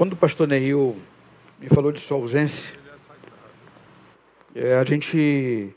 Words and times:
Quando 0.00 0.14
o 0.14 0.16
pastor 0.16 0.48
Neil 0.48 0.96
me 1.58 1.68
falou 1.68 1.92
de 1.92 2.00
sua 2.00 2.16
ausência, 2.16 2.72
é, 4.54 4.76
a 4.76 4.82
gente 4.82 5.74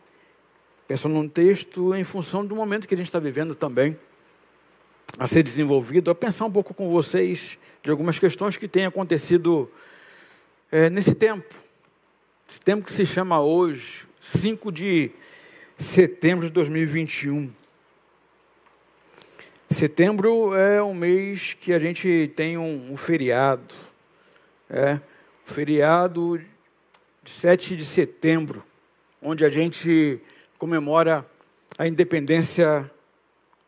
pensou 0.88 1.12
num 1.12 1.28
texto 1.28 1.94
em 1.94 2.06
função 2.06 2.46
do 2.46 2.56
momento 2.56 2.88
que 2.88 2.94
a 2.94 2.98
gente 2.98 3.08
está 3.08 3.20
vivendo 3.20 3.54
também, 3.54 4.00
a 5.20 5.28
ser 5.28 5.44
desenvolvido, 5.44 6.10
a 6.10 6.16
pensar 6.16 6.46
um 6.46 6.52
pouco 6.52 6.74
com 6.74 6.88
vocês 6.88 7.60
de 7.84 7.92
algumas 7.92 8.18
questões 8.18 8.56
que 8.56 8.66
têm 8.66 8.86
acontecido 8.86 9.70
é, 10.72 10.90
nesse 10.90 11.14
tempo. 11.14 11.54
Esse 12.50 12.62
tempo 12.62 12.86
que 12.86 12.94
se 12.94 13.06
chama 13.06 13.42
hoje, 13.42 14.08
5 14.22 14.72
de 14.72 15.12
setembro 15.78 16.46
de 16.46 16.54
2021. 16.54 17.52
Setembro 19.70 20.56
é 20.56 20.82
um 20.82 20.94
mês 20.94 21.56
que 21.56 21.74
a 21.74 21.80
gente 21.80 22.32
tem 22.38 22.58
um, 22.58 22.94
um 22.94 22.96
feriado, 22.96 23.92
é, 24.74 25.00
feriado 25.46 26.42
de 27.22 27.32
7 27.32 27.78
de 27.78 27.86
setembro, 27.86 28.64
onde 29.22 29.46
a 29.46 29.50
gente 29.50 30.20
comemora 30.58 31.24
a 31.78 31.88
independência 31.88 32.90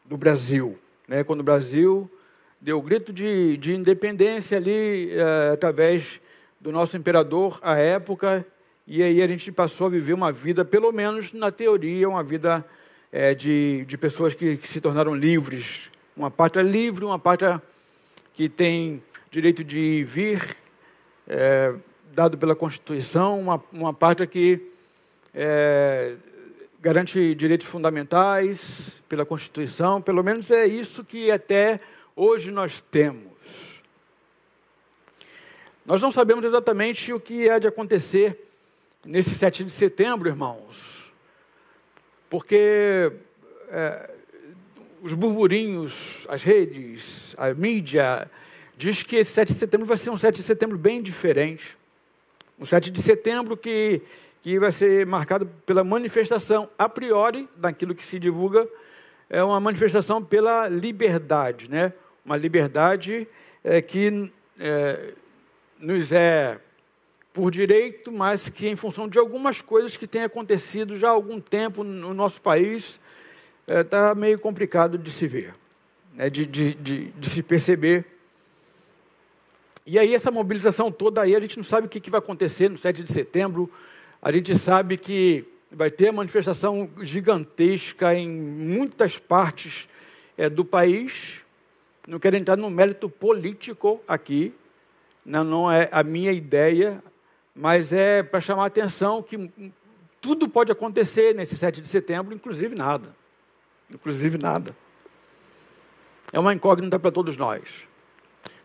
do 0.04 0.18
Brasil. 0.18 0.78
Né? 1.08 1.24
Quando 1.24 1.42
o 1.42 1.44
Brasil 1.44 2.10
deu 2.60 2.80
o 2.80 2.82
grito 2.82 3.14
de, 3.14 3.56
de 3.58 3.76
independência 3.76 4.58
ali, 4.58 5.12
é, 5.12 5.52
através 5.54 6.20
do 6.60 6.72
nosso 6.72 6.98
imperador 6.98 7.60
à 7.62 7.78
época, 7.78 8.46
e 8.88 9.04
aí 9.04 9.22
a 9.22 9.28
gente 9.28 9.52
passou 9.52 9.88
a 9.88 9.92
viver 9.92 10.14
uma 10.14 10.32
vida, 10.32 10.66
pelo 10.66 10.92
menos 10.92 11.32
na 11.34 11.52
teoria, 11.52 12.10
uma 12.10 12.24
vida 12.24 12.66
é, 13.12 13.36
de, 13.36 13.86
de 13.86 13.98
pessoas 13.98 14.34
que, 14.34 14.58
que 14.58 14.68
se 14.68 14.82
tornaram 14.82 15.14
livres. 15.14 15.92
Uma 16.18 16.32
pátria 16.32 16.64
livre, 16.64 17.06
uma 17.06 17.20
pátria 17.20 17.62
que 18.34 18.50
tem 18.50 19.04
direito 19.30 19.64
de 19.64 20.04
vir 20.04 20.65
é, 21.28 21.74
dado 22.14 22.38
pela 22.38 22.56
Constituição, 22.56 23.40
uma, 23.40 23.64
uma 23.72 23.94
pátria 23.94 24.28
que 24.28 24.62
é, 25.34 26.16
garante 26.80 27.34
direitos 27.36 27.68
fundamentais 27.68 29.04
pela 29.10 29.26
Constituição, 29.26 30.02
pelo 30.02 30.24
menos 30.24 30.50
é 30.52 30.66
isso 30.66 31.04
que 31.04 31.32
até 31.32 31.80
hoje 32.16 32.52
nós 32.52 32.80
temos. 32.80 33.82
Nós 35.86 36.02
não 36.02 36.12
sabemos 36.12 36.46
exatamente 36.46 37.14
o 37.14 37.20
que 37.20 37.50
há 37.50 37.60
de 37.60 37.68
acontecer 37.68 38.40
nesse 39.06 39.36
7 39.36 39.64
de 39.64 39.72
setembro, 39.72 40.28
irmãos, 40.28 41.12
porque 42.30 43.12
é, 43.70 44.10
os 45.02 45.14
burburinhos, 45.14 46.26
as 46.28 46.42
redes, 46.42 47.36
a 47.38 47.54
mídia, 47.54 48.30
diz 48.78 49.04
que 49.04 49.16
esse 49.16 49.32
7 49.32 49.54
de 49.54 49.60
setembro 49.60 49.86
vai 49.86 49.98
ser 49.98 50.10
um 50.10 50.18
7 50.18 50.36
de 50.36 50.44
setembro 50.44 50.78
bem 50.78 51.02
diferente. 51.02 51.78
Um 52.60 52.66
7 52.66 52.92
de 52.92 53.02
setembro 53.02 53.56
que, 53.56 54.02
que 54.42 54.60
vai 54.60 54.72
ser 54.72 55.06
marcado 55.06 55.46
pela 55.66 55.84
manifestação, 55.84 56.70
a 56.78 56.88
priori, 56.88 57.48
daquilo 57.56 57.96
que 57.96 58.04
se 58.04 58.20
divulga, 58.20 58.68
é 59.30 59.44
uma 59.44 59.60
manifestação 59.60 60.24
pela 60.24 60.68
liberdade, 60.68 61.70
né? 61.70 61.94
Uma 62.24 62.38
liberdade 62.38 63.28
é, 63.64 63.82
que 63.82 64.32
é, 64.60 65.14
nos 65.80 66.12
é 66.12 66.60
por 67.34 67.52
direito, 67.52 68.12
mas 68.12 68.48
que 68.48 68.68
em 68.68 68.76
função 68.76 69.10
de 69.10 69.20
algumas 69.20 69.62
coisas 69.62 69.98
que 69.98 70.08
têm 70.08 70.24
acontecido 70.24 70.96
já 70.96 71.10
há 71.10 71.12
algum 71.12 71.42
tempo 71.42 71.84
no 71.84 72.14
nosso 72.14 72.42
país, 72.42 73.00
está 73.68 74.12
é, 74.12 74.16
meio 74.16 74.40
complicado 74.40 74.98
de 74.98 75.12
se 75.12 75.28
ver, 75.28 75.54
né? 76.14 76.30
de, 76.30 76.46
de, 76.46 76.74
de, 76.76 77.06
de 77.12 77.30
se 77.30 77.44
perceber 77.44 78.15
e 79.88 80.00
aí, 80.00 80.16
essa 80.16 80.32
mobilização 80.32 80.92
toda 80.92 81.22
aí, 81.22 81.36
a 81.36 81.40
gente 81.40 81.58
não 81.58 81.64
sabe 81.64 81.86
o 81.86 81.90
que, 81.90 82.00
que 82.00 82.10
vai 82.10 82.18
acontecer 82.18 82.70
no 82.70 82.78
7 82.78 83.04
de 83.04 83.14
setembro. 83.14 83.70
A 84.20 84.32
gente 84.32 84.58
sabe 84.58 84.98
que 84.98 85.46
vai 85.72 85.92
ter 85.92 86.12
manifestação 86.12 86.90
gigantesca 87.02 88.16
em 88.16 88.28
muitas 88.28 89.20
partes 89.20 89.88
é, 90.36 90.50
do 90.50 90.66
país. 90.66 91.44
Não 92.08 92.18
quero 92.18 92.36
entrar 92.36 92.58
no 92.58 92.70
mérito 92.70 93.08
político 93.08 94.02
aqui, 94.08 94.54
não, 95.24 95.44
não 95.44 95.72
é 95.72 95.88
a 95.92 96.02
minha 96.02 96.32
ideia, 96.32 97.04
mas 97.56 97.94
é 97.94 98.24
para 98.24 98.40
chamar 98.40 98.64
a 98.64 98.68
atenção 98.68 99.22
que 99.22 99.52
tudo 100.20 100.50
pode 100.50 100.72
acontecer 100.72 101.36
nesse 101.36 101.56
7 101.56 101.80
de 101.80 101.88
setembro, 101.88 102.34
inclusive 102.34 102.76
nada. 102.76 103.16
Inclusive 103.92 104.40
nada. 104.40 104.76
É 106.34 106.40
uma 106.40 106.54
incógnita 106.56 106.98
para 106.98 107.12
todos 107.12 107.38
nós. 107.38 107.88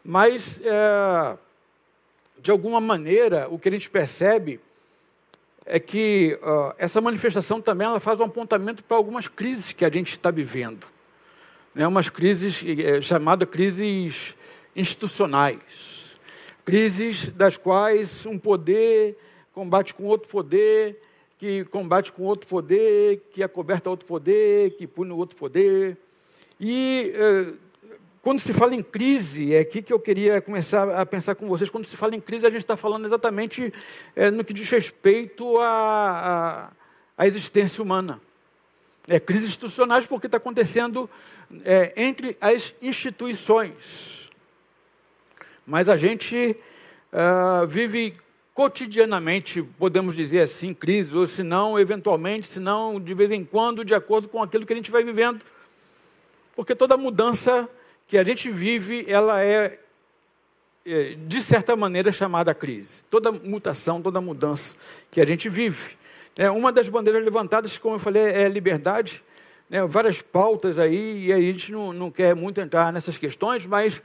Mas, 0.04 0.60
é, 0.64 1.36
de 2.40 2.50
alguma 2.50 2.80
maneira, 2.80 3.48
o 3.50 3.58
que 3.58 3.68
a 3.68 3.72
gente 3.72 3.90
percebe 3.90 4.60
é 5.66 5.78
que 5.78 6.38
essa 6.78 7.00
manifestação 7.00 7.60
também 7.60 7.86
ela 7.86 8.00
faz 8.00 8.18
um 8.18 8.24
apontamento 8.24 8.82
para 8.82 8.96
algumas 8.96 9.28
crises 9.28 9.72
que 9.72 9.84
a 9.84 9.90
gente 9.90 10.12
está 10.12 10.30
vivendo. 10.30 10.86
Né? 11.74 11.86
Umas 11.86 12.08
crises 12.08 12.64
é, 12.64 13.00
chamadas 13.00 13.48
crises 13.48 14.34
institucionais. 14.74 16.18
Crises 16.64 17.28
das 17.28 17.56
quais 17.56 18.26
um 18.26 18.38
poder 18.38 19.16
combate 19.52 19.94
com 19.94 20.04
outro 20.04 20.28
poder, 20.28 21.00
que 21.38 21.64
combate 21.66 22.12
com 22.12 22.22
outro 22.22 22.48
poder, 22.48 23.20
que 23.32 23.42
acoberta 23.42 23.90
outro 23.90 24.06
poder, 24.06 24.70
que 24.76 24.86
pune 24.86 25.12
outro 25.12 25.36
poder. 25.36 25.96
E 26.58 27.12
uh, 27.14 27.56
quando 28.22 28.38
se 28.38 28.53
fala 28.53 28.75
em 28.75 28.82
crise, 28.82 29.54
é 29.54 29.60
aqui 29.60 29.81
que 29.81 29.92
eu 29.92 29.98
queria 29.98 30.42
começar 30.42 30.88
a 30.91 31.06
pensar 31.06 31.34
com 31.34 31.48
vocês. 31.48 31.70
Quando 31.70 31.86
se 31.86 31.97
fala 31.97 32.14
em 32.14 32.20
crise, 32.20 32.47
a 32.47 32.50
gente 32.50 32.60
está 32.60 32.76
falando 32.76 33.06
exatamente 33.06 33.72
é, 34.14 34.31
no 34.31 34.44
que 34.44 34.53
diz 34.53 34.69
respeito 34.69 35.58
à, 35.58 36.70
à, 37.16 37.26
existência 37.26 37.82
humana. 37.82 38.20
É 39.09 39.19
crise 39.19 39.47
institucionais 39.47 40.06
porque 40.06 40.26
está 40.26 40.36
acontecendo 40.36 41.09
é, 41.64 41.94
entre 41.97 42.36
as 42.42 42.75
instituições. 42.82 44.28
Mas 45.66 45.88
a 45.88 45.97
gente 45.97 46.56
uh, 47.12 47.66
vive 47.66 48.14
cotidianamente, 48.53 49.62
podemos 49.62 50.14
dizer 50.14 50.41
assim, 50.41 50.75
crise, 50.75 51.16
ou 51.16 51.26
se 51.26 51.42
não, 51.42 51.78
eventualmente, 51.78 52.47
se 52.47 52.60
não, 52.60 53.00
de 53.00 53.14
vez 53.14 53.30
em 53.30 53.44
quando, 53.44 53.84
de 53.84 53.94
acordo 53.94 54.28
com 54.28 54.42
aquilo 54.42 54.66
que 54.66 54.72
a 54.72 54.76
gente 54.76 54.91
vai 54.91 55.03
vivendo. 55.03 55.42
Porque 56.54 56.75
toda 56.75 56.97
mudança 56.97 57.69
que 58.10 58.19
a 58.19 58.25
gente 58.25 58.50
vive, 58.50 59.04
ela 59.06 59.41
é, 59.41 59.78
é, 60.84 61.15
de 61.15 61.41
certa 61.41 61.76
maneira, 61.76 62.10
chamada 62.10 62.53
crise. 62.53 63.04
Toda 63.04 63.31
mutação, 63.31 64.03
toda 64.03 64.21
mudança 64.21 64.76
que 65.12 65.21
a 65.21 65.25
gente 65.25 65.48
vive. 65.48 65.97
É, 66.37 66.50
uma 66.50 66.72
das 66.72 66.88
bandeiras 66.88 67.25
levantadas, 67.25 67.78
como 67.78 67.94
eu 67.94 67.98
falei, 68.00 68.25
é 68.25 68.48
liberdade. 68.48 69.22
Né, 69.69 69.87
várias 69.87 70.21
pautas 70.21 70.76
aí, 70.76 71.26
e 71.26 71.32
a 71.32 71.38
gente 71.41 71.71
não, 71.71 71.93
não 71.93 72.10
quer 72.10 72.34
muito 72.34 72.60
entrar 72.60 72.93
nessas 72.93 73.16
questões, 73.16 73.65
mas 73.65 74.03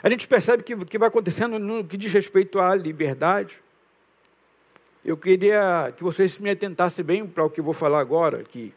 a 0.00 0.08
gente 0.08 0.28
percebe 0.28 0.62
que, 0.62 0.76
que 0.84 0.96
vai 0.96 1.08
acontecendo 1.08 1.58
no 1.58 1.82
que 1.82 1.96
diz 1.96 2.12
respeito 2.12 2.60
à 2.60 2.76
liberdade. 2.76 3.58
Eu 5.04 5.16
queria 5.16 5.92
que 5.96 6.04
vocês 6.04 6.38
me 6.38 6.48
atentassem 6.48 7.04
bem 7.04 7.26
para 7.26 7.44
o 7.44 7.50
que 7.50 7.58
eu 7.58 7.64
vou 7.64 7.74
falar 7.74 7.98
agora 7.98 8.38
aqui. 8.38 8.72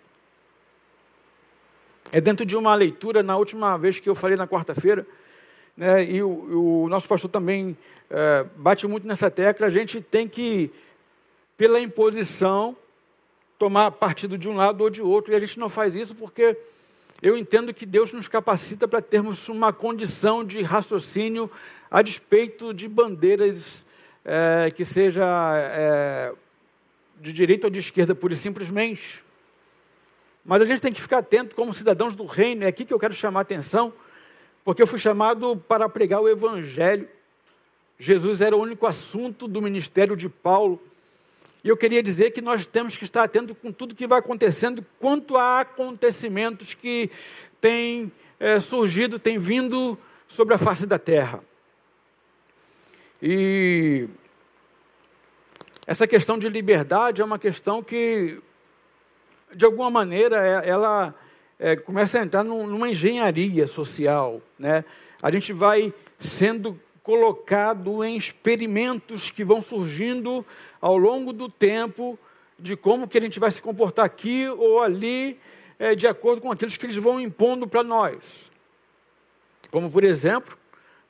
É 2.11 2.21
dentro 2.21 2.45
de 2.45 2.55
uma 2.55 2.73
leitura, 2.75 3.23
na 3.23 3.35
última 3.37 3.77
vez 3.77 3.99
que 3.99 4.07
eu 4.07 4.15
falei 4.15 4.37
na 4.37 4.47
quarta-feira, 4.47 5.05
né, 5.75 6.03
e 6.03 6.21
o, 6.21 6.83
o, 6.83 6.89
nosso 6.89 7.07
pastor 7.07 7.29
também 7.29 7.77
é, 8.09 8.45
bate 8.55 8.87
muito 8.87 9.07
nessa 9.07 9.29
tecla, 9.29 9.67
a 9.67 9.69
gente 9.69 9.99
tem 9.99 10.27
que, 10.27 10.71
pela 11.57 11.79
imposição, 11.79 12.75
tomar 13.57 13.91
partido 13.91 14.37
de 14.37 14.47
um 14.47 14.55
lado 14.55 14.81
ou 14.81 14.89
de 14.89 15.01
outro, 15.01 15.33
e 15.33 15.35
a 15.35 15.39
gente 15.39 15.59
não 15.59 15.67
faz 15.67 15.95
isso 15.95 16.15
porque 16.15 16.57
eu 17.21 17.37
entendo 17.37 17.73
que 17.73 17.85
Deus 17.85 18.13
nos 18.13 18.27
capacita 18.27 18.87
para 18.87 19.01
termos 19.01 19.49
uma 19.49 19.73
condição 19.73 20.43
de 20.43 20.61
raciocínio 20.61 21.49
a 21.89 22.01
despeito 22.01 22.73
de 22.73 22.87
bandeiras 22.87 23.85
é, 24.23 24.69
que 24.71 24.85
seja 24.85 25.25
é, 25.57 26.33
de 27.19 27.33
direita 27.33 27.67
ou 27.67 27.71
de 27.71 27.79
esquerda, 27.79 28.13
pura 28.13 28.33
e 28.33 28.37
simplesmente. 28.37 29.24
Mas 30.45 30.61
a 30.61 30.65
gente 30.65 30.79
tem 30.79 30.93
que 30.93 31.01
ficar 31.01 31.17
atento 31.17 31.55
como 31.55 31.73
cidadãos 31.73 32.15
do 32.15 32.25
reino, 32.25 32.63
é 32.63 32.67
aqui 32.67 32.85
que 32.85 32.93
eu 32.93 32.99
quero 32.99 33.13
chamar 33.13 33.39
a 33.39 33.41
atenção, 33.41 33.91
porque 34.63 34.81
eu 34.81 34.87
fui 34.87 34.99
chamado 34.99 35.57
para 35.57 35.89
pregar 35.89 36.21
o 36.21 36.29
evangelho. 36.29 37.09
Jesus 37.97 38.41
era 38.41 38.55
o 38.55 38.61
único 38.61 38.85
assunto 38.85 39.47
do 39.47 39.61
ministério 39.61 40.15
de 40.15 40.29
Paulo. 40.29 40.79
E 41.63 41.69
eu 41.69 41.75
queria 41.75 42.03
dizer 42.03 42.29
que 42.29 42.41
nós 42.41 42.67
temos 42.67 42.95
que 42.95 43.03
estar 43.03 43.23
atentos 43.23 43.57
com 43.59 43.71
tudo 43.71 43.95
que 43.95 44.05
vai 44.05 44.19
acontecendo 44.19 44.85
quanto 44.99 45.35
a 45.35 45.61
acontecimentos 45.61 46.75
que 46.75 47.09
têm 47.59 48.11
é, 48.39 48.59
surgido, 48.59 49.17
têm 49.17 49.39
vindo 49.39 49.97
sobre 50.27 50.53
a 50.53 50.59
face 50.59 50.85
da 50.85 50.99
terra. 50.99 51.43
E 53.19 54.07
essa 55.87 56.05
questão 56.05 56.37
de 56.37 56.49
liberdade 56.49 57.21
é 57.21 57.25
uma 57.25 57.39
questão 57.39 57.81
que 57.81 58.39
de 59.53 59.65
alguma 59.65 59.89
maneira, 59.89 60.63
é, 60.63 60.69
ela 60.69 61.13
é, 61.59 61.75
começa 61.75 62.19
a 62.19 62.23
entrar 62.23 62.43
numa 62.43 62.89
engenharia 62.89 63.67
social. 63.67 64.41
Né? 64.57 64.83
A 65.21 65.31
gente 65.31 65.53
vai 65.53 65.93
sendo 66.19 66.79
colocado 67.03 68.03
em 68.03 68.17
experimentos 68.17 69.29
que 69.29 69.43
vão 69.43 69.61
surgindo 69.61 70.45
ao 70.81 70.97
longo 70.97 71.31
do 71.31 71.47
tempo 71.47 72.17
de 72.57 72.75
como 72.75 73.07
que 73.07 73.17
a 73.17 73.21
gente 73.21 73.39
vai 73.39 73.51
se 73.51 73.61
comportar 73.61 74.05
aqui 74.05 74.47
ou 74.49 74.81
ali, 74.81 75.37
é, 75.77 75.93
de 75.93 76.07
acordo 76.07 76.41
com 76.41 76.51
aqueles 76.51 76.77
que 76.77 76.85
eles 76.85 76.95
vão 76.95 77.19
impondo 77.19 77.67
para 77.67 77.83
nós. 77.83 78.49
Como, 79.69 79.91
por 79.91 80.03
exemplo, 80.03 80.57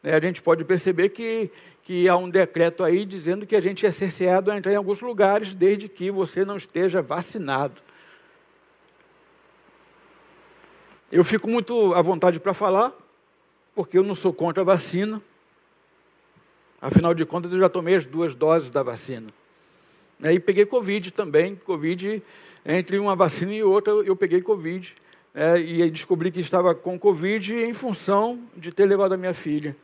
né, 0.01 0.15
a 0.15 0.19
gente 0.19 0.41
pode 0.41 0.65
perceber 0.65 1.09
que, 1.09 1.49
que 1.83 2.09
há 2.09 2.17
um 2.17 2.29
decreto 2.29 2.83
aí 2.83 3.05
dizendo 3.05 3.45
que 3.45 3.55
a 3.55 3.61
gente 3.61 3.85
é 3.85 3.91
cerceado 3.91 4.51
a 4.51 4.57
entrar 4.57 4.73
em 4.73 4.77
alguns 4.77 5.01
lugares 5.01 5.53
desde 5.53 5.87
que 5.87 6.11
você 6.11 6.43
não 6.43 6.57
esteja 6.57 7.01
vacinado. 7.01 7.84
Eu 11.11 11.23
fico 11.23 11.47
muito 11.47 11.93
à 11.93 12.01
vontade 12.01 12.39
para 12.39 12.53
falar, 12.53 12.93
porque 13.73 13.97
eu 13.97 14.03
não 14.03 14.15
sou 14.15 14.33
contra 14.33 14.61
a 14.61 14.65
vacina. 14.65 15.21
Afinal 16.81 17.13
de 17.13 17.25
contas, 17.25 17.53
eu 17.53 17.59
já 17.59 17.69
tomei 17.69 17.95
as 17.95 18.05
duas 18.05 18.35
doses 18.35 18.71
da 18.71 18.83
vacina. 18.83 19.27
E 20.21 20.39
peguei 20.39 20.65
Covid 20.65 21.11
também. 21.11 21.55
Covid, 21.55 22.21
entre 22.65 22.99
uma 22.99 23.15
vacina 23.15 23.53
e 23.53 23.63
outra, 23.63 23.93
eu 23.93 24.15
peguei 24.15 24.41
Covid. 24.41 24.95
É, 25.33 25.59
e 25.59 25.89
descobri 25.91 26.31
que 26.31 26.39
estava 26.39 26.73
com 26.73 26.97
Covid 26.97 27.55
em 27.55 27.73
função 27.73 28.39
de 28.55 28.71
ter 28.71 28.85
levado 28.85 29.13
a 29.13 29.17
minha 29.17 29.33
filha 29.33 29.75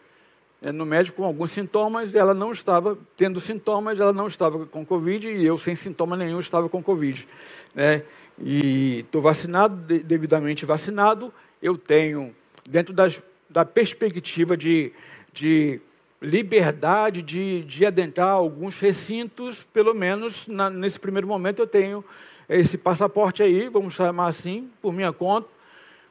é, 0.62 0.72
no 0.72 0.86
médico 0.86 1.18
com 1.18 1.26
alguns 1.26 1.52
sintomas, 1.52 2.14
ela 2.14 2.34
não 2.34 2.52
estava 2.52 2.98
tendo 3.18 3.40
sintomas, 3.40 4.00
ela 4.00 4.14
não 4.14 4.28
estava 4.28 4.66
com 4.68 4.86
Covid 4.86 5.28
e 5.28 5.44
eu, 5.44 5.58
sem 5.58 5.76
sintoma 5.76 6.16
nenhum, 6.16 6.40
estava 6.40 6.70
com 6.70 6.84
Covid. 6.84 7.26
Né? 7.74 8.04
E 8.40 9.00
estou 9.00 9.22
vacinado, 9.22 9.76
devidamente 10.04 10.66
vacinado, 10.66 11.34
eu 11.62 11.78
tenho, 11.78 12.36
dentro 12.68 12.94
das, 12.94 13.22
da 13.50 13.64
perspectiva 13.64 14.58
de, 14.58 14.92
de 15.34 15.80
liberdade 16.22 17.22
de, 17.22 17.64
de 17.64 17.86
adentrar 17.86 18.30
alguns 18.30 18.80
recintos, 18.80 19.64
pelo 19.64 19.94
menos 19.94 20.48
na, 20.48 20.70
nesse 20.70 21.00
primeiro 21.00 21.28
momento 21.28 21.60
eu 21.60 21.68
tenho 21.68 22.06
esse 22.48 22.78
passaporte 22.78 23.42
aí, 23.42 23.70
vamos 23.70 23.94
chamar 23.94 24.28
assim, 24.28 24.70
por 24.82 24.94
minha 24.94 25.12
conta, 25.12 25.48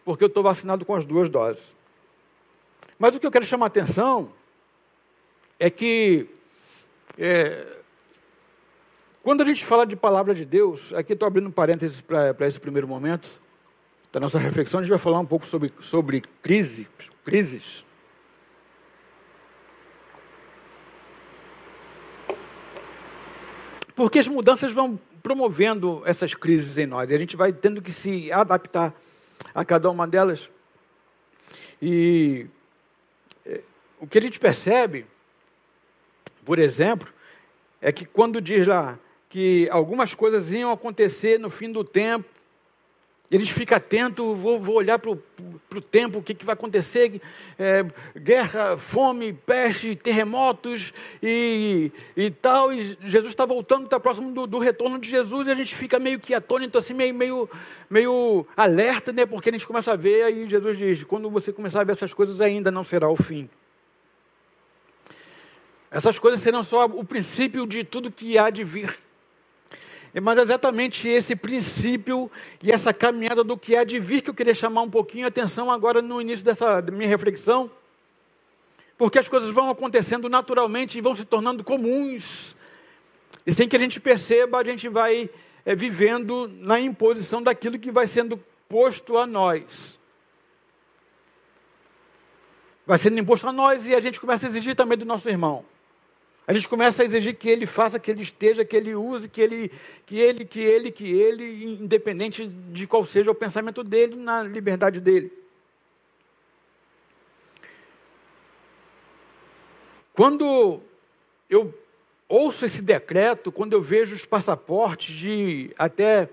porque 0.05 0.25
eu 0.25 0.29
estou 0.29 0.43
vacinado 0.43 0.85
com 0.85 0.95
as 0.95 1.05
duas 1.05 1.29
doses. 1.29 1.77
Mas 2.99 3.15
o 3.15 3.21
que 3.21 3.27
eu 3.27 3.31
quero 3.31 3.45
chamar 3.45 3.67
a 3.67 3.69
atenção 3.69 4.33
é 5.59 5.71
que 5.71 6.29
é, 7.19 7.80
quando 9.31 9.43
a 9.43 9.45
gente 9.45 9.65
fala 9.65 9.87
de 9.87 9.95
palavra 9.95 10.35
de 10.35 10.45
Deus, 10.45 10.93
aqui 10.93 11.13
estou 11.13 11.25
abrindo 11.25 11.53
parênteses 11.53 12.01
para 12.01 12.49
esse 12.49 12.59
primeiro 12.59 12.89
momento 12.89 13.41
da 14.11 14.19
nossa 14.19 14.41
reflexão, 14.41 14.81
a 14.81 14.83
gente 14.83 14.91
vai 14.91 14.99
falar 14.99 15.21
um 15.21 15.25
pouco 15.25 15.47
sobre, 15.47 15.73
sobre 15.79 16.21
crise, 16.43 16.89
crises. 17.25 17.85
Porque 23.95 24.19
as 24.19 24.27
mudanças 24.27 24.73
vão 24.73 24.99
promovendo 25.23 26.03
essas 26.05 26.35
crises 26.35 26.77
em 26.77 26.87
nós, 26.87 27.09
e 27.09 27.15
a 27.15 27.19
gente 27.19 27.37
vai 27.37 27.53
tendo 27.53 27.81
que 27.81 27.93
se 27.93 28.33
adaptar 28.33 28.93
a 29.55 29.65
cada 29.65 29.89
uma 29.91 30.09
delas. 30.09 30.51
E 31.81 32.49
é, 33.47 33.61
o 34.01 34.09
que 34.09 34.19
a 34.19 34.23
gente 34.23 34.41
percebe, 34.41 35.07
por 36.45 36.59
exemplo, 36.59 37.09
é 37.81 37.93
que 37.93 38.05
quando 38.05 38.41
diz 38.41 38.67
lá 38.67 38.99
que 39.31 39.69
algumas 39.71 40.13
coisas 40.13 40.53
iam 40.53 40.73
acontecer 40.73 41.39
no 41.39 41.49
fim 41.49 41.71
do 41.71 41.85
tempo, 41.85 42.29
e 43.31 43.37
a 43.37 43.39
gente 43.39 43.53
fica 43.53 43.77
atento, 43.77 44.35
vou, 44.35 44.59
vou 44.61 44.75
olhar 44.75 44.99
para 44.99 45.13
o 45.13 45.81
tempo, 45.81 46.19
o 46.19 46.23
que, 46.23 46.35
que 46.35 46.45
vai 46.45 46.55
acontecer, 46.55 47.23
é, 47.57 47.87
guerra, 48.19 48.77
fome, 48.77 49.33
peste, 49.33 49.95
terremotos 49.95 50.93
e, 51.23 51.93
e 52.17 52.29
tal, 52.29 52.73
e 52.73 52.99
Jesus 53.05 53.31
está 53.31 53.47
voltando, 53.47 53.85
está 53.85 54.01
próximo 54.01 54.33
do, 54.33 54.49
do, 54.49 54.59
retorno 54.59 54.99
de 54.99 55.09
Jesus, 55.09 55.47
e 55.47 55.53
a 55.53 55.55
gente 55.55 55.77
fica 55.77 56.01
meio 56.01 56.19
que 56.19 56.35
atônito, 56.35 56.77
assim, 56.77 56.93
meio, 56.93 57.15
meio, 57.15 57.49
meio 57.89 58.45
alerta, 58.57 59.13
né, 59.13 59.25
porque 59.25 59.51
a 59.51 59.53
gente 59.53 59.67
começa 59.67 59.93
a 59.93 59.97
ver, 59.97 60.25
aí 60.25 60.49
Jesus 60.49 60.77
diz, 60.77 61.05
quando 61.05 61.31
você 61.31 61.53
começar 61.53 61.83
a 61.83 61.85
ver 61.85 61.93
essas 61.93 62.13
coisas, 62.13 62.41
ainda 62.41 62.73
não 62.73 62.83
será 62.83 63.09
o 63.09 63.17
fim. 63.17 63.49
Essas 65.89 66.19
coisas 66.19 66.41
serão 66.41 66.65
só 66.65 66.87
o 66.87 67.05
princípio 67.05 67.65
de 67.65 67.85
tudo 67.85 68.11
que 68.11 68.37
há 68.37 68.51
de 68.51 68.65
vir. 68.65 68.93
Mas 70.19 70.39
é 70.39 70.43
exatamente 70.43 71.09
esse 71.09 71.37
princípio 71.37 72.31
e 72.63 72.73
essa 72.73 72.93
caminhada 72.93 73.45
do 73.45 73.57
que 73.57 73.77
há 73.77 73.85
de 73.85 74.01
vir 74.01 74.23
que 74.23 74.31
eu 74.31 74.35
queria 74.35 74.55
chamar 74.55 74.83
um 74.83 74.91
pouquinho 74.91 75.25
a 75.25 75.29
atenção 75.29 75.71
agora 75.71 76.03
no 76.03 76.21
início 76.21 76.45
dessa 76.45 76.83
minha 76.83 77.09
reflexão. 77.09 77.71
Porque 78.99 79.19
as 79.19 79.29
coisas 79.29 79.51
vão 79.55 79.71
acontecendo 79.71 80.29
naturalmente 80.29 80.99
e 80.99 81.01
vão 81.01 81.15
se 81.15 81.25
tornando 81.25 81.63
comuns. 81.63 82.57
E 83.47 83.53
sem 83.53 83.69
que 83.69 83.77
a 83.77 83.79
gente 83.79 84.01
perceba, 84.01 84.59
a 84.59 84.65
gente 84.65 84.89
vai 84.89 85.31
é, 85.65 85.75
vivendo 85.75 86.51
na 86.59 86.81
imposição 86.81 87.41
daquilo 87.41 87.79
que 87.79 87.93
vai 87.93 88.07
sendo 88.07 88.37
posto 88.69 89.17
a 89.17 89.27
nós. 89.27 89.99
Vai 92.85 92.99
sendo 92.99 93.21
imposto 93.21 93.47
a 93.49 93.53
nós 93.53 93.87
e 93.87 93.95
a 93.95 94.01
gente 94.01 94.21
começa 94.21 94.47
a 94.47 94.49
exigir 94.49 94.75
também 94.75 94.99
do 94.99 95.07
nosso 95.07 95.29
irmão. 95.29 95.65
A 96.51 96.53
gente 96.53 96.69
começa 96.69 97.01
a 97.01 97.05
exigir 97.05 97.37
que 97.37 97.49
ele 97.49 97.65
faça, 97.65 98.01
que 98.01 98.11
ele 98.11 98.23
esteja, 98.23 98.65
que 98.65 98.77
ele 98.77 98.93
use, 98.93 99.29
que 99.29 99.41
ele, 99.41 99.71
que 100.05 100.19
ele, 100.19 100.45
que 100.45 100.59
ele, 100.59 100.91
que 100.91 101.09
ele, 101.09 101.77
independente 101.81 102.45
de 102.45 102.89
qual 102.89 103.05
seja 103.05 103.31
o 103.31 103.35
pensamento 103.37 103.85
dele, 103.85 104.17
na 104.17 104.43
liberdade 104.43 105.01
dele. 105.01 105.33
Quando 110.13 110.81
eu 111.49 111.73
ouço 112.29 112.65
esse 112.65 112.83
decreto, 112.83 113.53
quando 113.53 113.75
eu 113.75 113.81
vejo 113.81 114.17
os 114.17 114.27
passaportes 114.27 115.15
de 115.15 115.71
até 115.79 116.29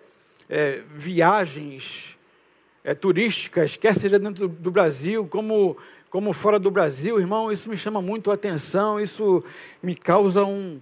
é, 0.50 0.82
viagens 0.96 2.18
é, 2.84 2.96
turísticas, 2.96 3.78
quer 3.78 3.94
seja 3.94 4.18
dentro 4.18 4.48
do, 4.48 4.56
do 4.56 4.72
Brasil, 4.72 5.28
como 5.28 5.78
como 6.10 6.32
fora 6.34 6.58
do 6.58 6.72
Brasil, 6.72 7.20
irmão, 7.20 7.52
isso 7.52 7.70
me 7.70 7.78
chama 7.78 8.02
muito 8.02 8.32
a 8.32 8.36
atenção, 8.36 9.00
isso 9.00 9.44
me 9.84 9.96
causa 9.96 10.44
um, 10.46 10.80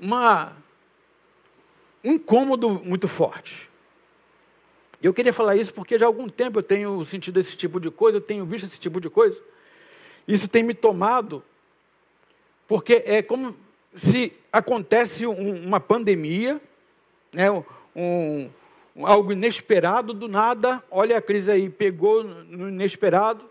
uma, 0.00 0.56
um 2.02 2.12
incômodo 2.12 2.70
muito 2.84 3.06
forte. 3.06 3.68
Eu 5.02 5.14
queria 5.14 5.32
falar 5.32 5.54
isso 5.54 5.72
porque 5.72 5.98
já 5.98 6.06
há 6.06 6.08
algum 6.08 6.28
tempo 6.28 6.58
eu 6.58 6.62
tenho 6.62 7.04
sentido 7.04 7.38
esse 7.38 7.56
tipo 7.56 7.78
de 7.78 7.90
coisa, 7.90 8.18
eu 8.18 8.22
tenho 8.22 8.44
visto 8.44 8.64
esse 8.64 8.80
tipo 8.80 9.00
de 9.00 9.08
coisa. 9.08 9.40
Isso 10.26 10.48
tem 10.48 10.62
me 10.62 10.74
tomado, 10.74 11.42
porque 12.66 13.02
é 13.06 13.22
como 13.22 13.54
se 13.94 14.32
acontece 14.52 15.26
um, 15.26 15.66
uma 15.66 15.78
pandemia, 15.78 16.60
né, 17.32 17.50
um, 17.94 18.50
algo 19.04 19.32
inesperado 19.32 20.12
do 20.12 20.26
nada, 20.26 20.82
olha 20.90 21.16
a 21.18 21.22
crise 21.22 21.50
aí, 21.50 21.70
pegou 21.70 22.24
no 22.24 22.68
inesperado, 22.68 23.48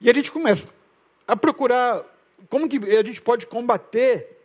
e 0.00 0.08
a 0.08 0.14
gente 0.14 0.32
começa 0.32 0.74
a 1.26 1.36
procurar 1.36 2.02
como 2.48 2.68
que 2.68 2.78
a 2.78 3.02
gente 3.02 3.20
pode 3.20 3.46
combater. 3.46 4.38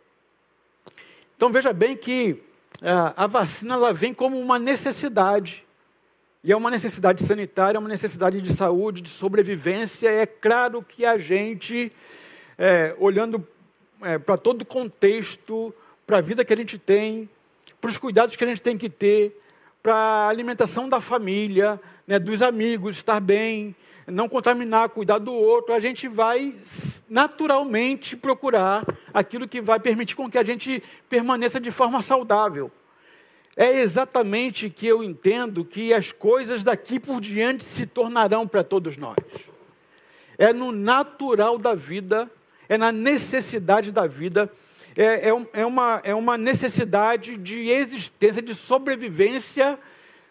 Então 1.36 1.50
veja 1.50 1.72
bem 1.72 1.96
que 1.96 2.42
a, 2.82 2.88
é, 2.88 3.14
a 3.16 3.26
vacina 3.26 3.74
ela 3.74 3.92
vem 3.94 4.12
como 4.12 4.38
uma 4.38 4.58
necessidade. 4.58 5.64
E 6.44 6.52
é 6.52 6.56
uma 6.56 6.70
necessidade 6.70 7.24
sanitária, 7.26 7.76
é 7.76 7.80
uma 7.80 7.88
necessidade 7.88 8.40
de 8.40 8.54
saúde, 8.54 9.00
de 9.00 9.08
sobrevivência. 9.08 10.08
É 10.08 10.26
claro 10.26 10.82
que 10.82 11.04
a 11.04 11.18
gente, 11.18 11.90
é, 12.56 12.94
olhando 12.98 13.46
é, 14.02 14.18
para 14.18 14.36
todo 14.36 14.62
o 14.62 14.66
contexto, 14.66 15.74
para 16.06 16.18
a 16.18 16.20
vida 16.20 16.44
que 16.44 16.52
a 16.52 16.56
gente 16.56 16.78
tem, 16.78 17.28
para 17.80 17.90
os 17.90 17.98
cuidados 17.98 18.36
que 18.36 18.44
a 18.44 18.46
gente 18.46 18.62
tem 18.62 18.78
que 18.78 18.88
ter, 18.88 19.40
para 19.82 19.94
a 19.94 20.28
alimentação 20.28 20.88
da 20.88 21.00
família, 21.00 21.80
né, 22.06 22.18
dos 22.18 22.42
amigos, 22.42 22.96
estar 22.96 23.20
bem, 23.20 23.74
não 24.06 24.28
contaminar, 24.28 24.88
cuidar 24.90 25.18
do 25.18 25.34
outro, 25.34 25.74
a 25.74 25.80
gente 25.80 26.06
vai 26.06 26.54
naturalmente 27.08 28.16
procurar 28.16 28.84
aquilo 29.12 29.48
que 29.48 29.60
vai 29.60 29.80
permitir 29.80 30.14
com 30.14 30.30
que 30.30 30.38
a 30.38 30.44
gente 30.44 30.82
permaneça 31.08 31.58
de 31.58 31.70
forma 31.70 32.00
saudável. 32.00 32.70
É 33.56 33.80
exatamente 33.80 34.68
que 34.68 34.86
eu 34.86 35.02
entendo 35.02 35.64
que 35.64 35.94
as 35.94 36.12
coisas 36.12 36.62
daqui 36.62 37.00
por 37.00 37.20
diante 37.20 37.64
se 37.64 37.86
tornarão 37.86 38.46
para 38.46 38.62
todos 38.62 38.96
nós. 38.96 39.16
É 40.38 40.52
no 40.52 40.70
natural 40.70 41.56
da 41.56 41.74
vida, 41.74 42.30
é 42.68 42.76
na 42.76 42.92
necessidade 42.92 43.90
da 43.90 44.06
vida, 44.06 44.52
é, 44.94 45.30
é, 45.30 45.46
é, 45.52 45.66
uma, 45.66 46.00
é 46.04 46.14
uma 46.14 46.36
necessidade 46.38 47.36
de 47.36 47.70
existência, 47.70 48.42
de 48.42 48.54
sobrevivência, 48.54 49.78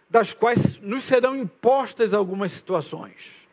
das 0.10 0.34
quais 0.34 0.79
nos 0.79 1.03
serão 1.03 1.36
impostas 1.36 2.13
algumas 2.13 2.51
situações. 2.51 3.45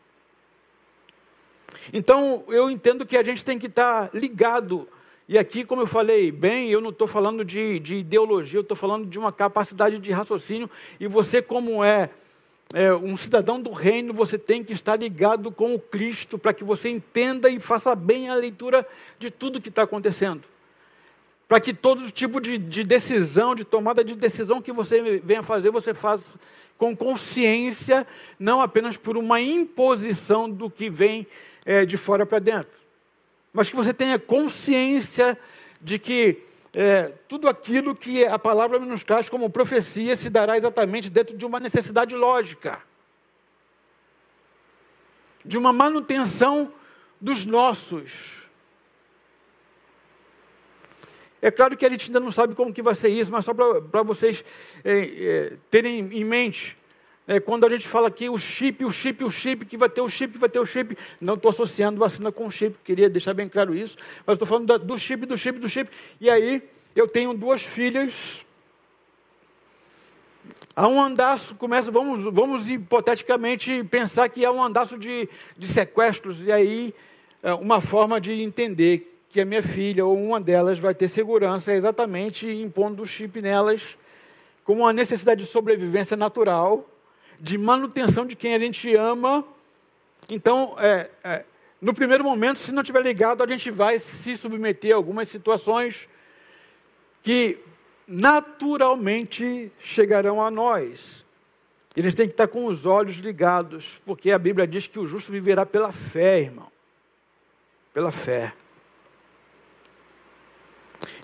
Então, 1.91 2.43
eu 2.47 2.69
entendo 2.69 3.05
que 3.05 3.17
a 3.17 3.23
gente 3.23 3.43
tem 3.43 3.59
que 3.59 3.67
estar 3.67 4.09
ligado. 4.13 4.87
E 5.27 5.37
aqui, 5.37 5.65
como 5.65 5.81
eu 5.81 5.87
falei 5.87 6.31
bem, 6.31 6.69
eu 6.69 6.79
não 6.79 6.91
estou 6.91 7.07
falando 7.07 7.43
de, 7.43 7.79
de 7.79 7.95
ideologia, 7.95 8.59
eu 8.59 8.61
estou 8.61 8.77
falando 8.77 9.07
de 9.07 9.17
uma 9.17 9.33
capacidade 9.33 9.99
de 9.99 10.11
raciocínio. 10.11 10.69
E 10.99 11.07
você, 11.07 11.41
como 11.41 11.83
é 11.83 12.09
é, 12.73 12.91
um 12.91 13.15
cidadão 13.15 13.61
do 13.61 13.71
reino, 13.71 14.13
você 14.13 14.37
tem 14.37 14.63
que 14.63 14.73
estar 14.73 14.97
ligado 14.97 15.51
com 15.51 15.75
o 15.75 15.79
Cristo 15.79 16.39
para 16.39 16.53
que 16.53 16.63
você 16.63 16.89
entenda 16.89 17.47
e 17.47 17.59
faça 17.59 17.93
bem 17.93 18.29
a 18.29 18.35
leitura 18.35 18.85
de 19.19 19.29
tudo 19.29 19.61
que 19.61 19.69
está 19.69 19.83
acontecendo. 19.83 20.41
Para 21.47 21.59
que 21.59 21.71
todo 21.71 22.09
tipo 22.09 22.41
de, 22.41 22.57
de, 22.57 22.83
decisão, 22.83 23.53
de 23.53 23.63
tomada 23.63 24.03
de 24.03 24.15
decisão 24.15 24.59
que 24.59 24.71
você 24.71 25.21
venha 25.23 25.43
fazer, 25.43 25.69
você 25.69 25.93
faça 25.93 26.33
com 26.75 26.95
consciência, 26.95 28.07
não 28.39 28.59
apenas 28.59 28.97
por 28.97 29.17
uma 29.17 29.39
imposição 29.39 30.49
do 30.49 30.67
que 30.67 30.89
vem 30.89 31.27
é, 31.65 31.85
de 31.85 31.97
fora 31.97 32.25
para 32.25 32.39
dentro, 32.39 32.71
mas 33.51 33.69
que 33.69 33.75
você 33.75 33.93
tenha 33.93 34.17
consciência 34.19 35.37
de 35.81 35.99
que 35.99 36.43
é, 36.73 37.11
tudo 37.27 37.47
aquilo 37.47 37.93
que 37.93 38.25
a 38.25 38.39
palavra 38.39 38.79
nos 38.79 39.03
traz 39.03 39.29
como 39.29 39.49
profecia 39.49 40.15
se 40.15 40.29
dará 40.29 40.57
exatamente 40.57 41.09
dentro 41.09 41.37
de 41.37 41.45
uma 41.45 41.59
necessidade 41.59 42.15
lógica, 42.15 42.81
de 45.45 45.57
uma 45.57 45.71
manutenção 45.71 46.73
dos 47.21 47.45
nossos. 47.45 48.43
É 51.41 51.51
claro 51.51 51.75
que 51.75 51.85
a 51.85 51.89
gente 51.89 52.07
ainda 52.07 52.21
não 52.21 52.31
sabe 52.31 52.55
como 52.55 52.73
que 52.73 52.81
vai 52.81 52.95
ser 52.95 53.09
isso, 53.09 53.31
mas 53.31 53.45
só 53.45 53.53
para 53.53 54.01
vocês 54.01 54.43
é, 54.83 54.93
é, 54.93 55.57
terem 55.69 55.99
em 55.99 56.23
mente, 56.23 56.77
é, 57.25 57.39
quando 57.39 57.65
a 57.65 57.69
gente 57.69 57.87
fala 57.87 58.09
aqui 58.09 58.29
o 58.29 58.37
chip, 58.37 58.83
o 58.83 58.91
chip, 58.91 59.23
o 59.23 59.29
chip, 59.29 59.65
que 59.65 59.77
vai 59.77 59.89
ter 59.89 60.01
o 60.01 60.09
chip, 60.09 60.37
vai 60.37 60.49
ter 60.49 60.59
o 60.59 60.65
chip, 60.65 60.97
não 61.21 61.35
estou 61.35 61.49
associando 61.49 61.97
vacina 61.97 62.31
com 62.31 62.49
chip, 62.49 62.77
queria 62.83 63.09
deixar 63.09 63.33
bem 63.33 63.47
claro 63.47 63.73
isso, 63.73 63.97
mas 64.25 64.35
estou 64.35 64.47
falando 64.47 64.77
do 64.79 64.97
chip, 64.97 65.25
do 65.25 65.37
chip, 65.37 65.57
do 65.57 65.69
chip. 65.69 65.89
E 66.19 66.29
aí, 66.29 66.61
eu 66.93 67.07
tenho 67.07 67.33
duas 67.33 67.63
filhas. 67.63 68.45
Há 70.75 70.87
um 70.87 71.01
andaço, 71.01 71.55
começa, 71.55 71.89
vamos, 71.89 72.23
vamos 72.25 72.69
hipoteticamente 72.69 73.83
pensar 73.85 74.27
que 74.27 74.45
há 74.45 74.51
um 74.51 74.61
andaço 74.61 74.97
de, 74.97 75.29
de 75.57 75.67
sequestros, 75.67 76.45
e 76.45 76.51
aí 76.51 76.93
é 77.41 77.53
uma 77.53 77.79
forma 77.79 78.19
de 78.19 78.41
entender 78.41 79.21
que 79.29 79.39
a 79.39 79.45
minha 79.45 79.63
filha 79.63 80.05
ou 80.05 80.21
uma 80.21 80.41
delas 80.41 80.77
vai 80.77 80.93
ter 80.93 81.07
segurança 81.07 81.71
é 81.71 81.75
exatamente 81.75 82.47
impondo 82.47 83.01
o 83.01 83.05
chip 83.05 83.41
nelas 83.41 83.97
como 84.63 84.81
uma 84.81 84.93
necessidade 84.93 85.43
de 85.43 85.49
sobrevivência 85.49 86.15
natural 86.15 86.87
de 87.43 87.57
manutenção 87.57 88.25
de 88.25 88.37
quem 88.37 88.55
a 88.55 88.59
gente 88.59 88.95
ama. 88.95 89.43
Então, 90.29 90.77
é, 90.79 91.09
é, 91.21 91.43
no 91.81 91.93
primeiro 91.93 92.23
momento, 92.23 92.57
se 92.57 92.71
não 92.71 92.81
estiver 92.81 93.01
ligado, 93.01 93.43
a 93.43 93.47
gente 93.47 93.69
vai 93.69 93.99
se 93.99 94.37
submeter 94.37 94.93
a 94.93 94.95
algumas 94.95 95.27
situações 95.27 96.07
que 97.21 97.59
naturalmente 98.07 99.69
chegarão 99.77 100.41
a 100.41 100.49
nós. 100.49 101.25
Eles 101.97 102.15
têm 102.15 102.27
que 102.27 102.33
estar 102.33 102.47
com 102.47 102.65
os 102.65 102.85
olhos 102.85 103.17
ligados, 103.17 104.01
porque 104.05 104.31
a 104.31 104.39
Bíblia 104.39 104.65
diz 104.65 104.87
que 104.87 104.97
o 104.97 105.05
justo 105.05 105.29
viverá 105.29 105.65
pela 105.65 105.91
fé, 105.91 106.39
irmão. 106.39 106.71
Pela 107.93 108.11
fé. 108.13 108.53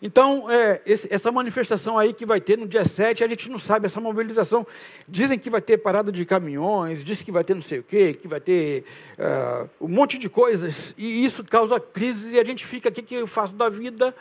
Então, 0.02 0.50
é, 0.50 0.82
esse, 0.86 1.14
essa 1.14 1.32
manifestação 1.32 1.98
aí 1.98 2.14
que 2.14 2.26
vai 2.26 2.40
ter 2.40 2.58
no 2.58 2.68
dia 2.68 2.86
7, 2.86 3.24
a 3.24 3.28
gente 3.28 3.50
não 3.50 3.60
sabe, 3.60 3.86
essa 3.86 4.00
mobilização. 4.00 4.66
Dizem 5.08 5.38
que 5.38 5.50
vai 5.50 5.62
ter 5.62 5.78
parada 5.78 6.12
de 6.12 6.26
caminhões, 6.26 7.04
dizem 7.04 7.26
que 7.26 7.32
vai 7.32 7.44
ter 7.44 7.54
não 7.54 7.62
sei 7.62 7.80
o 7.80 7.84
quê, 7.84 8.14
que 8.14 8.28
vai 8.28 8.40
ter 8.40 8.86
uh, 9.18 9.70
um 9.82 9.90
monte 9.90 10.18
de 10.18 10.30
coisas, 10.30 10.94
e 10.98 11.26
isso 11.26 11.44
causa 11.44 11.80
crise, 11.80 12.36
e 12.36 12.40
a 12.40 12.46
gente 12.46 12.66
fica, 12.66 12.88
o 12.88 12.92
que, 12.92 13.02
que 13.02 13.16
eu 13.16 13.28
faço 13.28 13.54
da 13.56 13.68
vida? 13.68 14.16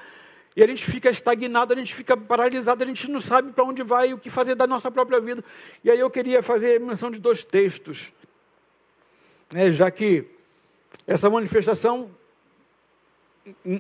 E 0.57 0.63
a 0.63 0.67
gente 0.67 0.85
fica 0.85 1.09
estagnado, 1.09 1.73
a 1.73 1.77
gente 1.77 1.95
fica 1.95 2.17
paralisado, 2.17 2.83
a 2.83 2.87
gente 2.87 3.09
não 3.09 3.21
sabe 3.21 3.53
para 3.53 3.63
onde 3.63 3.85
vai 3.85 4.11
e 4.11 4.15
o 4.15 4.19
que 4.19 4.29
fazer 4.29 4.57
da 4.57 4.67
nossa 4.67 4.91
própria 4.91 5.21
vida. 5.21 5.45
E 5.85 5.91
aí 5.91 6.01
eu 6.01 6.11
queria 6.11 6.43
fazer 6.43 6.81
menção 6.81 7.13
de 7.13 7.21
dois 7.21 7.45
textos, 7.45 8.13
né, 9.53 9.71
já 9.71 9.89
que 9.89 10.25
essa 11.07 11.31
manifestação 11.31 12.11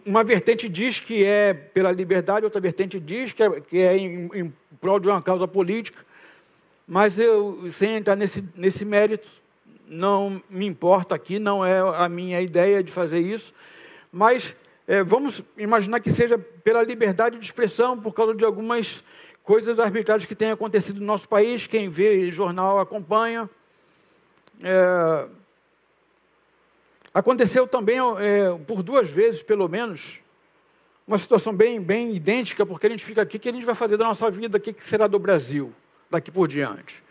uma 0.04 0.22
vertente 0.24 0.68
diz 0.68 1.00
que 1.00 1.24
é 1.24 1.52
pela 1.52 1.90
liberdade, 1.92 2.44
outra 2.44 2.60
vertente 2.60 2.98
diz 3.00 3.32
que 3.32 3.42
é, 3.42 3.60
que 3.60 3.78
é 3.78 3.96
em, 3.96 4.28
em 4.34 4.54
prol 4.80 5.00
de 5.00 5.08
uma 5.08 5.22
causa 5.22 5.46
política, 5.48 6.04
mas 6.86 7.18
eu, 7.18 7.70
sem 7.70 7.96
entrar 7.96 8.16
nesse, 8.16 8.44
nesse 8.56 8.84
mérito, 8.84 9.28
não 9.86 10.42
me 10.48 10.66
importa 10.66 11.14
aqui, 11.14 11.38
não 11.38 11.64
é 11.64 11.78
a 11.80 12.08
minha 12.08 12.40
ideia 12.40 12.82
de 12.82 12.92
fazer 12.92 13.20
isso, 13.20 13.52
mas 14.12 14.54
é, 14.86 15.02
vamos 15.02 15.42
imaginar 15.56 16.00
que 16.00 16.10
seja 16.10 16.38
pela 16.38 16.82
liberdade 16.82 17.38
de 17.38 17.44
expressão, 17.44 17.98
por 17.98 18.14
causa 18.14 18.34
de 18.34 18.44
algumas 18.44 19.04
coisas 19.42 19.78
arbitrárias 19.78 20.26
que 20.26 20.34
têm 20.34 20.50
acontecido 20.50 21.00
no 21.00 21.06
nosso 21.06 21.28
país, 21.28 21.66
quem 21.66 21.88
vê 21.88 22.30
jornal 22.30 22.78
acompanha. 22.78 23.48
É, 24.62 25.26
Aconteceu 27.18 27.66
também, 27.66 27.98
é, 27.98 28.56
por 28.64 28.80
duas 28.80 29.10
vezes, 29.10 29.42
pelo 29.42 29.68
menos, 29.68 30.22
uma 31.04 31.18
situação 31.18 31.52
bem, 31.52 31.80
bem 31.80 32.14
idêntica, 32.14 32.64
porque 32.64 32.86
a 32.86 32.90
gente 32.90 33.04
fica 33.04 33.22
aqui, 33.22 33.38
o 33.38 33.40
que 33.40 33.48
a 33.48 33.52
gente 33.52 33.66
vai 33.66 33.74
fazer 33.74 33.96
da 33.96 34.04
nossa 34.04 34.30
vida, 34.30 34.56
o 34.56 34.60
que 34.60 34.72
será 34.78 35.08
do 35.08 35.18
Brasil 35.18 35.74
daqui 36.08 36.30
por 36.30 36.46
diante? 36.46 37.02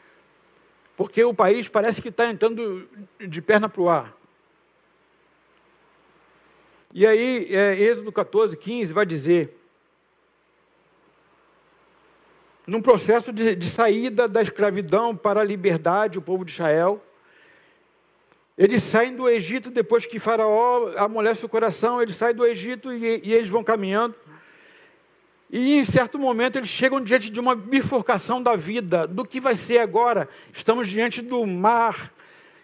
Porque 0.96 1.22
o 1.26 1.34
país 1.34 1.68
parece 1.68 2.02
que 2.02 2.08
está 2.08 2.26
entrando 2.26 2.88
de 3.20 3.42
perna 3.42 3.68
para 3.68 3.82
o 3.82 3.90
ar. 3.90 4.16
E 6.94 7.06
aí, 7.06 7.54
é, 7.54 7.78
Êxodo 7.78 8.10
14, 8.10 8.56
15 8.56 8.94
vai 8.94 9.06
dizer: 9.06 9.58
num 12.66 12.82
processo 12.82 13.34
de, 13.34 13.58
de 13.58 13.70
saída 13.70 14.26
da 14.26 14.42
escravidão 14.42 15.14
para 15.18 15.42
a 15.42 15.44
liberdade, 15.44 16.18
o 16.18 16.22
povo 16.22 16.46
de 16.46 16.54
Israel, 16.54 17.04
eles 18.58 18.82
saem 18.82 19.16
do 19.16 19.30
Egito 19.30 19.70
depois 19.70 20.08
que 20.08 20.18
Faraó 20.18 20.92
amolece 20.98 21.46
o 21.46 21.50
coração, 21.50 22.02
eles 22.02 22.16
saem 22.16 22.34
do 22.34 22.46
Egito 22.46 22.92
e, 22.92 23.22
e, 23.24 23.34
eles 23.34 23.50
vão 23.50 23.64
caminhando. 23.64 24.16
E 25.50 25.78
em 25.78 25.84
certo 25.84 26.18
momento 26.18 26.58
eles 26.58 26.68
chegam 26.68 27.00
diante 27.00 27.30
de 27.30 27.40
uma 27.40 27.56
bifurcação 27.56 28.42
da 28.42 28.56
vida, 28.56 29.06
do 29.06 29.24
que 29.24 29.40
vai 29.40 29.56
ser 29.56 29.78
agora. 29.78 30.28
Estamos 30.52 30.90
diante 30.90 31.22
do 31.22 31.46
mar, 31.46 32.12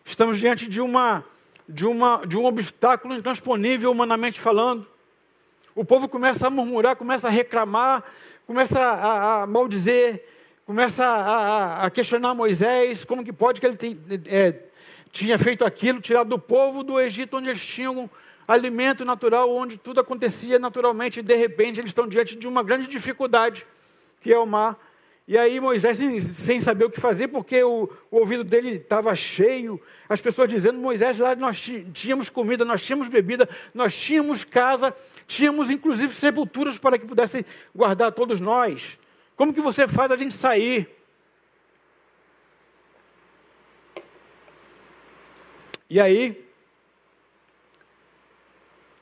estamos 0.04 0.40
diante 0.40 0.68
de, 0.68 0.82
uma, 0.82 1.24
de, 1.70 1.86
uma, 1.86 2.26
de 2.26 2.38
um 2.38 2.46
obstáculo 2.46 3.14
intransponível, 3.14 3.92
humanamente 3.92 4.40
falando. 4.40 4.88
O 5.76 5.86
povo 5.86 6.10
começa 6.10 6.48
a 6.48 6.50
murmurar, 6.50 6.96
começa 6.96 7.28
a 7.28 7.32
reclamar, 7.32 8.04
começa 8.48 8.80
a, 8.80 9.44
a 9.44 9.48
maldizer, 9.48 10.24
começa 10.66 11.06
a, 11.06 11.86
a, 11.86 11.92
questionar 11.92 12.34
Moisés, 12.34 13.06
como 13.06 13.24
que 13.24 13.32
pode 13.32 13.62
que 13.62 13.68
ele 13.68 13.78
tem, 13.78 14.00
é, 14.28 14.56
tinha 15.14 15.38
feito 15.38 15.64
aquilo, 15.64 16.02
tirado 16.02 16.28
do 16.28 16.40
povo 16.40 16.82
do 16.84 17.00
Egito, 17.00 17.38
onde 17.38 17.48
eles 17.48 17.64
tinham 17.64 18.10
alimento 18.48 19.06
natural, 19.06 19.50
onde 19.56 19.78
tudo 19.78 20.02
acontecia 20.02 20.58
naturalmente, 20.58 21.20
e 21.20 21.24
de 21.24 21.36
repente 21.36 21.80
eles 21.80 21.92
estão 21.92 22.08
diante 22.08 22.36
de 22.36 22.48
uma 22.48 22.64
grande 22.64 22.88
dificuldade, 22.88 23.66
que 24.20 24.34
é 24.34 24.38
o 24.38 24.48
mar. 24.48 24.76
E 25.28 25.38
aí 25.38 25.60
Moisés, 25.60 26.00
sem, 26.00 26.20
sem 26.20 26.60
saber 26.60 26.86
o 26.86 26.90
que 26.90 27.00
fazer, 27.00 27.28
porque 27.28 27.64
o, 27.64 27.88
o 28.10 28.18
ouvido 28.18 28.44
dele 28.44 28.72
estava 28.72 29.14
cheio, 29.14 29.80
as 30.10 30.20
pessoas 30.20 30.50
dizendo, 30.50 30.80
Moisés, 30.80 31.20
lá 31.20 31.36
nós 31.36 31.62
tínhamos 31.94 32.32
comida, 32.32 32.66
nós 32.66 32.84
tínhamos 32.84 33.08
bebida, 33.08 33.48
nós 33.72 33.96
tínhamos 33.96 34.44
casa, 34.44 34.94
tínhamos 35.28 35.70
inclusive 35.70 36.12
sepulturas 36.12 36.80
para 36.80 36.98
que 36.98 37.06
pudesse 37.06 37.46
guardar 37.74 38.12
todos 38.12 38.42
nós. 38.42 38.98
Como 39.36 39.54
que 39.54 39.62
você 39.62 39.88
faz 39.88 40.12
a 40.12 40.18
gente 40.18 40.34
sair? 40.34 41.03
E 45.94 46.00
aí, 46.00 46.44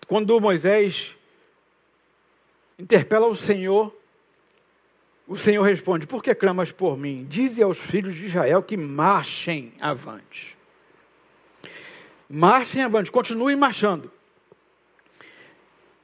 quando 0.07 0.41
Moisés 0.41 1.15
interpela 2.77 3.27
o 3.27 3.33
Senhor, 3.33 3.95
o 5.25 5.37
Senhor 5.37 5.63
responde: 5.63 6.05
Por 6.05 6.21
que 6.21 6.35
clamas 6.35 6.69
por 6.73 6.97
mim? 6.97 7.25
Dize 7.29 7.63
aos 7.63 7.77
filhos 7.77 8.13
de 8.13 8.25
Israel 8.25 8.61
que 8.61 8.75
marchem 8.75 9.71
avante. 9.79 10.57
Marchem 12.29 12.83
avante, 12.83 13.09
continuem 13.09 13.55
marchando. 13.55 14.11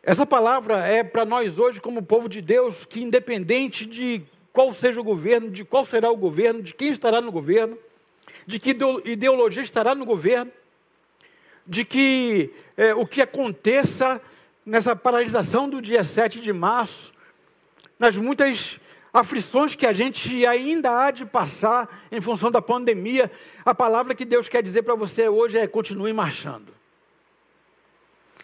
Essa 0.01 0.25
palavra 0.25 0.87
é 0.87 1.03
para 1.03 1.25
nós 1.25 1.59
hoje, 1.59 1.81
como 1.81 2.01
povo 2.01 2.29
de 2.29 2.41
Deus, 2.41 2.85
que 2.85 3.03
independente 3.03 3.85
de 3.85 4.23
qual 4.53 4.71
seja 4.71 5.01
o 5.01 5.03
governo, 5.03 5.51
de 5.51 5.65
qual 5.65 5.83
será 5.83 6.09
o 6.09 6.15
governo, 6.15 6.63
de 6.63 6.73
quem 6.73 6.87
estará 6.87 7.19
no 7.19 7.29
governo, 7.29 7.77
de 8.45 8.57
que 8.57 8.69
ideologia 9.03 9.61
estará 9.61 9.93
no 9.93 10.05
governo, 10.05 10.49
de 11.67 11.83
que 11.83 12.53
é, 12.77 12.95
o 12.95 13.05
que 13.05 13.21
aconteça 13.21 14.21
nessa 14.65 14.95
paralisação 14.95 15.69
do 15.69 15.81
dia 15.81 16.03
7 16.03 16.39
de 16.39 16.53
março, 16.53 17.13
nas 17.99 18.17
muitas 18.17 18.79
aflições 19.13 19.75
que 19.75 19.85
a 19.85 19.93
gente 19.93 20.45
ainda 20.45 21.05
há 21.05 21.11
de 21.11 21.25
passar 21.25 22.05
em 22.11 22.21
função 22.21 22.49
da 22.49 22.61
pandemia, 22.61 23.31
a 23.65 23.73
palavra 23.73 24.15
que 24.15 24.25
Deus 24.25 24.47
quer 24.47 24.63
dizer 24.63 24.83
para 24.83 24.95
você 24.95 25.27
hoje 25.27 25.57
é: 25.57 25.67
continue 25.67 26.13
marchando. 26.13 26.73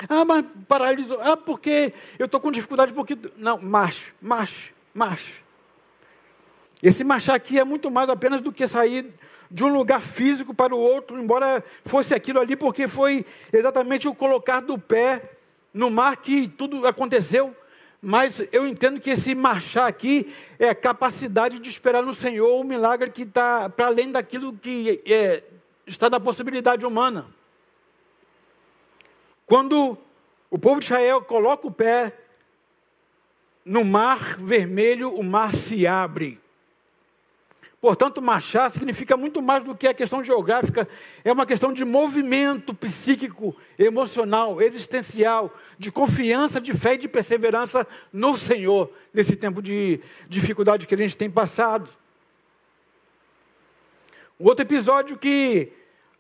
Ah, 0.10 0.26
mas 0.26 0.46
paralisou. 0.68 1.20
Ah, 1.22 1.38
porque 1.38 1.94
eu 2.18 2.26
estou 2.26 2.40
com 2.40 2.52
dificuldade, 2.52 2.92
porque. 2.94 3.18
Não, 3.38 3.58
marche, 3.60 4.12
marche, 4.22 4.74
marche. 4.94 5.44
Esse 6.82 7.04
marchar 7.04 7.36
aqui 7.36 7.60
é 7.60 7.64
muito 7.64 7.90
mais 7.90 8.10
apenas 8.10 8.42
do 8.42 8.52
que 8.52 8.68
sair 8.68 9.14
de 9.54 9.64
um 9.64 9.72
lugar 9.72 10.02
físico 10.02 10.52
para 10.52 10.74
o 10.74 10.80
outro, 10.80 11.22
embora 11.22 11.64
fosse 11.86 12.12
aquilo 12.12 12.40
ali, 12.40 12.56
porque 12.56 12.88
foi 12.88 13.24
exatamente 13.54 14.08
o 14.08 14.16
colocar 14.16 14.62
do 14.62 14.80
pé 14.80 15.30
no 15.72 15.92
mar 15.92 16.18
que 16.18 16.48
tudo 16.48 16.88
aconteceu. 16.88 17.56
Mas 18.02 18.42
eu 18.52 18.68
entendo 18.68 19.00
que 19.00 19.12
esse 19.12 19.36
marchar 19.36 19.88
aqui 19.88 20.34
é 20.58 20.70
a 20.70 20.76
capacidade 20.76 21.60
de 21.60 21.70
esperar 21.70 22.02
no 22.02 22.16
Senhor 22.16 22.60
o 22.60 22.64
milagre 22.64 23.12
que 23.12 23.22
está 23.22 23.70
para 23.70 23.86
além 23.86 24.12
daquilo 24.12 24.54
que 24.54 25.04
é, 25.06 25.44
está 25.86 26.10
da 26.10 26.20
possibilidade 26.20 26.84
humana. 26.84 27.28
Quando 29.46 29.96
o 30.50 30.58
povo 30.58 30.80
de 30.80 30.88
Israel 30.88 31.22
coloca 31.22 31.68
o 31.68 31.72
pé 31.72 32.12
no 33.64 33.86
mar 33.86 34.36
vermelho, 34.40 35.14
o 35.14 35.24
mar 35.24 35.54
se 35.54 35.86
abre. 35.86 36.42
Portanto, 37.84 38.22
marchar 38.22 38.72
significa 38.72 39.18
muito 39.18 39.42
mais 39.42 39.62
do 39.62 39.76
que 39.76 39.90
a 39.90 39.94
questão 39.94 40.24
geográfica, 40.24 40.88
é 41.22 41.30
uma 41.30 41.46
questão 41.46 41.74
de 41.74 41.84
movimento 41.84 42.74
psíquico, 42.74 43.54
emocional, 43.78 44.62
existencial, 44.62 45.54
de 45.78 45.92
confiança, 45.92 46.62
de 46.62 46.74
fé 46.74 46.94
e 46.94 47.00
de 47.00 47.10
perseverança 47.10 47.86
no 48.14 48.38
Senhor, 48.38 48.90
nesse 49.14 49.36
tempo 49.36 49.62
de 49.62 50.00
dificuldade 50.30 50.88
que 50.88 50.96
a 50.96 50.98
gente 50.98 51.18
tem 51.18 51.30
passado. 51.30 51.90
Um 54.40 54.46
outro 54.46 54.64
episódio 54.64 55.18
que 55.18 55.74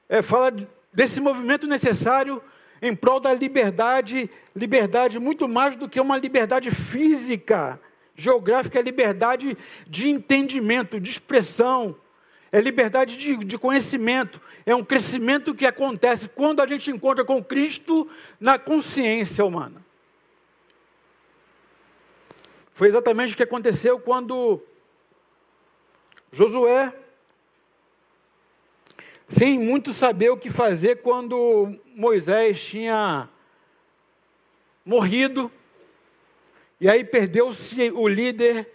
é, 0.09 0.21
fala 0.21 0.53
desse 0.91 1.21
movimento 1.21 1.65
necessário 1.65 2.43
em 2.81 2.93
prol 2.93 3.21
da 3.21 3.31
liberdade, 3.31 4.29
liberdade 4.53 5.17
muito 5.17 5.47
mais 5.47 5.77
do 5.77 5.87
que 5.87 6.01
uma 6.01 6.17
liberdade 6.17 6.69
física, 6.71 7.79
geográfica, 8.15 8.79
é 8.79 8.81
liberdade 8.81 9.57
de 9.87 10.09
entendimento, 10.09 10.99
de 10.99 11.09
expressão, 11.09 11.95
é 12.51 12.61
liberdade 12.61 13.17
de, 13.17 13.37
de, 13.37 13.57
conhecimento, 13.57 14.39
é 14.65 14.75
um 14.75 14.83
crescimento 14.83 15.55
que 15.55 15.65
acontece 15.65 16.29
quando 16.29 16.61
a 16.61 16.67
gente 16.67 16.91
encontra 16.91 17.25
com 17.25 17.43
Cristo 17.43 18.07
na 18.39 18.59
consciência 18.59 19.43
humana. 19.43 19.83
Foi 22.73 22.87
exatamente 22.87 23.33
o 23.33 23.37
que 23.37 23.43
aconteceu 23.43 23.99
quando 23.99 24.61
Josué 26.31 26.93
sem 29.27 29.57
muito 29.57 29.91
saber 29.91 30.29
o 30.29 30.37
que 30.37 30.49
fazer 30.49 31.01
quando 31.01 31.75
Moisés 31.95 32.63
tinha 32.63 33.27
morrido, 34.85 35.51
e 36.83 36.89
aí 36.89 37.01
perdeu-se 37.01 37.91
o 37.91 38.05
líder, 38.09 38.69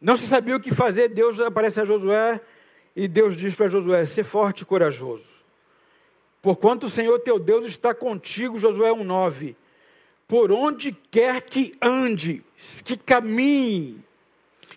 não 0.00 0.16
se 0.16 0.26
sabia 0.26 0.56
o 0.56 0.60
que 0.60 0.74
fazer, 0.74 1.10
Deus 1.10 1.38
aparece 1.42 1.78
a 1.78 1.84
Josué, 1.84 2.40
e 2.96 3.06
Deus 3.06 3.36
diz 3.36 3.54
para 3.54 3.68
Josué: 3.68 4.06
Ser 4.06 4.24
forte 4.24 4.62
e 4.62 4.64
corajoso. 4.64 5.28
Porquanto 6.40 6.86
o 6.86 6.88
Senhor 6.88 7.18
teu 7.18 7.38
Deus 7.38 7.66
está 7.66 7.94
contigo, 7.94 8.58
Josué 8.58 8.88
1,9. 8.88 9.54
Por 10.26 10.50
onde 10.50 10.96
quer 11.10 11.42
que 11.42 11.74
ande, 11.82 12.42
que 12.82 12.96
caminhe, 12.96 14.02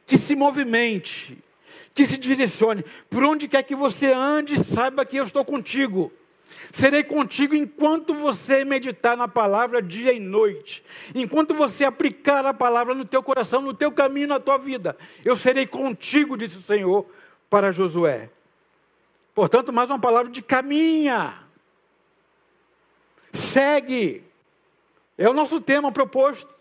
que 0.05 0.17
se 0.17 0.35
movimente, 0.35 1.41
que 1.93 2.05
se 2.05 2.17
direcione. 2.17 2.83
Por 3.09 3.23
onde 3.23 3.47
quer 3.47 3.63
que 3.63 3.77
você 3.77 4.11
ande, 4.11 4.61
saiba 4.61 5.05
que 5.05 5.15
eu 5.15 5.23
estou 5.23 5.45
contigo. 5.45 6.11
Serei 6.71 7.03
contigo 7.03 7.55
enquanto 7.55 8.13
você 8.13 8.65
meditar 8.65 9.15
na 9.15 9.27
palavra 9.27 9.81
dia 9.81 10.13
e 10.13 10.19
noite. 10.19 10.83
Enquanto 11.13 11.53
você 11.53 11.85
aplicar 11.85 12.45
a 12.45 12.53
palavra 12.53 12.93
no 12.93 13.05
teu 13.05 13.21
coração, 13.21 13.61
no 13.61 13.73
teu 13.73 13.91
caminho, 13.91 14.27
na 14.27 14.39
tua 14.39 14.57
vida. 14.57 14.97
Eu 15.23 15.35
serei 15.35 15.65
contigo, 15.65 16.37
disse 16.37 16.57
o 16.57 16.61
Senhor 16.61 17.05
para 17.49 17.71
Josué. 17.71 18.29
Portanto, 19.33 19.73
mais 19.73 19.89
uma 19.89 19.99
palavra 19.99 20.31
de 20.31 20.41
caminha. 20.41 21.35
Segue. 23.33 24.23
É 25.17 25.29
o 25.29 25.33
nosso 25.33 25.59
tema 25.59 25.91
proposto. 25.91 26.53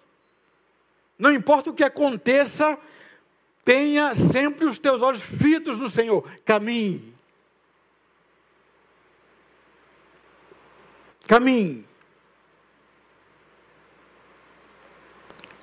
Não 1.18 1.32
importa 1.32 1.70
o 1.70 1.74
que 1.74 1.84
aconteça, 1.84 2.78
Tenha 3.64 4.14
sempre 4.14 4.66
os 4.66 4.78
teus 4.78 5.00
olhos 5.00 5.22
fitos 5.22 5.78
no 5.78 5.88
Senhor. 5.88 6.28
Caminhe. 6.44 7.13
Caminhe. 11.26 11.86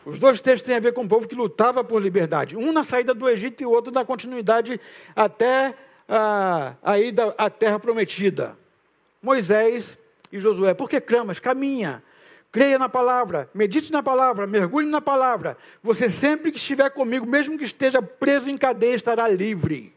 Os 0.03 0.17
dois 0.17 0.41
textos 0.41 0.65
têm 0.65 0.75
a 0.75 0.79
ver 0.79 0.93
com 0.93 1.03
o 1.03 1.07
povo 1.07 1.27
que 1.27 1.35
lutava 1.35 1.83
por 1.83 2.01
liberdade. 2.01 2.57
Um 2.57 2.71
na 2.71 2.83
saída 2.83 3.13
do 3.13 3.29
Egito 3.29 3.61
e 3.61 3.65
outro 3.65 3.93
na 3.93 4.03
continuidade 4.03 4.79
até 5.15 5.75
a, 6.09 6.73
a 6.81 6.99
ida 6.99 7.35
à 7.37 7.49
terra 7.49 7.79
prometida. 7.79 8.57
Moisés 9.21 9.97
e 10.31 10.39
Josué. 10.39 10.73
Por 10.73 10.89
que 10.89 10.99
clamas? 10.99 11.39
Caminha. 11.39 12.03
Creia 12.51 12.77
na 12.77 12.89
palavra, 12.89 13.49
medite 13.53 13.93
na 13.93 14.03
palavra, 14.03 14.45
mergulhe 14.45 14.87
na 14.87 14.99
palavra. 14.99 15.55
Você 15.81 16.09
sempre 16.09 16.51
que 16.51 16.57
estiver 16.57 16.89
comigo, 16.89 17.25
mesmo 17.25 17.57
que 17.57 17.63
esteja 17.63 18.01
preso 18.01 18.49
em 18.49 18.57
cadeia, 18.57 18.93
estará 18.93 19.29
livre. 19.29 19.95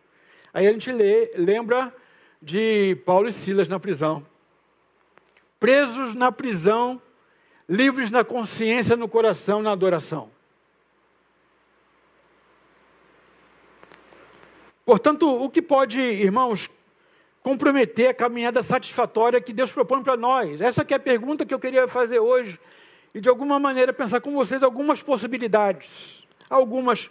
Aí 0.52 0.68
a 0.68 0.70
gente 0.70 0.92
lê, 0.92 1.32
lembra 1.34 1.92
de 2.40 2.96
Paulo 3.04 3.26
e 3.26 3.32
Silas 3.32 3.66
na 3.66 3.80
prisão. 3.80 4.24
Presos 5.64 6.14
na 6.14 6.30
prisão, 6.30 7.00
livres 7.66 8.10
na 8.10 8.22
consciência, 8.22 8.96
no 8.96 9.08
coração, 9.08 9.62
na 9.62 9.72
adoração. 9.72 10.30
Portanto, 14.84 15.26
o 15.26 15.48
que 15.48 15.62
pode, 15.62 16.02
irmãos, 16.02 16.68
comprometer 17.42 18.10
a 18.10 18.12
caminhada 18.12 18.62
satisfatória 18.62 19.40
que 19.40 19.54
Deus 19.54 19.72
propõe 19.72 20.02
para 20.02 20.18
nós? 20.18 20.60
Essa 20.60 20.84
é 20.86 20.94
a 20.96 20.98
pergunta 20.98 21.46
que 21.46 21.54
eu 21.54 21.58
queria 21.58 21.88
fazer 21.88 22.18
hoje 22.18 22.60
e 23.14 23.20
de 23.22 23.30
alguma 23.30 23.58
maneira 23.58 23.90
pensar 23.90 24.20
com 24.20 24.34
vocês 24.34 24.62
algumas 24.62 25.02
possibilidades, 25.02 26.26
algumas 26.50 27.10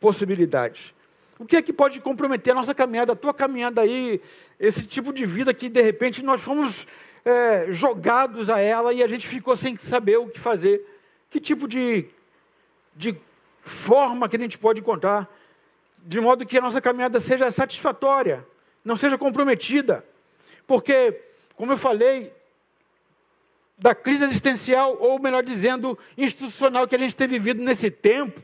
possibilidades. 0.00 0.92
O 1.38 1.44
que 1.44 1.54
é 1.54 1.62
que 1.62 1.72
pode 1.72 2.00
comprometer 2.00 2.50
a 2.50 2.56
nossa 2.56 2.74
caminhada, 2.74 3.12
a 3.12 3.16
tua 3.16 3.32
caminhada 3.32 3.80
aí, 3.80 4.20
esse 4.58 4.88
tipo 4.88 5.12
de 5.12 5.24
vida 5.24 5.54
que 5.54 5.68
de 5.68 5.82
repente 5.82 6.20
nós 6.24 6.42
fomos 6.42 6.84
é, 7.24 7.70
jogados 7.70 8.50
a 8.50 8.58
ela 8.60 8.92
e 8.92 9.02
a 9.02 9.08
gente 9.08 9.26
ficou 9.26 9.56
sem 9.56 9.76
saber 9.76 10.16
o 10.16 10.28
que 10.28 10.38
fazer? 10.38 10.86
Que 11.30 11.40
tipo 11.40 11.66
de, 11.68 12.06
de 12.94 13.16
forma 13.62 14.28
que 14.28 14.36
a 14.36 14.40
gente 14.40 14.58
pode 14.58 14.80
encontrar 14.80 15.28
de 16.04 16.20
modo 16.20 16.44
que 16.44 16.58
a 16.58 16.60
nossa 16.60 16.80
caminhada 16.80 17.20
seja 17.20 17.50
satisfatória? 17.50 18.44
não 18.84 18.96
seja 18.96 19.16
comprometida, 19.16 20.04
porque, 20.66 21.20
como 21.56 21.72
eu 21.72 21.76
falei, 21.76 22.32
da 23.78 23.94
crise 23.94 24.24
existencial, 24.24 24.96
ou 24.98 25.18
melhor 25.18 25.44
dizendo, 25.44 25.98
institucional 26.16 26.86
que 26.86 26.94
a 26.94 26.98
gente 26.98 27.16
tem 27.16 27.28
vivido 27.28 27.62
nesse 27.62 27.90
tempo, 27.90 28.40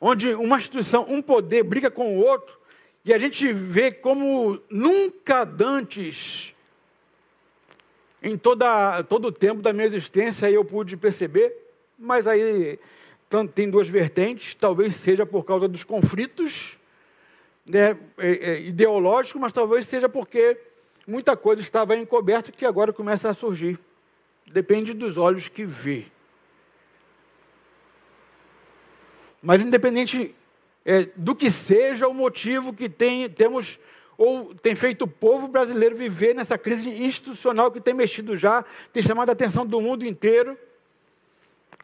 onde 0.00 0.34
uma 0.34 0.56
instituição, 0.56 1.06
um 1.08 1.22
poder 1.22 1.62
briga 1.62 1.90
com 1.90 2.16
o 2.16 2.24
outro, 2.24 2.58
e 3.04 3.12
a 3.12 3.18
gente 3.18 3.52
vê 3.52 3.90
como 3.90 4.60
nunca 4.70 5.44
dantes, 5.44 6.51
em 8.22 8.38
toda, 8.38 9.02
todo 9.02 9.28
o 9.28 9.32
tempo 9.32 9.60
da 9.60 9.72
minha 9.72 9.86
existência, 9.86 10.48
eu 10.48 10.64
pude 10.64 10.96
perceber, 10.96 11.52
mas 11.98 12.26
aí 12.26 12.78
tem 13.54 13.68
duas 13.68 13.88
vertentes, 13.88 14.54
talvez 14.54 14.94
seja 14.94 15.26
por 15.26 15.44
causa 15.44 15.66
dos 15.66 15.82
conflitos 15.82 16.78
né, 17.66 17.98
é, 18.18 18.30
é, 18.30 18.60
ideológico, 18.60 19.38
mas 19.38 19.52
talvez 19.52 19.86
seja 19.86 20.08
porque 20.08 20.56
muita 21.06 21.36
coisa 21.36 21.62
estava 21.62 21.96
encoberta 21.96 22.52
que 22.52 22.64
agora 22.64 22.92
começa 22.92 23.28
a 23.28 23.34
surgir. 23.34 23.78
Depende 24.46 24.92
dos 24.92 25.16
olhos 25.16 25.48
que 25.48 25.64
vê. 25.64 26.04
Mas 29.42 29.62
independente 29.62 30.34
é, 30.84 31.08
do 31.16 31.34
que 31.34 31.50
seja 31.50 32.06
o 32.06 32.14
motivo 32.14 32.72
que 32.72 32.88
tem, 32.88 33.28
temos 33.28 33.80
ou 34.16 34.54
tem 34.54 34.74
feito 34.74 35.02
o 35.02 35.08
povo 35.08 35.48
brasileiro 35.48 35.96
viver 35.96 36.34
nessa 36.34 36.58
crise 36.58 36.88
institucional 36.88 37.70
que 37.70 37.80
tem 37.80 37.94
mexido 37.94 38.36
já, 38.36 38.64
tem 38.92 39.02
chamado 39.02 39.30
a 39.30 39.32
atenção 39.32 39.66
do 39.66 39.80
mundo 39.80 40.06
inteiro. 40.06 40.56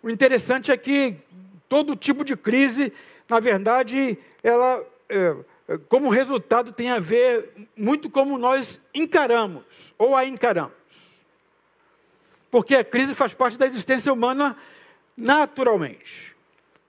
O 0.03 0.11
interessante 0.11 0.71
é 0.71 0.77
que 0.77 1.17
todo 1.69 1.97
tipo 1.97 2.25
de 2.25 2.37
crise, 2.37 2.93
na 3.29 3.41
verdade, 3.41 4.19
ela 4.43 4.85
é, 5.09 5.37
como 5.89 6.09
resultado 6.09 6.73
tem 6.73 6.91
a 6.91 6.99
ver 6.99 7.51
muito 7.77 8.09
como 8.09 8.39
nós 8.39 8.81
encaramos 8.95 9.95
ou 9.99 10.17
a 10.17 10.25
encaramos. 10.25 10.73
Porque 12.51 12.75
a 12.75 12.85
crise 12.85 13.15
faz 13.15 13.35
parte 13.35 13.59
da 13.59 13.67
existência 13.67 14.13
humana 14.13 14.57
naturalmente. 15.17 16.35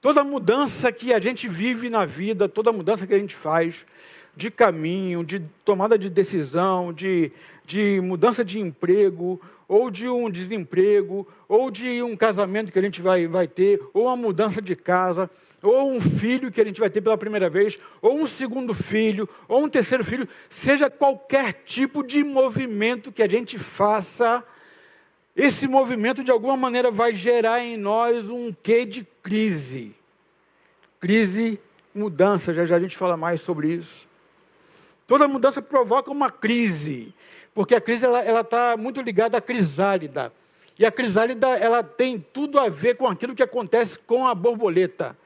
Toda 0.02 0.23
mudança 0.23 0.91
que 0.93 1.13
a 1.13 1.19
gente 1.19 1.47
vive 1.47 1.89
na 1.89 2.06
vida, 2.06 2.47
toda 2.47 2.71
mudança 2.71 3.06
que 3.06 3.13
a 3.13 3.17
gente 3.17 3.36
faz 3.36 3.86
de 4.39 4.49
caminho, 4.49 5.21
de 5.21 5.41
tomada 5.65 5.99
de 5.99 6.10
decisão, 6.10 6.93
de, 6.93 7.30
de 7.65 7.99
mudança 7.99 8.43
de 8.43 8.58
emprego, 8.58 9.39
ou 9.67 9.91
de 9.91 10.08
um 10.08 10.30
desemprego, 10.30 11.28
ou 11.45 11.69
de 11.69 12.02
um 12.02 12.15
casamento 12.15 12.71
que 12.71 12.80
a 12.80 12.82
gente 12.82 13.02
vai, 13.02 13.28
vai 13.28 13.49
ter, 13.49 13.82
ou 13.93 14.06
uma 14.06 14.15
mudança 14.15 14.62
de 14.62 14.78
casa, 14.78 15.30
ou 15.62 15.91
um 15.91 15.99
filho 15.99 16.49
que 16.49 16.62
a 16.62 16.63
gente 16.63 16.80
vai 16.80 16.89
ter 16.89 17.02
pela 17.02 17.17
primeira 17.17 17.49
vez, 17.49 17.78
ou 18.02 18.17
um 18.17 18.25
segundo 18.25 18.73
filho, 18.73 19.28
ou 19.45 19.65
um 19.65 19.69
terceiro 19.69 20.06
filho, 20.06 20.25
seja 20.49 20.89
qualquer 20.89 21.52
tipo 21.65 22.02
de 22.02 22.23
movimento 22.23 23.12
que 23.12 23.21
a 23.21 23.30
gente 23.30 23.60
faça, 23.60 24.41
esse 25.36 25.67
movimento 25.67 26.23
de 26.23 26.32
alguma 26.32 26.56
maneira 26.56 26.89
vai 26.89 27.13
gerar 27.13 27.60
em 27.60 27.75
nós 27.75 28.30
um 28.30 28.54
quê 28.63 28.86
de 28.86 29.06
crise. 29.21 29.93
Crise, 30.97 31.60
mudança, 31.93 32.54
já 32.54 32.65
já 32.65 32.78
a 32.78 32.80
gente 32.80 32.95
fala 32.95 33.17
mais 33.17 33.41
sobre 33.41 33.73
isso. 33.73 34.09
Toda 35.10 35.28
mudança 35.28 35.60
provoca 35.60 36.12
uma 36.12 36.30
crise, 36.30 37.12
porque 37.56 37.74
a 37.74 37.82
crise 37.82 38.06
ela 38.06 38.41
está 38.41 38.78
muito 38.78 39.02
ligada 39.02 39.39
à 39.39 39.41
crisálida. 39.41 40.32
E 40.78 40.86
a 40.86 40.91
crisálida 40.91 41.48
ela 41.58 41.82
tem 41.82 42.24
tudo 42.32 42.60
a 42.60 42.69
ver 42.69 42.95
com 42.95 43.08
aquilo 43.08 43.34
que 43.34 43.41
acontece 43.41 43.98
com 43.98 44.28
a 44.28 44.36
borboleta, 44.36 45.17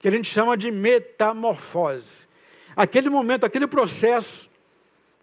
que 0.00 0.08
a 0.08 0.10
gente 0.10 0.28
chama 0.28 0.56
de 0.56 0.72
metamorfose. 0.72 2.26
Aquele 2.74 3.08
momento, 3.08 3.46
aquele 3.46 3.68
processo 3.68 4.50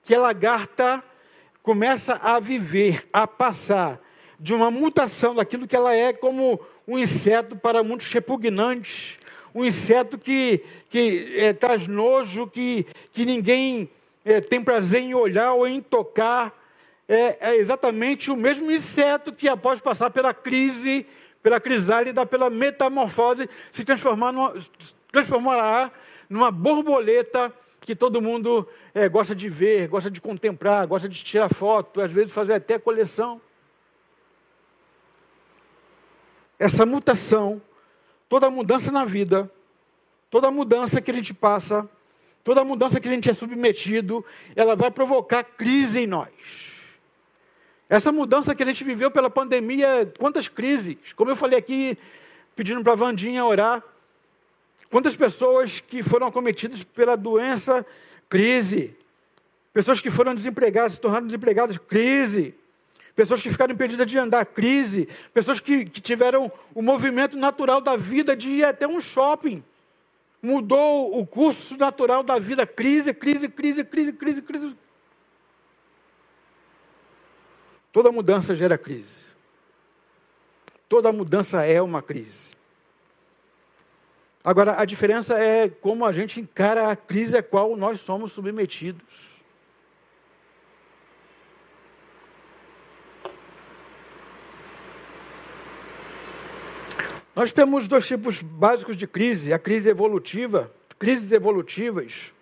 que 0.02 0.16
a 0.16 0.22
lagarta 0.22 1.04
começa 1.62 2.14
a 2.14 2.40
viver, 2.40 3.04
a 3.12 3.28
passar 3.28 4.00
de 4.40 4.54
uma 4.54 4.72
mutação 4.72 5.36
daquilo 5.36 5.68
que 5.68 5.76
ela 5.76 5.94
é 5.94 6.14
como 6.14 6.58
um 6.88 6.98
inseto 6.98 7.58
para 7.58 7.84
muitos 7.84 8.10
repugnantes, 8.14 9.18
um 9.54 9.66
inseto 9.66 10.18
que, 10.18 10.64
que 10.90 11.36
é, 11.38 11.52
traz 11.52 11.86
nojo, 11.86 12.48
que, 12.48 12.88
que 13.12 13.26
ninguém 13.26 13.90
é, 14.26 14.42
tem 14.42 14.62
prazer 14.62 15.02
em 15.02 15.14
olhar 15.14 15.54
ou 15.54 15.68
em 15.68 15.80
tocar. 15.80 16.54
É, 17.08 17.52
é, 17.52 17.56
exatamente 17.56 18.32
o 18.32 18.36
mesmo 18.36 18.72
inseto 18.72 19.32
que, 19.32 19.48
após 19.48 19.80
passar 19.80 20.10
pela 20.10 20.34
crise, 20.34 21.06
pela 21.42 21.60
crisálida, 21.60 22.26
pela 22.26 22.50
metamorfose, 22.50 23.48
se 23.72 23.86
transformar 23.86 24.32
numa, 24.32 24.54
transformará 25.12 25.92
numa 26.28 26.50
borboleta 26.50 27.54
que 27.82 27.96
todo 27.96 28.22
mundo 28.22 28.68
é, 28.96 29.08
gosta 29.08 29.36
de 29.36 29.48
ver, 29.48 29.88
gosta 29.88 30.10
de 30.10 30.20
contemplar, 30.20 30.88
gosta 30.88 31.08
de 31.08 31.24
tirar 31.24 31.48
foto, 31.48 32.02
às 32.02 32.12
vezes 32.12 32.34
fazer 32.34 32.54
até 32.54 32.80
coleção. 32.80 33.40
Essa 36.58 36.86
mutação 36.86 37.62
toda 38.28 38.50
mudança 38.50 38.92
na 38.92 39.06
vida, 39.06 39.50
toda 40.30 40.52
mudança 40.52 41.02
que 41.02 41.12
a 41.12 41.14
gente 41.14 41.34
passa, 41.34 41.88
toda 42.46 42.64
mudança 42.64 43.00
que 43.00 43.08
a 43.08 43.12
gente 43.12 43.28
é 43.28 43.34
submetido, 43.34 44.24
ela 44.56 44.76
vai 44.76 44.92
provocar 44.92 45.44
crise 45.44 46.02
em 46.02 46.08
nós. 46.08 46.30
Essa 47.90 48.12
mudança 48.12 48.54
que 48.54 48.62
a 48.62 48.66
gente 48.68 48.84
viveu 48.84 49.10
pela 49.10 49.32
pandemia, 49.32 50.10
quantas 50.20 50.48
crises? 50.48 50.96
Como 51.16 51.32
eu 51.32 51.36
falei 51.36 51.58
aqui, 51.58 51.98
pedindo 52.56 52.84
para 52.84 52.94
a 52.94 52.96
Vandinha 52.96 53.44
orar, 53.44 53.84
quantas 54.92 55.16
pessoas 55.16 55.80
que 55.82 56.04
foram 56.04 56.28
acometidas 56.28 56.84
pela 56.84 57.16
doença, 57.16 57.84
crise. 58.30 58.96
Pessoas 59.74 60.00
que 60.00 60.12
foram 60.12 60.36
desempregadas, 60.36 60.94
se 60.94 61.02
tornaram 61.02 61.26
desempregadas, 61.26 61.80
crise 61.80 62.54
pessoas 63.16 63.42
que 63.42 63.50
ficaram 63.50 63.74
impedidas 63.74 64.06
de 64.06 64.18
andar, 64.18 64.46
crise, 64.46 65.08
pessoas 65.34 65.62
que, 65.62 65.86
que 65.86 66.02
tiveram 66.02 66.52
o 66.74 66.82
movimento 66.82 67.38
natural 67.38 67.80
da 67.80 67.96
vida 67.96 68.36
de 68.36 68.50
ir 68.50 68.66
até 68.66 68.86
um 68.86 69.00
shopping. 69.00 69.64
Mudou 70.46 71.20
o 71.20 71.26
curso 71.26 71.76
natural 71.76 72.22
da 72.22 72.38
vida, 72.38 72.68
crise, 72.68 73.16
crise, 73.16 73.50
crise, 73.50 73.84
crise, 73.84 74.14
crise, 74.14 74.42
crise. 74.44 74.78
Toda 77.92 78.12
mudança 78.12 78.56
gera 78.56 78.78
crise. 78.78 79.32
Toda 80.88 81.12
mudança 81.12 81.66
é 81.66 81.82
uma 81.82 82.00
crise. 82.00 82.52
Agora, 84.44 84.80
a 84.80 84.86
diferença 84.86 85.36
é 85.40 85.68
como 85.68 86.06
a 86.06 86.12
gente 86.12 86.40
encara 86.40 86.92
a 86.92 86.96
crise 86.96 87.36
a 87.36 87.42
qual 87.42 87.76
nós 87.76 88.00
somos 88.00 88.32
submetidos. 88.32 89.35
Nós 97.36 97.52
temos 97.52 97.88
dois 97.88 98.08
tipos 98.08 98.42
básicos 98.42 98.96
de 98.96 99.06
crise: 99.06 99.52
a 99.52 99.60
crise 99.60 99.90
evolutiva, 99.90 100.72
crises 100.98 101.32
evolutivas 101.34 102.34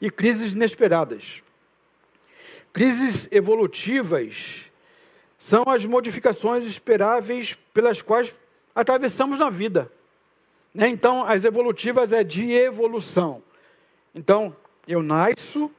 e 0.00 0.10
crises 0.10 0.52
inesperadas. 0.52 1.42
Crises 2.72 3.26
evolutivas 3.32 4.70
são 5.38 5.64
as 5.66 5.86
modificações 5.86 6.66
esperáveis 6.66 7.54
pelas 7.72 8.02
quais 8.02 8.34
atravessamos 8.74 9.38
na 9.38 9.48
vida. 9.48 9.90
Né? 10.74 10.88
Então, 10.88 11.24
as 11.24 11.44
evolutivas 11.44 12.12
é 12.12 12.22
de 12.22 12.52
evolução. 12.52 13.42
Então, 14.14 14.54
eu 14.86 15.02
nasço, 15.02 15.70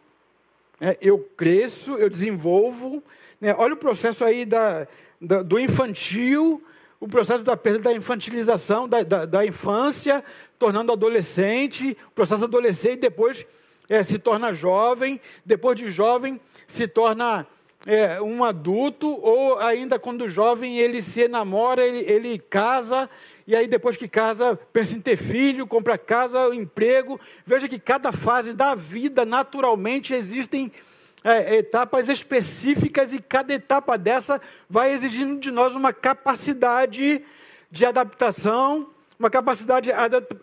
né? 0.79 0.95
eu 1.01 1.19
cresço, 1.19 1.95
eu 1.95 2.09
desenvolvo. 2.09 3.03
Né? 3.39 3.53
Olha 3.57 3.73
o 3.73 3.77
processo 3.77 4.23
aí 4.23 4.45
da, 4.45 4.87
da, 5.19 5.43
do 5.43 5.59
infantil 5.59 6.63
o 6.99 7.07
processo 7.07 7.43
da 7.43 7.57
perda 7.57 7.79
da 7.79 7.93
infantilização, 7.93 8.87
da, 8.87 9.03
da, 9.03 9.25
da 9.25 9.45
infância, 9.45 10.23
tornando 10.57 10.91
adolescente, 10.91 11.97
o 12.07 12.11
processo 12.11 12.45
adolescente, 12.45 13.01
depois 13.01 13.45
é, 13.89 14.01
se 14.03 14.17
torna 14.17 14.53
jovem, 14.53 15.19
depois 15.45 15.77
de 15.77 15.91
jovem 15.91 16.39
se 16.67 16.87
torna 16.87 17.45
é, 17.85 18.19
um 18.21 18.43
adulto, 18.43 19.07
ou 19.21 19.59
ainda 19.59 19.99
quando 19.99 20.27
jovem 20.27 20.79
ele 20.79 21.01
se 21.01 21.21
enamora, 21.21 21.85
ele, 21.85 21.99
ele 21.99 22.39
casa, 22.39 23.09
e 23.45 23.55
aí 23.55 23.67
depois 23.67 23.95
que 23.95 24.07
casa, 24.07 24.59
pensa 24.73 24.97
em 24.97 25.01
ter 25.01 25.17
filho, 25.17 25.67
compra 25.67 25.97
casa, 25.97 26.53
emprego. 26.55 27.19
Veja 27.45 27.67
que 27.67 27.77
cada 27.77 28.11
fase 28.11 28.53
da 28.53 28.73
vida, 28.73 29.23
naturalmente, 29.23 30.15
existem 30.15 30.71
é, 31.25 31.55
etapas 31.55 32.07
específicas 32.07 33.11
e 33.11 33.19
cada 33.19 33.51
etapa 33.51 33.97
dessa 33.97 34.39
vai 34.69 34.91
exigindo 34.91 35.39
de 35.39 35.49
nós 35.49 35.75
uma 35.75 35.91
capacidade 35.91 37.25
de 37.71 37.83
adaptação, 37.83 38.87
uma 39.17 39.31
capacidade 39.31 39.89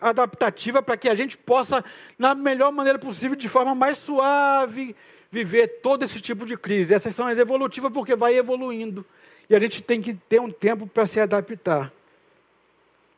adaptativa 0.01 0.81
para 0.81 0.97
que 0.97 1.07
a 1.07 1.15
gente 1.15 1.37
possa, 1.37 1.85
na 2.19 2.35
melhor 2.35 2.69
maneira 2.69 2.99
possível, 2.99 3.37
de 3.37 3.47
forma 3.47 3.73
mais 3.73 3.97
suave, 3.97 4.93
viver 5.31 5.79
todo 5.81 6.03
esse 6.03 6.19
tipo 6.19 6.45
de 6.45 6.57
crise. 6.57 6.93
Essas 6.93 7.15
são 7.15 7.27
as 7.27 7.37
evolutivas 7.37 7.89
porque 7.89 8.13
vai 8.13 8.35
evoluindo. 8.35 9.05
E 9.49 9.55
a 9.55 9.59
gente 9.61 9.81
tem 9.81 10.01
que 10.01 10.13
ter 10.13 10.41
um 10.41 10.51
tempo 10.51 10.85
para 10.85 11.05
se 11.05 11.17
adaptar. 11.17 11.93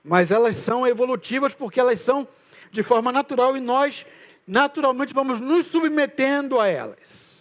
Mas 0.03 0.29
elas 0.29 0.55
são 0.55 0.85
evolutivas 0.85 1.55
porque 1.55 1.79
elas 1.79 1.99
são 1.99 2.27
de 2.71 2.83
forma 2.83 3.11
natural 3.11 3.57
e 3.57 3.59
nós, 3.59 4.05
naturalmente, 4.45 5.15
vamos 5.15 5.41
nos 5.41 5.65
submetendo 5.65 6.59
a 6.59 6.67
elas. 6.67 7.34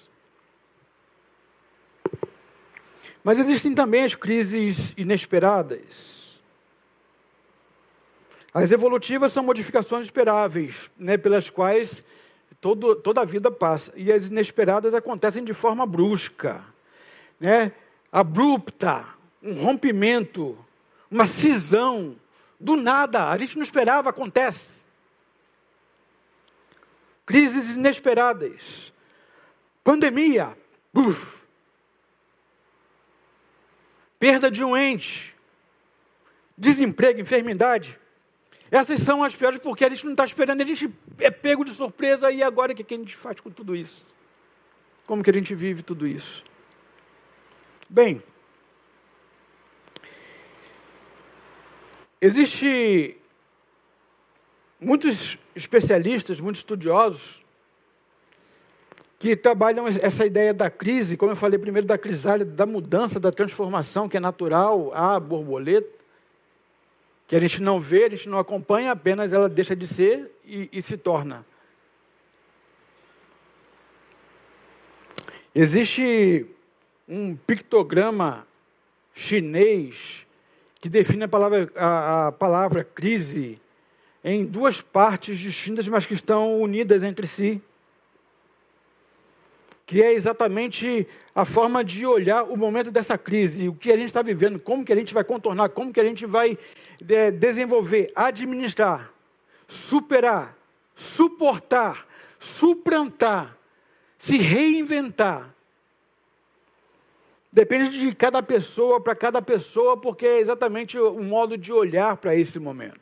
Mas 3.24 3.38
existem 3.38 3.74
também 3.74 4.04
as 4.04 4.14
crises 4.14 4.92
inesperadas. 4.98 6.42
As 8.52 8.70
evolutivas 8.70 9.32
são 9.32 9.42
modificações 9.42 10.04
esperáveis, 10.04 10.90
né, 10.98 11.16
pelas 11.16 11.48
quais 11.48 12.04
todo, 12.60 12.94
toda 12.94 13.22
a 13.22 13.24
vida 13.24 13.50
passa. 13.50 13.92
E 13.96 14.12
as 14.12 14.28
inesperadas 14.28 14.92
acontecem 14.92 15.42
de 15.42 15.54
forma 15.54 15.86
brusca, 15.86 16.62
né, 17.40 17.72
abrupta, 18.12 19.06
um 19.42 19.54
rompimento, 19.54 20.56
uma 21.10 21.24
cisão. 21.24 22.16
Do 22.60 22.76
nada, 22.76 23.30
a 23.30 23.38
gente 23.38 23.56
não 23.56 23.64
esperava, 23.64 24.10
acontece. 24.10 24.84
Crises 27.24 27.74
inesperadas. 27.74 28.92
Pandemia, 29.82 30.56
buf, 30.92 31.43
perda 34.24 34.50
de 34.50 34.64
um 34.64 34.74
ente, 34.74 35.36
desemprego, 36.56 37.20
enfermidade. 37.20 38.00
Essas 38.70 39.00
são 39.00 39.22
as 39.22 39.36
piores 39.36 39.58
porque 39.58 39.84
a 39.84 39.90
gente 39.90 40.02
não 40.02 40.12
está 40.12 40.24
esperando, 40.24 40.62
a 40.62 40.66
gente 40.66 40.90
é 41.18 41.30
pego 41.30 41.62
de 41.62 41.72
surpresa 41.72 42.32
e 42.32 42.42
agora 42.42 42.72
o 42.72 42.74
que, 42.74 42.82
que 42.82 42.94
a 42.94 42.96
gente 42.96 43.14
faz 43.14 43.38
com 43.38 43.50
tudo 43.50 43.76
isso? 43.76 44.02
Como 45.06 45.22
que 45.22 45.28
a 45.28 45.32
gente 45.34 45.54
vive 45.54 45.82
tudo 45.82 46.06
isso? 46.06 46.42
Bem, 47.86 48.22
existe 52.18 53.18
muitos 54.80 55.36
especialistas, 55.54 56.40
muitos 56.40 56.60
estudiosos 56.60 57.43
que 59.24 59.34
trabalham 59.34 59.86
essa 59.88 60.26
ideia 60.26 60.52
da 60.52 60.68
crise, 60.68 61.16
como 61.16 61.32
eu 61.32 61.36
falei 61.36 61.58
primeiro, 61.58 61.86
da 61.86 61.96
crisálida, 61.96 62.50
da 62.50 62.66
mudança, 62.66 63.18
da 63.18 63.32
transformação 63.32 64.06
que 64.06 64.18
é 64.18 64.20
natural 64.20 64.92
à 64.94 65.18
borboleta, 65.18 65.88
que 67.26 67.34
a 67.34 67.40
gente 67.40 67.62
não 67.62 67.80
vê, 67.80 68.04
a 68.04 68.10
gente 68.10 68.28
não 68.28 68.36
acompanha, 68.36 68.92
apenas 68.92 69.32
ela 69.32 69.48
deixa 69.48 69.74
de 69.74 69.86
ser 69.86 70.30
e, 70.44 70.68
e 70.70 70.82
se 70.82 70.98
torna. 70.98 71.42
Existe 75.54 76.44
um 77.08 77.34
pictograma 77.34 78.46
chinês 79.14 80.26
que 80.82 80.88
define 80.90 81.24
a 81.24 81.28
palavra, 81.28 81.72
a, 81.74 82.26
a 82.26 82.32
palavra 82.32 82.84
crise 82.84 83.58
em 84.22 84.44
duas 84.44 84.82
partes 84.82 85.38
distintas, 85.38 85.88
mas 85.88 86.04
que 86.04 86.12
estão 86.12 86.60
unidas 86.60 87.02
entre 87.02 87.26
si. 87.26 87.62
Que 89.94 90.02
é 90.02 90.12
exatamente 90.12 91.06
a 91.32 91.44
forma 91.44 91.84
de 91.84 92.04
olhar 92.04 92.42
o 92.42 92.56
momento 92.56 92.90
dessa 92.90 93.16
crise, 93.16 93.68
o 93.68 93.74
que 93.76 93.92
a 93.92 93.96
gente 93.96 94.08
está 94.08 94.22
vivendo, 94.22 94.58
como 94.58 94.84
que 94.84 94.92
a 94.92 94.96
gente 94.96 95.14
vai 95.14 95.22
contornar, 95.22 95.68
como 95.68 95.92
que 95.92 96.00
a 96.00 96.04
gente 96.04 96.26
vai 96.26 96.58
é, 97.08 97.30
desenvolver, 97.30 98.10
administrar, 98.12 99.12
superar, 99.68 100.58
suportar, 100.96 102.08
suplantar, 102.40 103.56
se 104.18 104.36
reinventar. 104.36 105.54
Depende 107.52 107.96
de 107.96 108.12
cada 108.16 108.42
pessoa 108.42 109.00
para 109.00 109.14
cada 109.14 109.40
pessoa, 109.40 109.96
porque 109.96 110.26
é 110.26 110.40
exatamente 110.40 110.98
o 110.98 111.22
modo 111.22 111.56
de 111.56 111.72
olhar 111.72 112.16
para 112.16 112.34
esse 112.34 112.58
momento. 112.58 112.98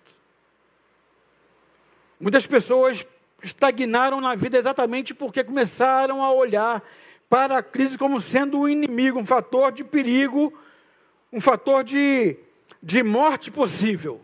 Muitas 2.20 2.46
pessoas 2.46 3.06
estagnaram 3.42 4.20
na 4.20 4.34
vida 4.34 4.56
exatamente 4.56 5.14
porque 5.14 5.42
começaram 5.42 6.22
a 6.22 6.32
olhar 6.32 6.82
para 7.28 7.58
a 7.58 7.62
crise 7.62 7.96
como 7.96 8.20
sendo 8.20 8.60
um 8.60 8.68
inimigo, 8.68 9.18
um 9.18 9.26
fator 9.26 9.72
de 9.72 9.82
perigo, 9.82 10.52
um 11.32 11.40
fator 11.40 11.82
de, 11.82 12.36
de 12.82 13.02
morte 13.02 13.50
possível. 13.50 14.20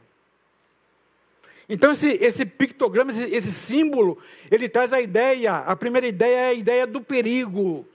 Então, 1.69 1.93
esse, 1.93 2.09
esse 2.09 2.47
pictograma, 2.47 3.11
esse, 3.11 3.25
esse 3.25 3.53
símbolo, 3.53 4.19
ele 4.51 4.69
traz 4.69 4.93
a 4.93 5.01
ideia, 5.01 5.57
a 5.57 5.77
primeira 5.77 6.07
ideia 6.07 6.37
é 6.37 6.49
a 6.49 6.55
ideia 6.55 6.87
do 6.87 7.01
perigo, 7.01 7.87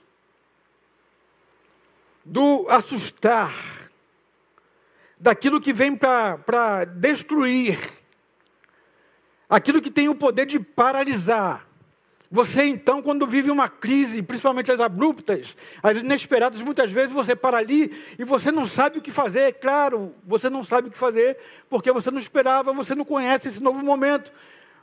do 2.24 2.66
assustar, 2.68 3.90
daquilo 5.18 5.60
que 5.60 5.72
vem 5.72 5.96
para 5.96 6.84
destruir, 6.84 7.78
aquilo 9.48 9.80
que 9.80 9.90
tem 9.90 10.08
o 10.08 10.14
poder 10.14 10.46
de 10.46 10.58
paralisar. 10.58 11.66
Você 12.30 12.64
então, 12.64 13.00
quando 13.00 13.26
vive 13.28 13.48
uma 13.48 13.68
crise, 13.68 14.20
principalmente 14.20 14.72
as 14.72 14.80
abruptas, 14.80 15.56
as 15.80 15.98
inesperadas, 15.98 16.60
muitas 16.62 16.90
vezes 16.90 17.12
você 17.12 17.36
para 17.36 17.58
ali 17.58 17.96
e 18.18 18.24
você 18.24 18.50
não 18.50 18.66
sabe 18.66 18.98
o 18.98 19.00
que 19.00 19.12
fazer. 19.12 19.54
Claro, 19.54 20.12
você 20.26 20.50
não 20.50 20.64
sabe 20.64 20.88
o 20.88 20.90
que 20.90 20.98
fazer 20.98 21.38
porque 21.70 21.92
você 21.92 22.10
não 22.10 22.18
esperava, 22.18 22.72
você 22.72 22.92
não 22.94 23.04
conhece 23.04 23.46
esse 23.46 23.62
novo 23.62 23.84
momento. 23.84 24.32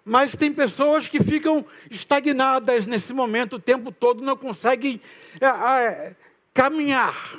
Mas 0.05 0.35
tem 0.35 0.51
pessoas 0.53 1.09
que 1.09 1.21
ficam 1.21 1.65
estagnadas 1.89 2.87
nesse 2.87 3.13
momento 3.13 3.57
o 3.57 3.59
tempo 3.59 3.91
todo, 3.91 4.23
não 4.23 4.37
conseguem 4.37 5.01
é, 5.39 5.45
é, 5.45 6.15
caminhar, 6.53 7.35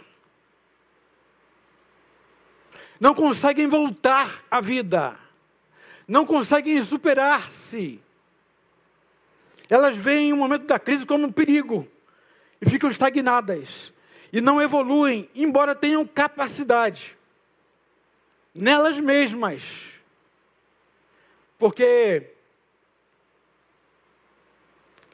não 3.01 3.15
conseguem 3.15 3.67
voltar 3.67 4.45
à 4.51 4.61
vida, 4.61 5.17
não 6.07 6.27
conseguem 6.27 6.81
superar-se 6.83 8.01
elas 9.73 9.97
veem 9.97 10.35
o 10.35 10.37
momento 10.37 10.67
da 10.67 10.79
crise 10.79 11.07
como 11.07 11.27
um 11.27 11.33
perigo 11.33 11.89
e 12.61 12.69
ficam 12.69 12.91
estagnadas 12.91 13.91
e 14.31 14.39
não 14.39 14.61
evoluem, 14.61 15.31
embora 15.35 15.75
tenham 15.75 16.07
capacidade 16.07 17.17
nelas 18.55 19.01
mesmas. 19.01 19.95
Porque, 21.59 22.35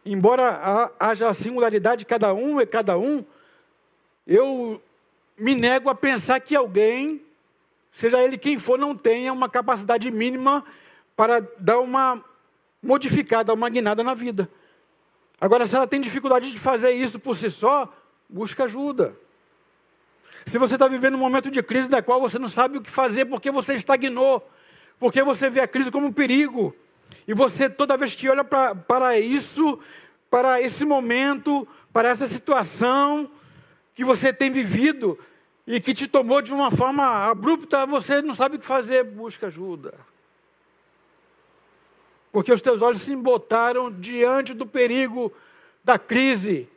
embora 0.05 0.93
haja 0.99 1.29
a 1.29 1.35
singularidade 1.35 2.01
de 2.01 2.07
cada 2.07 2.35
um 2.35 2.61
e 2.61 2.67
cada 2.67 2.99
um, 2.99 3.25
eu 4.27 4.83
me 5.37 5.55
nego 5.55 5.89
a 5.89 5.95
pensar 5.95 6.41
que 6.41 6.57
alguém, 6.57 7.25
seja 7.93 8.23
ele 8.23 8.39
quem 8.39 8.59
for, 8.59 8.79
não 8.79 8.95
tenha 8.95 9.33
uma 9.33 9.49
capacidade 9.49 10.11
mínima 10.11 10.65
para 11.17 11.41
dar 11.59 11.81
uma 11.81 12.23
modificada, 12.83 13.53
uma 13.53 13.69
guinada 13.69 14.05
na 14.05 14.15
vida. 14.15 14.49
Agora, 15.41 15.67
se 15.67 15.77
ela 15.77 15.87
tem 15.87 16.01
dificuldade 16.01 16.51
de 16.51 16.59
fazer 16.59 16.93
isso 16.93 17.19
por 17.19 17.37
si 17.37 17.51
só, 17.51 17.93
busca 18.29 18.65
ajuda. 18.65 19.17
Se 20.47 20.59
você 20.59 20.75
está 20.75 20.89
vivendo 20.89 21.15
um 21.15 21.19
momento 21.19 21.51
de 21.51 21.63
crise 21.63 21.89
da 21.89 22.03
qual 22.03 22.21
você 22.21 22.39
não 22.39 22.49
sabe 22.49 22.79
o 22.79 22.81
que 22.81 22.91
fazer 22.91 23.25
porque 23.27 23.51
você 23.51 23.75
estagnou, 23.75 24.49
porque 24.99 25.23
você 25.23 25.51
vê 25.51 25.61
a 25.61 25.69
crise 25.69 25.91
como 25.91 26.07
um 26.07 26.13
perigo, 26.13 26.75
e 27.27 27.35
você, 27.35 27.69
toda 27.69 27.97
vez 27.97 28.15
que 28.15 28.29
olha 28.29 28.43
pra, 28.43 28.75
para 28.75 29.19
isso, 29.19 29.79
para 30.31 30.61
esse 30.61 30.85
momento, 30.85 31.69
para 31.93 32.09
essa 32.09 32.27
situação 32.27 33.31
que 33.95 34.05
você 34.05 34.33
tem 34.33 34.51
vivido 34.51 35.19
e 35.69 35.81
que 35.81 35.95
te 35.95 36.09
tomou 36.09 36.43
de 36.43 36.53
uma 36.53 36.73
forma 36.73 37.05
abrupta, 37.31 37.87
você 37.87 38.21
não 38.21 38.35
sabe 38.35 38.57
o 38.57 38.59
que 38.59 38.67
fazer, 38.67 39.05
busca 39.05 39.47
ajuda 39.47 39.95
porque 42.39 42.53
os 42.53 42.61
teus 42.61 42.83
olhos 42.83 43.01
se 43.01 43.13
embotaram 43.13 43.91
diante 43.91 44.55
do 44.55 44.65
perigo 44.65 45.33
da 45.83 45.99
crise. 45.99 46.69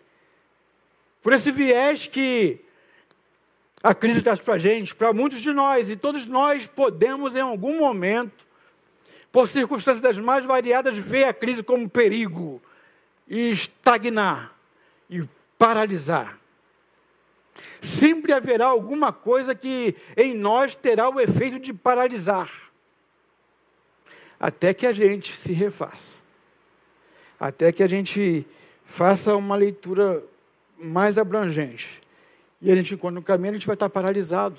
Por 1.22 1.34
esse 1.34 1.52
viés 1.52 2.08
que 2.08 2.60
a 3.84 3.94
crise 3.94 4.24
traz 4.24 4.42
para 4.42 4.56
a 4.56 4.58
gente, 4.58 4.96
para 4.96 5.14
muitos 5.14 5.40
de 5.40 5.54
nós, 5.54 5.92
e 5.92 5.96
todos 5.96 6.26
nós 6.26 6.66
podemos, 6.66 7.36
em 7.36 7.42
algum 7.42 7.78
momento, 7.78 8.44
por 9.32 9.48
circunstâncias 9.48 10.02
das 10.02 10.18
mais 10.18 10.46
variadas, 10.46 10.96
ver 10.98 11.26
a 11.26 11.34
crise 11.34 11.62
como 11.62 11.88
perigo 11.88 12.60
e 13.28 13.52
estagnar 13.52 14.56
e 15.08 15.24
paralisar. 15.60 16.41
Sempre 17.82 18.32
haverá 18.32 18.68
alguma 18.68 19.12
coisa 19.12 19.54
que 19.54 19.96
em 20.16 20.34
nós 20.34 20.76
terá 20.76 21.10
o 21.10 21.20
efeito 21.20 21.60
de 21.60 21.74
paralisar 21.74 22.72
até 24.42 24.74
que 24.74 24.88
a 24.88 24.92
gente 24.92 25.38
se 25.38 25.54
refaça. 25.54 26.20
Até 27.40 27.72
que 27.72 27.84
a 27.84 27.88
gente 27.88 28.44
faça 28.84 29.36
uma 29.36 29.56
leitura 29.56 30.24
mais 30.80 31.20
abrangente. 31.20 32.02
E 32.60 32.72
a 32.72 32.76
gente, 32.76 32.98
quando 32.98 33.16
no 33.16 33.22
caminho, 33.22 33.52
a 33.52 33.54
gente 33.54 33.68
vai 33.68 33.76
estar 33.76 33.88
paralisado. 33.88 34.58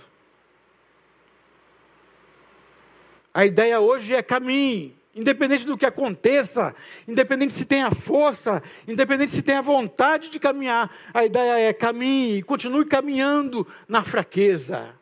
A 3.35 3.45
ideia 3.45 3.81
hoje 3.81 4.15
é 4.15 4.23
caminhe, 4.23 4.97
independente 5.14 5.66
do 5.66 5.77
que 5.77 5.85
aconteça, 5.85 6.75
independente 7.07 7.53
se 7.53 7.64
tenha 7.64 7.90
força, 7.90 8.62
independente 8.88 9.33
se 9.33 9.42
tenha 9.42 9.61
vontade 9.61 10.31
de 10.31 10.40
caminhar, 10.40 10.90
a 11.12 11.25
ideia 11.25 11.68
é 11.68 11.72
caminhe, 11.72 12.42
continue 12.42 12.85
caminhando 12.85 13.66
na 13.87 14.03
fraqueza. 14.03 14.94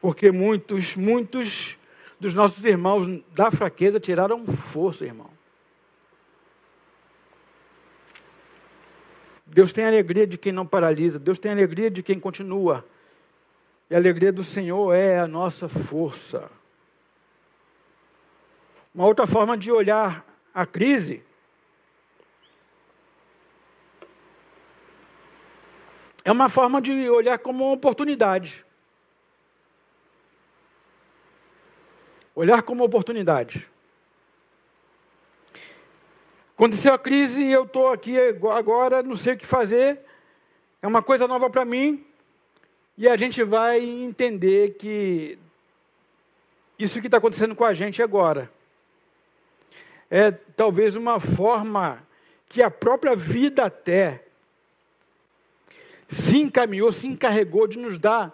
Porque 0.00 0.30
muitos, 0.32 0.96
muitos 0.96 1.78
dos 2.18 2.34
nossos 2.34 2.64
irmãos 2.64 3.22
da 3.34 3.50
fraqueza 3.50 4.00
tiraram 4.00 4.44
força, 4.46 5.04
irmão. 5.04 5.30
Deus 9.46 9.72
tem 9.72 9.84
alegria 9.84 10.26
de 10.26 10.36
quem 10.36 10.52
não 10.52 10.66
paralisa, 10.66 11.18
Deus 11.18 11.38
tem 11.38 11.52
alegria 11.52 11.90
de 11.90 12.02
quem 12.02 12.18
continua. 12.18 12.84
A 13.94 13.96
alegria 13.96 14.32
do 14.32 14.42
Senhor 14.42 14.92
é 14.92 15.20
a 15.20 15.28
nossa 15.28 15.68
força. 15.68 16.50
Uma 18.92 19.06
outra 19.06 19.24
forma 19.24 19.56
de 19.56 19.70
olhar 19.70 20.26
a 20.52 20.66
crise 20.66 21.22
é 26.24 26.32
uma 26.32 26.48
forma 26.48 26.82
de 26.82 27.08
olhar 27.08 27.38
como 27.38 27.66
uma 27.66 27.74
oportunidade. 27.74 28.66
Olhar 32.34 32.62
como 32.62 32.82
oportunidade. 32.82 33.70
Aconteceu 36.56 36.94
a 36.94 36.98
crise 36.98 37.44
e 37.44 37.52
eu 37.52 37.62
estou 37.62 37.92
aqui 37.92 38.16
agora, 38.18 39.04
não 39.04 39.14
sei 39.14 39.34
o 39.34 39.36
que 39.36 39.46
fazer, 39.46 40.00
é 40.82 40.86
uma 40.88 41.00
coisa 41.00 41.28
nova 41.28 41.48
para 41.48 41.64
mim, 41.64 42.04
e 42.96 43.08
a 43.08 43.16
gente 43.16 43.42
vai 43.42 43.80
entender 43.80 44.74
que 44.74 45.38
isso 46.78 47.00
que 47.00 47.06
está 47.06 47.18
acontecendo 47.18 47.54
com 47.54 47.64
a 47.64 47.72
gente 47.72 48.02
agora 48.02 48.50
é 50.10 50.30
talvez 50.30 50.96
uma 50.96 51.18
forma 51.18 52.06
que 52.48 52.62
a 52.62 52.70
própria 52.70 53.16
vida 53.16 53.64
até 53.64 54.24
se 56.08 56.38
encaminhou, 56.38 56.92
se 56.92 57.06
encarregou 57.06 57.66
de 57.66 57.78
nos 57.78 57.98
dar, 57.98 58.32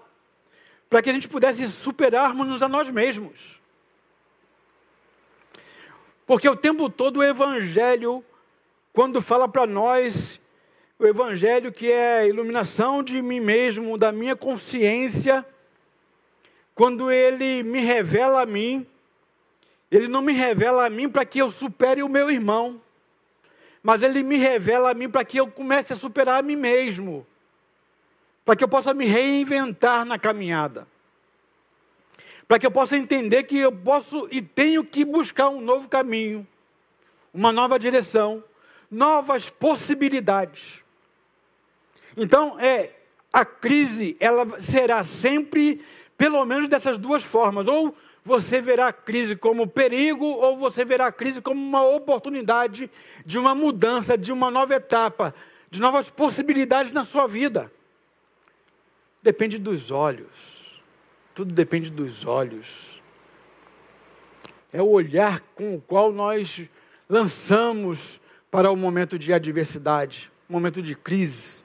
para 0.91 1.01
que 1.01 1.09
a 1.09 1.13
gente 1.13 1.29
pudesse 1.29 1.67
superarmos 1.69 2.63
a 2.63 2.69
nós 2.69 2.91
mesmos. 2.91 3.61
Porque 6.27 6.49
o 6.49 6.57
tempo 6.57 6.91
todo 6.91 7.19
o 7.19 7.25
Evangelho, 7.25 8.25
quando 8.93 9.23
fala 9.23 9.49
para 9.49 9.67
nós, 9.67 10.41
o 11.01 11.07
Evangelho 11.07 11.73
que 11.73 11.91
é 11.91 12.19
a 12.19 12.27
iluminação 12.27 13.03
de 13.03 13.23
mim 13.23 13.41
mesmo, 13.41 13.97
da 13.97 14.13
minha 14.13 14.37
consciência, 14.37 15.45
quando 16.75 17.11
ele 17.11 17.63
me 17.63 17.81
revela 17.81 18.43
a 18.43 18.47
mim, 18.47 18.87
ele 19.91 20.07
não 20.07 20.21
me 20.21 20.35
revela 20.35 20.85
a 20.85 20.91
mim 20.91 21.09
para 21.09 21.25
que 21.25 21.39
eu 21.39 21.49
supere 21.49 22.03
o 22.03 22.09
meu 22.09 22.31
irmão, 22.31 22.81
mas 23.83 24.03
ele 24.03 24.23
me 24.23 24.37
revela 24.37 24.91
a 24.91 24.95
mim 24.95 25.09
para 25.09 25.25
que 25.25 25.41
eu 25.41 25.51
comece 25.51 25.95
a 25.95 25.97
superar 25.97 26.41
a 26.41 26.43
mim 26.43 26.55
mesmo, 26.55 27.27
para 28.45 28.55
que 28.55 28.63
eu 28.63 28.69
possa 28.69 28.93
me 28.93 29.07
reinventar 29.07 30.05
na 30.05 30.19
caminhada 30.19 30.87
para 32.51 32.59
que 32.59 32.67
eu 32.67 32.71
possa 32.73 32.97
entender 32.97 33.45
que 33.45 33.57
eu 33.59 33.71
posso 33.71 34.27
e 34.29 34.43
tenho 34.43 34.83
que 34.83 35.05
buscar 35.05 35.49
um 35.51 35.61
novo 35.61 35.89
caminho, 35.89 36.45
uma 37.33 37.53
nova 37.53 37.79
direção, 37.79 38.43
novas 38.91 39.49
possibilidades. 39.49 40.83
Então, 42.23 42.61
é 42.61 42.93
a 43.33 43.47
crise, 43.47 44.15
ela 44.21 44.61
será 44.61 45.03
sempre 45.03 45.83
pelo 46.19 46.45
menos 46.45 46.69
dessas 46.69 46.99
duas 46.99 47.23
formas, 47.23 47.67
ou 47.67 47.97
você 48.23 48.61
verá 48.61 48.89
a 48.89 48.93
crise 48.93 49.35
como 49.35 49.67
perigo, 49.67 50.27
ou 50.27 50.59
você 50.59 50.85
verá 50.85 51.07
a 51.07 51.13
crise 51.13 51.41
como 51.41 51.59
uma 51.59 51.83
oportunidade 51.83 52.91
de 53.25 53.39
uma 53.39 53.55
mudança, 53.55 54.19
de 54.19 54.31
uma 54.31 54.51
nova 54.51 54.75
etapa, 54.75 55.35
de 55.71 55.81
novas 55.81 56.11
possibilidades 56.11 56.93
na 56.93 57.07
sua 57.07 57.27
vida. 57.27 57.73
Depende 59.23 59.59
dos 59.59 59.91
olhos. 59.91 60.83
Tudo 61.35 61.55
depende 61.55 61.91
dos 61.91 62.27
olhos. 62.27 63.01
É 64.75 64.83
o 64.83 64.91
olhar 64.91 65.41
com 65.55 65.75
o 65.75 65.81
qual 65.81 66.13
nós 66.13 66.69
lançamos 67.09 68.21
para 68.51 68.71
o 68.71 68.77
momento 68.77 69.19
de 69.19 69.33
adversidade, 69.33 70.31
momento 70.47 70.83
de 70.83 70.95
crise. 70.95 71.65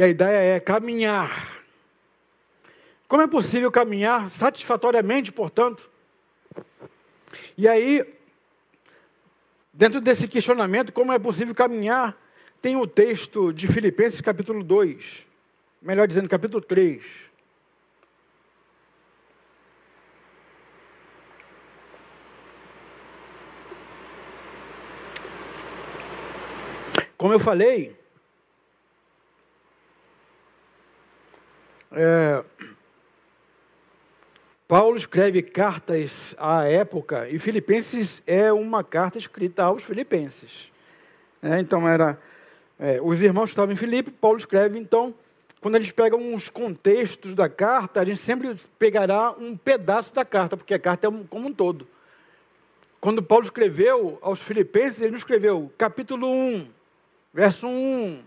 E 0.00 0.02
a 0.02 0.08
ideia 0.08 0.56
é 0.56 0.58
caminhar. 0.58 1.62
Como 3.06 3.20
é 3.20 3.26
possível 3.26 3.70
caminhar 3.70 4.30
satisfatoriamente, 4.30 5.30
portanto? 5.30 5.90
E 7.54 7.68
aí, 7.68 8.02
dentro 9.70 10.00
desse 10.00 10.26
questionamento, 10.26 10.90
como 10.90 11.12
é 11.12 11.18
possível 11.18 11.54
caminhar, 11.54 12.16
tem 12.62 12.76
o 12.76 12.86
texto 12.86 13.52
de 13.52 13.68
Filipenses 13.68 14.22
capítulo 14.22 14.64
2 14.64 15.26
melhor 15.82 16.08
dizendo, 16.08 16.30
capítulo 16.30 16.62
3. 16.62 17.04
Como 27.18 27.34
eu 27.34 27.38
falei, 27.38 27.99
é, 31.92 32.44
Paulo 34.68 34.96
escreve 34.96 35.42
cartas 35.42 36.32
à 36.38 36.64
época, 36.64 37.28
e 37.28 37.38
Filipenses 37.40 38.22
é 38.26 38.52
uma 38.52 38.84
carta 38.84 39.18
escrita 39.18 39.64
aos 39.64 39.82
Filipenses. 39.82 40.70
É, 41.42 41.58
então, 41.58 41.88
era. 41.88 42.16
É, 42.78 43.00
os 43.02 43.20
irmãos 43.20 43.50
estavam 43.50 43.72
em 43.72 43.76
Filipe, 43.76 44.10
Paulo 44.10 44.38
escreve, 44.38 44.78
então, 44.78 45.12
quando 45.60 45.74
a 45.74 45.80
gente 45.80 45.92
pega 45.92 46.16
uns 46.16 46.48
contextos 46.48 47.34
da 47.34 47.48
carta, 47.48 48.00
a 48.00 48.04
gente 48.04 48.20
sempre 48.20 48.54
pegará 48.78 49.32
um 49.32 49.56
pedaço 49.56 50.14
da 50.14 50.24
carta, 50.24 50.56
porque 50.56 50.72
a 50.72 50.78
carta 50.78 51.08
é 51.08 51.10
como 51.28 51.48
um 51.48 51.52
todo. 51.52 51.86
Quando 53.00 53.22
Paulo 53.22 53.44
escreveu 53.44 54.18
aos 54.22 54.40
Filipenses, 54.40 55.00
ele 55.00 55.10
não 55.10 55.18
escreveu 55.18 55.70
capítulo 55.76 56.32
1, 56.32 56.68
verso 57.34 57.66
1, 57.66 58.22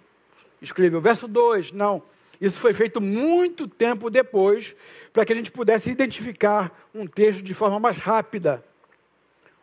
escreveu 0.61 0.99
verso 0.99 1.27
2, 1.27 1.71
não. 1.71 2.03
Isso 2.43 2.59
foi 2.59 2.73
feito 2.73 2.99
muito 2.99 3.67
tempo 3.67 4.09
depois, 4.09 4.75
para 5.13 5.25
que 5.25 5.31
a 5.31 5.35
gente 5.35 5.51
pudesse 5.51 5.89
identificar 5.89 6.77
um 6.93 7.07
texto 7.07 7.41
de 7.41 7.53
forma 7.53 7.79
mais 7.79 7.97
rápida, 7.97 8.63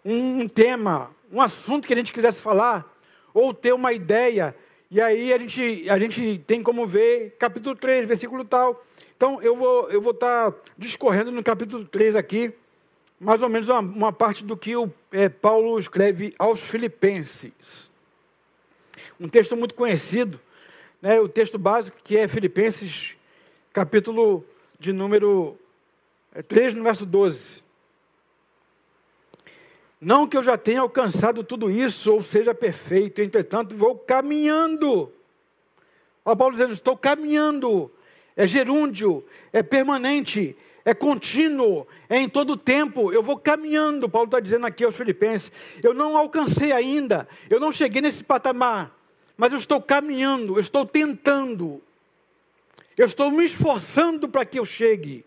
um, 0.05 0.41
um 0.41 0.49
tema, 0.49 1.15
um 1.31 1.43
assunto 1.43 1.87
que 1.87 1.93
a 1.93 1.97
gente 1.97 2.13
quisesse 2.13 2.41
falar, 2.41 2.91
ou 3.35 3.53
ter 3.53 3.73
uma 3.73 3.93
ideia 3.93 4.57
e 4.91 5.01
aí 5.01 5.33
a 5.33 5.39
gente, 5.39 5.89
a 5.89 5.97
gente 6.01 6.43
tem 6.45 6.65
como 6.65 6.85
ver 6.85 7.37
capítulo 7.39 7.77
3, 7.77 8.09
versículo 8.09 8.45
tal. 8.45 8.85
Então 9.17 9.41
eu 9.41 9.55
vou 9.55 9.89
eu 9.89 10.01
vou 10.01 10.11
estar 10.11 10.51
tá 10.51 10.59
discorrendo 10.77 11.31
no 11.31 11.45
capítulo 11.45 11.87
3 11.87 12.17
aqui, 12.17 12.53
mais 13.21 13.41
ou 13.41 13.49
menos 13.49 13.69
uma, 13.69 13.79
uma 13.79 14.13
parte 14.13 14.45
do 14.45 14.57
que 14.57 14.75
o, 14.75 14.91
é, 15.13 15.29
Paulo 15.29 15.79
escreve 15.79 16.35
aos 16.37 16.61
Filipenses. 16.61 17.89
Um 19.21 19.29
texto 19.29 19.57
muito 19.57 19.77
conhecido, 19.77 20.41
né, 21.01 21.21
o 21.21 21.29
texto 21.29 21.59
básico 21.59 21.97
que 22.03 22.17
é 22.17 22.29
Filipenses, 22.29 23.17
capítulo 23.73 24.45
de 24.79 24.93
número 24.93 25.57
3, 26.49 26.75
é, 26.75 26.77
no 26.77 26.85
verso 26.85 27.07
12. 27.07 27.63
Não 30.01 30.27
que 30.27 30.37
eu 30.37 30.43
já 30.43 30.57
tenha 30.57 30.81
alcançado 30.81 31.45
tudo 31.45 31.71
isso 31.71 32.13
ou 32.13 32.23
seja 32.23 32.55
perfeito, 32.55 33.21
entretanto 33.21 33.77
vou 33.77 33.97
caminhando. 33.97 35.13
Olha 36.25 36.37
Paulo 36.37 36.55
dizendo: 36.55 36.73
estou 36.73 36.97
caminhando. 36.97 37.91
É 38.37 38.47
gerúndio, 38.47 39.23
é 39.53 39.63
permanente, 39.63 40.57
é 40.85 40.95
contínuo, 40.95 41.87
é 42.09 42.19
em 42.19 42.29
todo 42.29 42.55
o 42.55 42.57
tempo. 42.57 43.13
Eu 43.13 43.23
vou 43.23 43.37
caminhando. 43.37 44.09
Paulo 44.09 44.27
está 44.27 44.41
dizendo 44.41 44.67
aqui 44.67 44.85
aos 44.85 44.97
Filipenses: 44.97 45.53
eu 45.83 45.93
não 45.93 46.17
alcancei 46.17 46.73
ainda, 46.73 47.29
eu 47.51 47.61
não 47.61 47.71
cheguei 47.71 48.01
nesse 48.01 48.25
patamar, 48.25 48.97
mas 49.41 49.55
eu 49.55 49.59
estou 49.59 49.81
caminhando, 49.81 50.57
eu 50.57 50.61
estou 50.61 50.85
tentando, 50.85 51.81
eu 52.95 53.07
estou 53.07 53.31
me 53.31 53.47
esforçando 53.47 54.29
para 54.29 54.45
que 54.45 54.59
eu 54.59 54.67
chegue, 54.67 55.25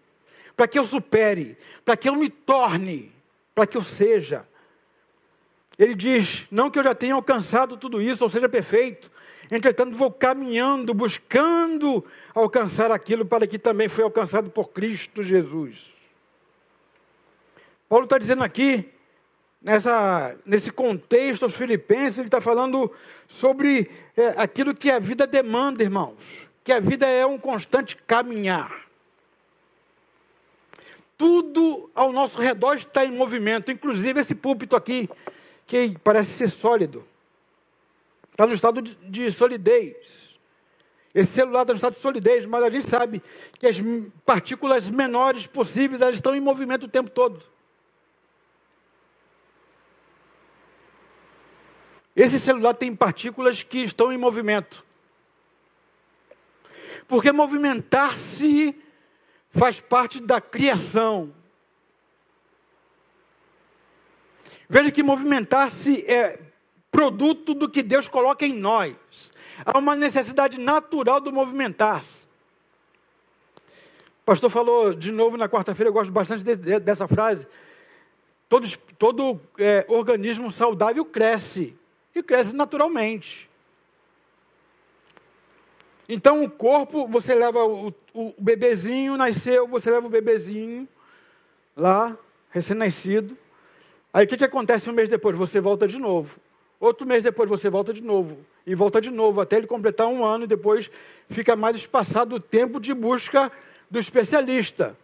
para 0.56 0.68
que 0.68 0.78
eu 0.78 0.86
supere, 0.86 1.58
para 1.84 1.98
que 1.98 2.08
eu 2.08 2.16
me 2.16 2.30
torne, 2.30 3.12
para 3.56 3.66
que 3.66 3.76
eu 3.76 3.82
seja. 3.82 4.48
Ele 5.80 5.96
diz: 5.96 6.46
Não 6.52 6.70
que 6.70 6.78
eu 6.78 6.84
já 6.84 6.94
tenha 6.94 7.16
alcançado 7.16 7.76
tudo 7.76 8.00
isso, 8.00 8.24
ou 8.24 8.30
seja, 8.30 8.48
perfeito. 8.48 9.10
Entretanto, 9.50 9.98
vou 9.98 10.12
caminhando, 10.12 10.94
buscando 10.94 12.06
alcançar 12.36 12.92
aquilo 12.92 13.26
para 13.26 13.48
que 13.48 13.58
também 13.58 13.90
foi 13.90 14.04
alcançado 14.04 14.52
por 14.52 14.70
Cristo 14.70 15.24
Jesus. 15.24 15.92
Paulo 17.90 18.04
está 18.04 18.20
dizendo 18.20 18.44
aqui, 18.44 18.93
nessa, 19.64 20.36
nesse 20.46 20.72
contexto 20.72 21.44
aos 21.44 21.56
Filipenses, 21.56 22.20
ele 22.20 22.28
está 22.28 22.42
falando 22.42 22.92
sobre 23.28 23.90
é, 24.16 24.28
aquilo 24.38 24.76
que 24.76 24.92
a 24.92 25.00
vida 25.00 25.26
demanda, 25.26 25.82
irmãos. 25.82 26.50
Que 26.64 26.74
a 26.74 26.80
vida 26.80 27.08
é 27.08 27.26
um 27.26 27.38
constante 27.38 27.96
caminhar. 27.96 28.84
Tudo 31.18 31.90
ao 31.96 32.12
nosso 32.12 32.40
redor 32.42 32.76
está 32.76 33.06
em 33.06 33.12
movimento, 33.12 33.72
inclusive 33.72 34.20
esse 34.20 34.36
púlpito 34.36 34.76
aqui 34.76 35.10
que 35.66 35.98
parece 36.04 36.32
ser 36.32 36.50
sólido. 36.50 37.06
Está 38.32 38.46
no 38.46 38.54
estado 38.54 38.82
de, 38.82 38.96
de 38.96 39.32
solidez. 39.32 40.34
Esse 41.14 41.34
celular 41.34 41.62
está 41.62 41.74
no 41.74 41.78
estado 41.78 41.94
de 41.94 42.00
solidez, 42.00 42.46
mas 42.46 42.64
a 42.64 42.70
gente 42.70 42.90
sabe 42.90 43.22
que 43.60 43.68
as 43.68 43.78
partículas 44.26 44.90
menores 44.90 45.46
possíveis 45.46 46.02
elas 46.02 46.16
estão 46.16 46.36
em 46.36 46.40
movimento 46.40 46.86
o 46.86 46.90
tempo 46.90 47.12
todo. 47.12 47.53
Esse 52.16 52.40
celular 52.40 52.74
tem 52.74 52.96
partículas 52.96 53.64
que 53.64 53.80
estão 53.80 54.14
em 54.14 54.18
movimento. 54.18 54.86
Porque 57.08 57.32
movimentar-se 57.32 58.76
faz 59.50 59.80
parte 59.80 60.22
da 60.22 60.40
criação. 60.40 61.34
Veja 64.70 64.92
que 64.92 65.04
movimentar-se 65.04 66.04
é 66.10 66.40
produto 66.92 67.54
do 67.54 67.68
que 67.70 67.82
Deus 67.82 68.08
coloca 68.08 68.46
em 68.46 68.54
nós. 68.54 68.96
Há 69.66 69.78
uma 69.78 69.96
necessidade 69.96 70.60
natural 70.60 71.20
do 71.20 71.32
movimentar-se. 71.32 72.28
O 74.22 74.26
pastor 74.26 74.50
falou 74.50 74.94
de 74.94 75.12
novo 75.12 75.36
na 75.36 75.50
quarta-feira, 75.50 75.90
eu 75.90 75.94
gosto 75.94 76.12
bastante 76.12 76.44
de, 76.44 76.56
de, 76.56 76.80
dessa 76.80 77.08
frase. 77.08 77.48
Todo, 78.48 78.68
todo 78.98 79.42
é, 79.58 79.86
organismo 79.90 80.50
saudável 80.50 81.04
cresce, 81.04 81.76
e 82.16 82.22
cresce 82.22 82.56
naturalmente. 82.56 83.50
Então 86.08 86.44
o 86.44 86.50
corpo, 86.50 87.08
você 87.08 87.34
leva 87.34 87.66
o, 87.66 87.94
o 88.14 88.34
bebezinho, 88.38 89.18
nasceu, 89.18 89.68
você 89.68 89.90
leva 89.90 90.06
o 90.06 90.10
bebezinho 90.10 90.88
lá, 91.76 92.18
recém-nascido, 92.50 93.38
Aí 94.14 94.26
o 94.26 94.28
que, 94.28 94.38
que 94.38 94.44
acontece 94.44 94.90
um 94.90 94.94
mês 94.94 95.10
depois? 95.10 95.36
Você 95.36 95.60
volta 95.60 95.88
de 95.88 95.98
novo. 95.98 96.38
Outro 96.80 97.08
mês 97.08 97.24
depois 97.24 97.50
você 97.50 97.68
volta 97.68 97.92
de 97.92 98.04
novo. 98.04 98.38
E 98.66 98.76
volta 98.76 99.02
de 99.02 99.10
novo, 99.10 99.42
até 99.42 99.58
ele 99.58 99.66
completar 99.66 100.08
um 100.08 100.24
ano 100.24 100.44
e 100.44 100.48
depois 100.48 100.92
fica 101.28 101.56
mais 101.56 101.76
espaçado 101.76 102.36
o 102.36 102.40
tempo 102.40 102.80
de 102.80 102.94
busca 102.94 103.52
do 103.90 103.98
especialista. 103.98 104.96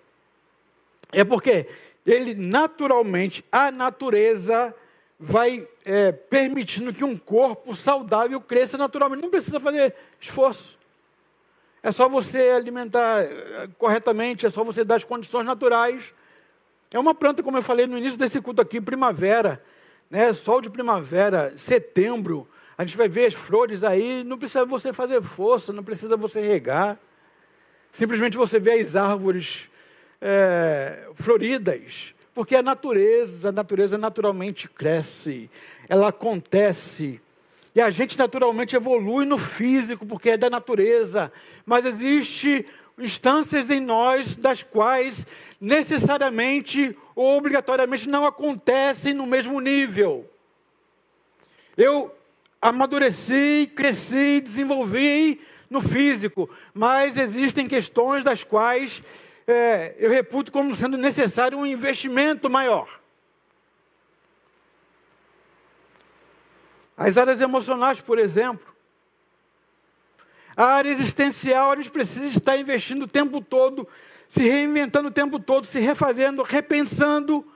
É 1.12 1.24
porque 1.24 1.68
ele 2.06 2.36
naturalmente, 2.36 3.44
a 3.52 3.72
natureza 3.72 4.74
vai 5.20 5.68
é, 5.84 6.12
permitindo 6.12 6.94
que 6.94 7.04
um 7.04 7.18
corpo 7.18 7.76
saudável 7.76 8.40
cresça 8.40 8.78
naturalmente. 8.78 9.22
Não 9.22 9.30
precisa 9.30 9.60
fazer 9.60 9.94
esforço. 10.20 10.78
É 11.84 11.92
só 11.92 12.08
você 12.08 12.50
alimentar 12.50 13.24
é, 13.24 13.68
corretamente, 13.78 14.46
é 14.46 14.50
só 14.50 14.64
você 14.64 14.84
dar 14.84 14.96
as 14.96 15.04
condições 15.04 15.46
naturais 15.46 16.14
é 16.92 16.98
uma 16.98 17.14
planta, 17.14 17.44
como 17.44 17.58
eu 17.58 17.62
falei 17.62 17.86
no 17.86 17.98
início 17.98 18.18
desse 18.18 18.42
culto 18.42 18.62
aqui, 18.62 18.82
primavera, 18.82 19.64
né? 20.10 20.34
sol 20.34 20.60
de 20.60 20.72
primavera, 20.72 21.54
setembro. 21.56 22.48
A 22.76 22.84
gente 22.84 22.98
vai 22.98 23.08
ver 23.08 23.28
as 23.28 23.36
flores 23.36 23.84
aí, 23.84 24.24
não 24.24 24.40
precisa 24.40 24.66
você 24.66 24.92
fazer 24.92 25.22
força, 25.22 25.72
não 25.72 25.84
precisa 25.84 26.18
você 26.18 26.42
regar. 26.42 26.98
Simplesmente 27.92 28.38
você 28.38 28.60
vê 28.60 28.80
as 28.80 28.96
árvores 28.96 29.70
é, 30.20 31.08
floridas, 31.14 32.16
porque 32.40 32.56
a 32.56 32.64
natureza, 32.64 33.50
a 33.50 33.52
natureza 33.52 33.98
naturalmente 33.98 34.70
cresce, 34.70 35.52
ela 35.90 36.08
acontece. 36.08 37.20
E 37.76 37.82
a 37.82 37.90
gente 37.90 38.18
naturalmente 38.18 38.78
evolui 38.78 39.26
no 39.26 39.38
físico, 39.38 40.06
porque 40.06 40.30
é 40.30 40.38
da 40.38 40.50
natureza, 40.50 41.34
mas 41.66 41.86
existe 41.86 42.66
instâncias 42.98 43.70
em 43.70 43.82
nós 43.82 44.38
das 44.38 44.64
quais 44.64 45.28
necessariamente 45.60 46.98
ou 47.14 47.38
obrigatoriamente 47.38 48.08
não 48.08 48.26
acontecem 48.26 49.14
no 49.14 49.26
mesmo 49.26 49.60
nível. 49.60 50.26
Eu 51.76 52.10
amadureci, 52.62 53.70
cresci, 53.76 54.40
desenvolvi 54.40 55.42
no 55.70 55.82
físico, 55.82 56.50
mas 56.74 57.18
existem 57.18 57.68
questões 57.68 58.24
das 58.24 58.46
quais 58.46 59.04
é, 59.50 59.96
eu 59.98 60.12
reputo 60.12 60.52
como 60.52 60.76
sendo 60.76 60.98
necessário 60.98 61.58
um 61.58 61.66
investimento 61.66 62.50
maior. 62.50 63.00
As 66.96 67.18
áreas 67.18 67.42
emocionais, 67.42 68.02
por 68.02 68.20
exemplo. 68.20 68.68
A 70.56 70.66
área 70.66 70.90
existencial, 70.90 71.72
a 71.72 71.76
gente 71.78 71.90
precisa 71.90 72.26
estar 72.26 72.58
investindo 72.58 73.04
o 73.04 73.08
tempo 73.08 73.42
todo, 73.42 73.88
se 74.28 74.44
reinventando 74.44 75.08
o 75.08 75.12
tempo 75.12 75.40
todo, 75.40 75.66
se 75.66 75.80
refazendo, 75.80 76.44
repensando, 76.44 77.50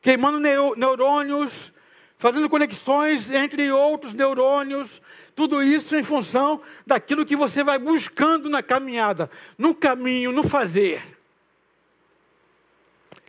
queimando 0.00 0.38
neurônios, 0.38 1.72
fazendo 2.16 2.48
conexões 2.48 3.30
entre 3.30 3.70
outros 3.72 4.14
neurônios, 4.14 5.02
tudo 5.38 5.62
isso 5.62 5.94
em 5.94 6.02
função 6.02 6.60
daquilo 6.84 7.24
que 7.24 7.36
você 7.36 7.62
vai 7.62 7.78
buscando 7.78 8.50
na 8.50 8.60
caminhada, 8.60 9.30
no 9.56 9.72
caminho, 9.72 10.32
no 10.32 10.42
fazer. 10.42 11.00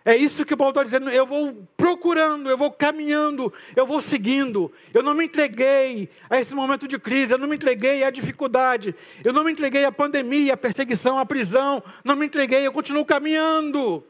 É 0.04 0.16
isso 0.16 0.44
que 0.44 0.56
Paulo 0.56 0.72
está 0.72 0.84
dizendo. 0.84 1.08
Eu 1.12 1.28
vou 1.28 1.68
procurando, 1.78 2.50
eu 2.50 2.58
vou 2.58 2.72
caminhando, 2.72 3.54
eu 3.76 3.86
vou 3.86 4.02
seguindo. 4.02 4.74
Eu 4.92 5.04
não 5.04 5.14
me 5.14 5.26
entreguei 5.26 6.10
a 6.28 6.40
esse 6.40 6.56
momento 6.56 6.88
de 6.88 6.98
crise, 6.98 7.32
eu 7.32 7.38
não 7.38 7.48
me 7.48 7.58
entreguei 7.58 8.04
à 8.04 8.10
dificuldade, 8.10 8.96
eu 9.24 9.32
não 9.32 9.44
me 9.44 9.52
entreguei 9.52 9.86
à 9.86 9.92
pandemia, 9.92 10.56
à 10.56 10.58
perseguição, 10.58 11.20
à 11.20 11.26
prisão. 11.28 11.84
Não 12.04 12.16
me 12.16 12.26
entreguei, 12.26 12.66
eu 12.66 12.72
continuo 12.72 13.06
caminhando. 13.06 14.04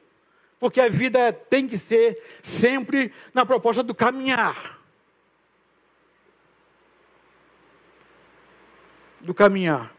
Porque 0.58 0.80
a 0.80 0.88
vida 0.88 1.34
tem 1.34 1.68
que 1.68 1.78
ser 1.78 2.18
sempre 2.42 3.12
na 3.34 3.46
proposta 3.46 3.84
do 3.84 3.94
caminhar. 3.94 4.79
Do 9.22 9.34
caminhar. 9.34 9.94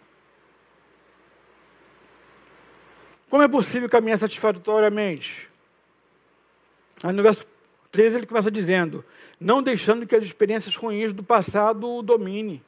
Como 3.29 3.43
é 3.43 3.49
possível 3.49 3.89
caminhar 3.89 4.19
satisfatoriamente? 4.19 5.49
Aí 7.03 7.13
no 7.13 7.23
verso 7.23 7.47
13 7.93 8.19
ele 8.19 8.27
começa 8.27 8.51
dizendo: 8.51 9.05
Não 9.39 9.63
deixando 9.63 10.07
que 10.07 10.17
as 10.17 10.25
experiências 10.25 10.75
ruins 10.75 11.13
do 11.13 11.23
passado 11.23 11.89
o 11.89 12.03
domine. 12.03 12.63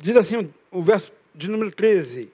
Diz 0.00 0.16
assim 0.16 0.52
o 0.70 0.82
verso 0.82 1.12
de 1.34 1.48
número 1.50 1.70
13, 1.70 2.32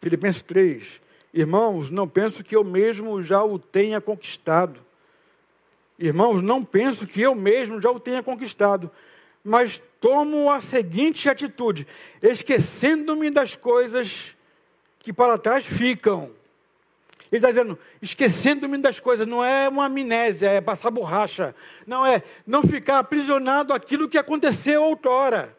Filipenses 0.00 0.42
3: 0.42 1.00
Irmãos, 1.32 1.90
não 1.90 2.08
penso 2.08 2.42
que 2.42 2.56
eu 2.56 2.64
mesmo 2.64 3.22
já 3.22 3.42
o 3.42 3.58
tenha 3.58 4.00
conquistado. 4.00 4.80
Irmãos, 5.98 6.42
não 6.42 6.64
penso 6.64 7.06
que 7.06 7.20
eu 7.20 7.34
mesmo 7.34 7.80
já 7.80 7.90
o 7.90 8.00
tenha 8.00 8.22
conquistado, 8.22 8.90
mas 9.44 9.80
tomo 10.00 10.50
a 10.50 10.60
seguinte 10.60 11.28
atitude: 11.28 11.86
esquecendo-me 12.22 13.30
das 13.30 13.54
coisas 13.54 14.36
que 14.98 15.12
para 15.12 15.38
trás 15.38 15.64
ficam 15.64 16.30
ele 17.30 17.38
está 17.38 17.48
dizendo, 17.48 17.78
esquecendo-me 18.02 18.76
das 18.78 18.98
coisas, 18.98 19.26
não 19.26 19.44
é 19.44 19.68
uma 19.68 19.84
amnésia, 19.84 20.48
é 20.50 20.60
passar 20.60 20.90
borracha. 20.90 21.54
Não 21.86 22.04
é 22.04 22.24
não 22.44 22.62
ficar 22.62 22.98
aprisionado 22.98 23.72
aquilo 23.72 24.08
que 24.08 24.18
aconteceu 24.18 24.82
outrora. 24.82 25.56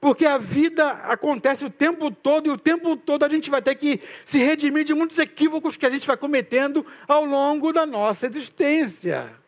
Porque 0.00 0.26
a 0.26 0.36
vida 0.36 0.88
acontece 0.90 1.64
o 1.64 1.70
tempo 1.70 2.10
todo 2.10 2.48
e 2.48 2.50
o 2.50 2.56
tempo 2.56 2.96
todo 2.96 3.22
a 3.22 3.28
gente 3.28 3.50
vai 3.50 3.62
ter 3.62 3.76
que 3.76 4.00
se 4.24 4.38
redimir 4.38 4.82
de 4.82 4.94
muitos 4.94 5.18
equívocos 5.18 5.76
que 5.76 5.86
a 5.86 5.90
gente 5.90 6.06
vai 6.06 6.16
cometendo 6.16 6.84
ao 7.06 7.24
longo 7.24 7.72
da 7.72 7.86
nossa 7.86 8.26
existência. 8.26 9.39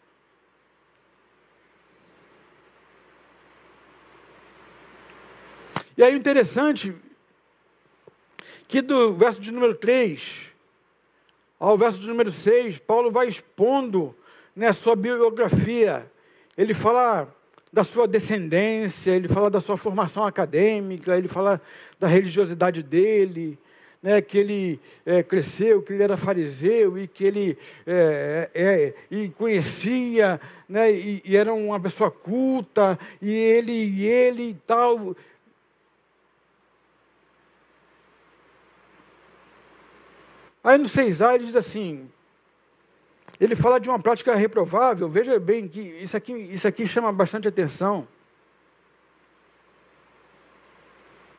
E 5.97 6.03
aí 6.03 6.15
o 6.15 6.19
interessante 6.19 6.95
que 8.67 8.81
do 8.81 9.13
verso 9.13 9.41
de 9.41 9.53
número 9.53 9.75
3 9.75 10.53
ao 11.63 11.79
verso 11.79 12.01
de 12.01 12.09
número 12.09 12.33
6, 12.33 12.79
Paulo 12.81 13.09
vai 13.09 13.29
expondo 13.29 14.13
né, 14.57 14.73
sua 14.73 14.97
biografia. 14.97 16.11
Ele 16.59 16.75
fala 16.75 17.33
da 17.73 17.85
sua 17.85 18.09
descendência, 18.09 19.13
ele 19.13 19.29
fala 19.29 19.49
da 19.49 19.61
sua 19.61 19.77
formação 19.77 20.25
acadêmica, 20.25 21.17
ele 21.17 21.29
fala 21.29 21.63
da 22.01 22.09
religiosidade 22.09 22.83
dele, 22.83 23.57
né, 24.03 24.21
que 24.21 24.39
ele 24.39 24.81
é, 25.07 25.23
cresceu, 25.23 25.81
que 25.81 25.93
ele 25.93 26.03
era 26.03 26.17
fariseu 26.17 26.99
e 26.99 27.07
que 27.07 27.23
ele 27.23 27.57
é, 27.87 28.51
é, 28.53 28.95
e 29.09 29.29
conhecia, 29.29 30.41
né, 30.69 30.91
e, 30.91 31.23
e, 31.25 31.37
era 31.37 31.55
uma 31.55 31.79
pessoa 31.79 32.11
culta, 32.11 32.99
e 33.21 33.31
ele 33.33 33.73
e 33.73 34.05
ele 34.05 34.51
e 34.51 34.55
tal. 34.67 35.15
Aí 40.63 40.79
no 40.79 40.85
6a 40.85 41.35
ele 41.35 41.47
diz 41.47 41.57
assim, 41.57 42.09
ele 43.41 43.57
fala 43.57 43.81
de 43.81 43.89
uma 43.89 43.99
prática 43.99 44.35
reprovável, 44.35 45.09
veja 45.09 45.39
bem 45.41 45.67
que 45.67 45.81
isso 45.81 46.17
aqui, 46.17 46.33
isso 46.33 46.69
aqui 46.69 46.87
chama 46.87 47.13
bastante 47.13 47.49
atenção. 47.49 48.07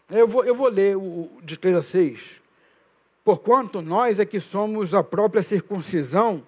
Eu 0.09 0.27
vou, 0.27 0.43
eu 0.43 0.53
vou 0.53 0.67
ler 0.67 0.97
o, 0.97 1.29
de 1.41 1.57
3 1.57 1.77
a 1.77 1.81
6. 1.81 2.41
Porquanto 3.23 3.81
nós 3.81 4.19
é 4.19 4.25
que 4.25 4.39
somos 4.39 4.93
a 4.93 5.01
própria 5.01 5.41
circuncisão, 5.41 6.45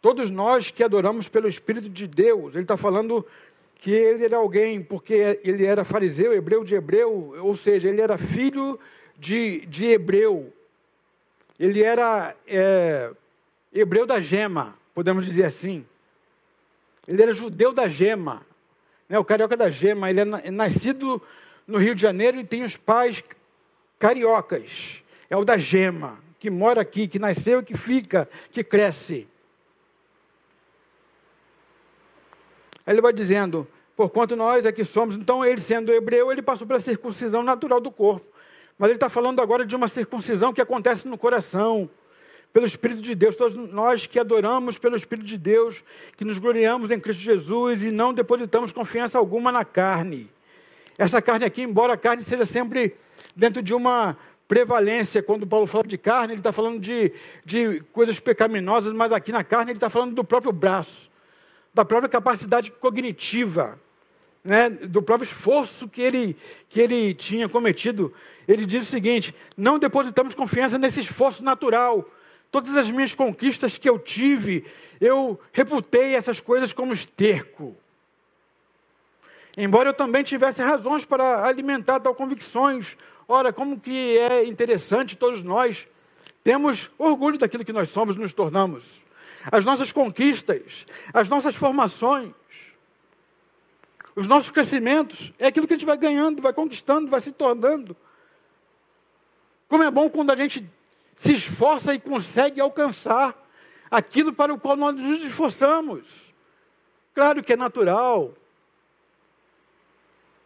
todos 0.00 0.30
nós 0.30 0.70
que 0.70 0.82
adoramos 0.82 1.28
pelo 1.28 1.46
Espírito 1.46 1.90
de 1.90 2.06
Deus. 2.06 2.54
Ele 2.54 2.64
está 2.64 2.78
falando 2.78 3.26
que 3.74 3.90
ele 3.90 4.24
era 4.24 4.38
alguém, 4.38 4.82
porque 4.82 5.38
ele 5.44 5.66
era 5.66 5.84
fariseu, 5.84 6.32
hebreu 6.32 6.64
de 6.64 6.74
hebreu, 6.74 7.34
ou 7.42 7.54
seja, 7.54 7.88
ele 7.88 8.00
era 8.00 8.16
filho 8.16 8.80
de, 9.18 9.60
de 9.66 9.86
hebreu 9.86 10.50
ele 11.60 11.82
era 11.82 12.34
é, 12.46 13.10
hebreu 13.70 14.06
da 14.06 14.18
gema, 14.18 14.74
podemos 14.94 15.26
dizer 15.26 15.44
assim. 15.44 15.84
Ele 17.06 17.22
era 17.22 17.34
judeu 17.34 17.70
da 17.70 17.86
gema, 17.86 18.46
né, 19.06 19.18
o 19.18 19.24
carioca 19.24 19.54
da 19.58 19.68
gema. 19.68 20.08
Ele 20.08 20.20
é 20.20 20.50
nascido 20.50 21.20
no 21.66 21.76
Rio 21.76 21.94
de 21.94 22.00
Janeiro 22.00 22.40
e 22.40 22.44
tem 22.44 22.62
os 22.62 22.78
pais 22.78 23.22
cariocas. 23.98 25.02
É 25.28 25.36
o 25.36 25.44
da 25.44 25.58
gema, 25.58 26.18
que 26.38 26.48
mora 26.48 26.80
aqui, 26.80 27.06
que 27.06 27.18
nasceu 27.18 27.60
e 27.60 27.64
que 27.64 27.76
fica, 27.76 28.26
que 28.50 28.64
cresce. 28.64 29.28
Aí 32.86 32.94
ele 32.94 33.02
vai 33.02 33.12
dizendo, 33.12 33.68
porquanto 33.94 34.34
nós 34.34 34.64
é 34.64 34.72
que 34.72 34.82
somos, 34.82 35.14
então 35.14 35.44
ele 35.44 35.60
sendo 35.60 35.92
hebreu, 35.92 36.32
ele 36.32 36.40
passou 36.40 36.66
pela 36.66 36.80
circuncisão 36.80 37.42
natural 37.42 37.82
do 37.82 37.90
corpo 37.90 38.29
mas 38.80 38.88
ele 38.88 38.96
está 38.96 39.10
falando 39.10 39.42
agora 39.42 39.66
de 39.66 39.76
uma 39.76 39.88
circuncisão 39.88 40.54
que 40.54 40.60
acontece 40.60 41.06
no 41.06 41.18
coração, 41.18 41.86
pelo 42.50 42.64
Espírito 42.64 43.02
de 43.02 43.14
Deus. 43.14 43.36
Todos 43.36 43.54
nós 43.54 44.06
que 44.06 44.18
adoramos 44.18 44.78
pelo 44.78 44.96
Espírito 44.96 45.26
de 45.26 45.36
Deus, 45.36 45.84
que 46.16 46.24
nos 46.24 46.38
gloriamos 46.38 46.90
em 46.90 46.98
Cristo 46.98 47.20
Jesus 47.20 47.82
e 47.82 47.90
não 47.90 48.14
depositamos 48.14 48.72
confiança 48.72 49.18
alguma 49.18 49.52
na 49.52 49.66
carne. 49.66 50.30
Essa 50.96 51.20
carne 51.20 51.44
aqui, 51.44 51.60
embora 51.60 51.92
a 51.92 51.96
carne 51.98 52.24
seja 52.24 52.46
sempre 52.46 52.94
dentro 53.36 53.62
de 53.62 53.74
uma 53.74 54.16
prevalência, 54.48 55.22
quando 55.22 55.46
Paulo 55.46 55.66
fala 55.66 55.84
de 55.84 55.98
carne, 55.98 56.32
ele 56.32 56.40
está 56.40 56.50
falando 56.50 56.80
de, 56.80 57.12
de 57.44 57.82
coisas 57.92 58.18
pecaminosas, 58.18 58.94
mas 58.94 59.12
aqui 59.12 59.30
na 59.30 59.44
carne 59.44 59.72
ele 59.72 59.76
está 59.76 59.90
falando 59.90 60.14
do 60.14 60.24
próprio 60.24 60.52
braço, 60.52 61.10
da 61.74 61.84
própria 61.84 62.08
capacidade 62.08 62.70
cognitiva 62.70 63.78
né, 64.42 64.70
do 64.70 65.02
próprio 65.02 65.26
esforço 65.26 65.88
que 65.88 66.00
ele, 66.00 66.36
que 66.68 66.80
ele 66.80 67.14
tinha 67.14 67.48
cometido, 67.48 68.12
ele 68.48 68.64
diz 68.64 68.82
o 68.82 68.90
seguinte: 68.90 69.34
não 69.56 69.78
depositamos 69.78 70.34
confiança 70.34 70.78
nesse 70.78 71.00
esforço 71.00 71.44
natural. 71.44 72.08
Todas 72.50 72.76
as 72.76 72.90
minhas 72.90 73.14
conquistas 73.14 73.78
que 73.78 73.88
eu 73.88 73.96
tive, 73.96 74.66
eu 75.00 75.38
reputei 75.52 76.16
essas 76.16 76.40
coisas 76.40 76.72
como 76.72 76.92
esterco. 76.92 77.76
Embora 79.56 79.90
eu 79.90 79.94
também 79.94 80.24
tivesse 80.24 80.60
razões 80.60 81.04
para 81.04 81.46
alimentar 81.46 82.00
tal 82.00 82.14
convicções. 82.14 82.96
Ora, 83.28 83.52
como 83.52 83.78
que 83.78 84.18
é 84.18 84.44
interessante 84.44 85.16
todos 85.16 85.42
nós 85.42 85.86
temos 86.42 86.90
orgulho 86.98 87.38
daquilo 87.38 87.64
que 87.64 87.72
nós 87.72 87.90
somos, 87.90 88.16
nos 88.16 88.32
tornamos. 88.32 89.00
As 89.50 89.64
nossas 89.64 89.92
conquistas, 89.92 90.86
as 91.12 91.28
nossas 91.28 91.54
formações, 91.54 92.32
os 94.20 94.28
nossos 94.28 94.50
crescimentos 94.50 95.32
é 95.38 95.46
aquilo 95.46 95.66
que 95.66 95.72
a 95.72 95.76
gente 95.78 95.86
vai 95.86 95.96
ganhando, 95.96 96.42
vai 96.42 96.52
conquistando, 96.52 97.08
vai 97.08 97.20
se 97.20 97.32
tornando. 97.32 97.96
Como 99.66 99.82
é 99.82 99.90
bom 99.90 100.10
quando 100.10 100.30
a 100.30 100.36
gente 100.36 100.68
se 101.16 101.32
esforça 101.32 101.94
e 101.94 101.98
consegue 101.98 102.60
alcançar 102.60 103.34
aquilo 103.90 104.30
para 104.30 104.52
o 104.52 104.60
qual 104.60 104.76
nós 104.76 105.00
nos 105.00 105.24
esforçamos. 105.24 106.34
Claro 107.14 107.42
que 107.42 107.54
é 107.54 107.56
natural. 107.56 108.34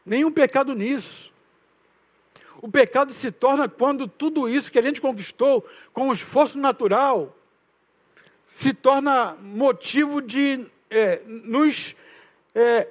Nenhum 0.06 0.30
pecado 0.30 0.72
nisso. 0.72 1.32
O 2.62 2.70
pecado 2.70 3.12
se 3.12 3.32
torna 3.32 3.68
quando 3.68 4.06
tudo 4.06 4.48
isso 4.48 4.70
que 4.70 4.78
a 4.78 4.82
gente 4.82 5.00
conquistou 5.00 5.68
com 5.92 6.10
o 6.10 6.12
esforço 6.12 6.60
natural 6.60 7.36
se 8.46 8.72
torna 8.72 9.34
motivo 9.34 10.22
de 10.22 10.64
é, 10.88 11.22
nos 11.26 11.96
é, 12.54 12.88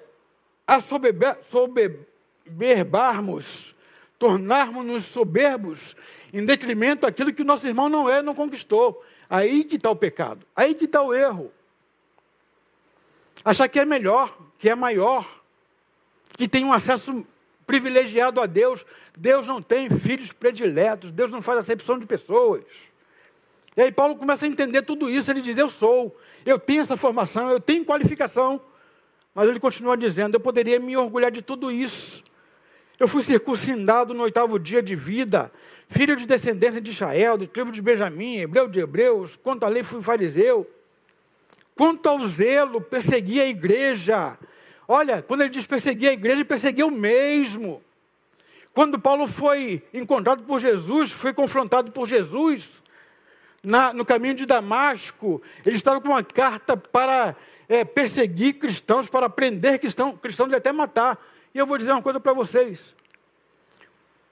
assoberbarmos, 0.76 3.76
tornarmos-nos 4.18 5.04
soberbos, 5.06 5.96
em 6.32 6.46
detrimento 6.46 7.06
daquilo 7.06 7.34
que 7.34 7.42
o 7.42 7.46
nosso 7.46 7.68
irmão 7.68 7.90
não 7.90 8.10
é, 8.10 8.22
não 8.22 8.34
conquistou. 8.34 9.04
Aí 9.30 9.64
que 9.64 9.76
está 9.76 9.90
o 9.90 9.96
pecado, 9.96 10.46
aí 10.56 10.76
que 10.76 10.86
está 10.86 11.02
o 11.02 11.14
erro. 11.14 11.52
Achar 13.44 13.68
que 13.68 13.80
é 13.80 13.86
melhor, 13.86 14.38
que 14.58 14.70
é 14.70 14.76
maior, 14.76 15.42
que 16.38 16.48
tem 16.48 16.64
um 16.64 16.72
acesso 16.72 17.26
privilegiado 17.66 18.40
a 18.40 18.46
Deus. 18.46 18.86
Deus 19.18 19.48
não 19.48 19.62
tem 19.62 19.90
filhos 19.90 20.32
prediletos, 20.32 21.12
Deus 21.12 21.32
não 21.32 21.42
faz 21.42 21.60
acepção 21.60 22.00
de 22.00 22.06
pessoas. 22.06 22.64
E 23.76 23.82
aí 23.82 23.92
Paulo 23.92 24.16
começa 24.16 24.46
a 24.46 24.48
entender 24.48 24.84
tudo 24.84 25.10
isso, 25.10 25.32
ele 25.32 25.42
diz: 25.42 25.58
Eu 25.58 25.68
sou, 25.68 26.16
eu 26.46 26.60
tenho 26.60 26.82
essa 26.82 26.96
formação, 26.96 27.50
eu 27.50 27.60
tenho 27.60 27.84
qualificação. 27.84 28.62
Mas 29.34 29.50
ele 29.50 29.60
continua 29.60 29.98
dizendo: 29.98 30.36
Eu 30.36 30.40
poderia 30.40 30.80
me 30.80 30.96
orgulhar 30.96 31.32
de 31.32 31.42
tudo 31.42 31.72
isso. 31.72 32.24
Eu 33.00 33.08
fui 33.08 33.24
circuncidado 33.24 34.14
no 34.14 34.24
oitavo 34.24 34.60
dia 34.60 34.82
de 34.82 34.96
vida, 34.96 35.52
filho 35.90 36.16
de 36.16 36.26
descendência 36.26 36.80
de 36.80 36.92
Israel, 36.92 37.38
do 37.38 37.48
tribo 37.48 37.72
de 37.72 37.82
Benjamim, 37.82 38.38
hebreu 38.38 38.68
de 38.68 38.80
hebreus, 38.80 39.36
quanto 39.36 39.64
à 39.64 39.68
lei 39.68 39.84
fui 39.84 40.02
fariseu. 40.02 40.70
Quanto 41.76 42.08
ao 42.08 42.24
zelo, 42.26 42.80
persegui 42.80 43.42
a 43.42 43.48
igreja. 43.48 44.38
Olha, 44.88 45.24
quando 45.24 45.42
ele 45.42 45.50
diz 45.50 45.66
perseguir 45.66 46.10
a 46.10 46.14
igreja, 46.14 46.46
perseguiu 46.46 46.92
mesmo. 46.92 47.82
Quando 48.74 49.00
Paulo 49.00 49.28
foi 49.28 49.82
encontrado 49.92 50.44
por 50.44 50.60
Jesus, 50.60 51.12
foi 51.12 51.34
confrontado 51.34 51.92
por 51.92 52.08
Jesus, 52.08 52.83
na, 53.64 53.94
no 53.94 54.04
caminho 54.04 54.36
de 54.36 54.46
Damasco, 54.46 55.42
ele 55.66 55.78
estava 55.78 56.02
com 56.02 56.10
uma 56.10 56.24
carta 56.24 56.76
para 56.76 57.34
é, 57.70 57.86
perseguir 57.86 58.60
cristãos, 58.60 59.10
para 59.10 59.30
prender 59.30 59.80
cristãos, 59.80 60.20
cristãos 60.20 60.52
e 60.52 60.56
até 60.56 60.74
matar. 60.74 61.18
E 61.56 61.58
eu 61.58 61.66
vou 61.66 61.78
dizer 61.78 61.94
uma 61.94 62.02
coisa 62.02 62.20
para 62.20 62.34
vocês. 62.34 62.94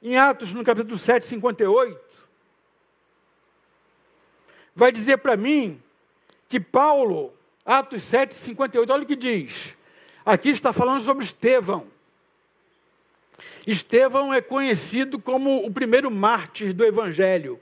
Em 0.03 0.17
Atos, 0.17 0.53
no 0.53 0.63
capítulo 0.63 0.97
7, 0.97 1.23
58, 1.23 2.29
vai 4.75 4.91
dizer 4.91 5.17
para 5.17 5.37
mim 5.37 5.81
que 6.49 6.59
Paulo, 6.59 7.33
Atos 7.65 8.03
7, 8.03 8.35
58, 8.35 8.91
olha 8.91 9.03
o 9.03 9.05
que 9.05 9.15
diz. 9.15 9.77
Aqui 10.25 10.49
está 10.49 10.73
falando 10.73 11.01
sobre 11.01 11.23
Estevão. 11.23 11.87
Estevão 13.65 14.33
é 14.33 14.41
conhecido 14.41 15.19
como 15.19 15.65
o 15.65 15.71
primeiro 15.71 16.11
mártir 16.11 16.73
do 16.73 16.83
Evangelho. 16.83 17.59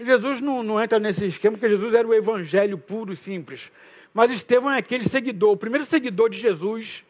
Jesus 0.00 0.40
não, 0.40 0.62
não, 0.62 0.82
entra 0.82 0.98
nesse 0.98 1.26
esquema, 1.26 1.56
porque 1.56 1.68
Jesus 1.68 1.94
era 1.94 2.06
o 2.06 2.14
Evangelho 2.14 2.78
puro 2.78 3.12
e 3.12 3.16
simples. 3.16 3.70
Mas 4.12 4.32
Estevão 4.32 4.72
é 4.72 4.78
aquele 4.78 5.08
seguidor, 5.08 5.52
o 5.52 5.56
primeiro 5.56 5.86
seguidor 5.86 6.30
de 6.30 6.38
Jesus, 6.38 7.04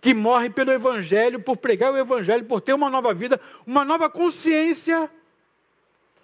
que 0.00 0.14
morre 0.14 0.50
pelo 0.50 0.70
Evangelho, 0.70 1.40
por 1.40 1.56
pregar 1.56 1.92
o 1.92 1.96
Evangelho, 1.96 2.44
por 2.44 2.60
ter 2.60 2.72
uma 2.72 2.88
nova 2.88 3.12
vida, 3.14 3.40
uma 3.66 3.84
nova 3.84 4.08
consciência, 4.08 5.10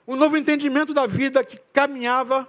um 0.07 0.17
novo 0.17 0.37
entendimento 0.37 0.93
da 0.93 1.07
vida 1.07 1.43
que 1.43 1.59
caminhava. 1.73 2.49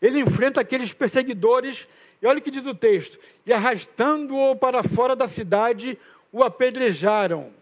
Ele 0.00 0.20
enfrenta 0.20 0.60
aqueles 0.60 0.92
perseguidores 0.92 1.86
e 2.22 2.26
olha 2.26 2.38
o 2.38 2.42
que 2.42 2.50
diz 2.50 2.66
o 2.66 2.74
texto: 2.74 3.18
e 3.44 3.52
arrastando-o 3.52 4.56
para 4.56 4.82
fora 4.82 5.14
da 5.14 5.26
cidade, 5.26 5.98
o 6.32 6.42
apedrejaram. 6.42 7.52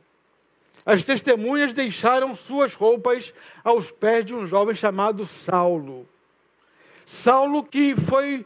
As 0.84 1.04
testemunhas 1.04 1.72
deixaram 1.72 2.34
suas 2.34 2.74
roupas 2.74 3.32
aos 3.62 3.90
pés 3.90 4.24
de 4.24 4.34
um 4.34 4.46
jovem 4.46 4.74
chamado 4.74 5.24
Saulo. 5.24 6.08
Saulo 7.06 7.62
que 7.62 7.94
foi, 7.94 8.44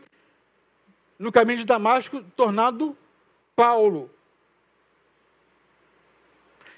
no 1.19 1.33
caminho 1.33 1.59
de 1.59 1.65
Damasco, 1.65 2.23
tornado 2.37 2.97
Paulo. 3.55 4.11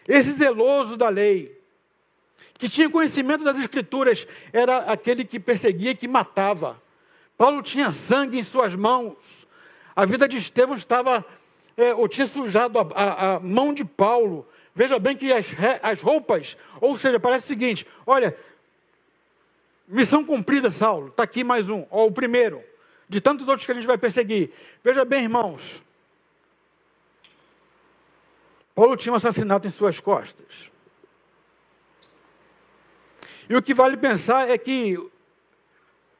Esse 0.07 0.33
zeloso 0.33 0.97
da 0.97 1.09
lei, 1.09 1.59
que 2.55 2.69
tinha 2.69 2.89
conhecimento 2.89 3.45
das 3.45 3.59
Escrituras, 3.59 4.27
era 4.53 4.79
aquele 4.79 5.25
que 5.25 5.39
perseguia 5.39 5.91
e 5.91 5.95
que 5.95 6.09
matava. 6.09 6.81
Paulo 7.37 7.63
tinha 7.63 7.91
sangue 7.91 8.39
em 8.39 8.43
suas 8.43 8.75
mãos. 8.75 9.47
A 9.95 10.05
vida 10.05 10.29
de 10.29 10.37
Estevão 10.37 10.75
estava, 10.75 11.25
é, 11.77 11.95
ou 11.95 12.09
tinha 12.09 12.27
sujado 12.27 12.79
a, 12.79 12.83
a, 12.95 13.37
a, 13.37 13.41
mão 13.41 13.73
de 13.73 13.85
Paulo. 13.85 14.47
Veja 14.79 14.97
bem 14.97 15.17
que 15.17 15.33
as, 15.33 15.57
as 15.83 16.01
roupas, 16.01 16.57
ou 16.81 16.95
seja, 16.95 17.19
parece 17.19 17.47
o 17.47 17.49
seguinte: 17.49 17.85
olha, 18.07 18.39
missão 19.89 20.25
cumprida, 20.25 20.71
Saulo, 20.71 21.09
está 21.09 21.25
aqui 21.25 21.43
mais 21.43 21.69
um, 21.69 21.85
ó, 21.91 22.07
o 22.07 22.13
primeiro, 22.13 22.63
de 23.09 23.21
tantos 23.21 23.49
outros 23.49 23.67
que 23.67 23.73
a 23.73 23.75
gente 23.75 23.89
vai 23.89 23.99
perseguir. 23.99 24.53
Veja 24.85 25.05
bem, 25.05 25.25
irmãos. 25.25 25.83
Paulo 28.73 28.97
tinha 28.97 29.13
um 29.13 29.17
assassinato 29.17 29.67
em 29.67 29.71
suas 29.71 29.99
costas. 29.99 30.71
E 33.49 33.57
o 33.57 33.61
que 33.61 33.75
vale 33.75 33.97
pensar 33.97 34.49
é 34.49 34.57
que 34.57 34.97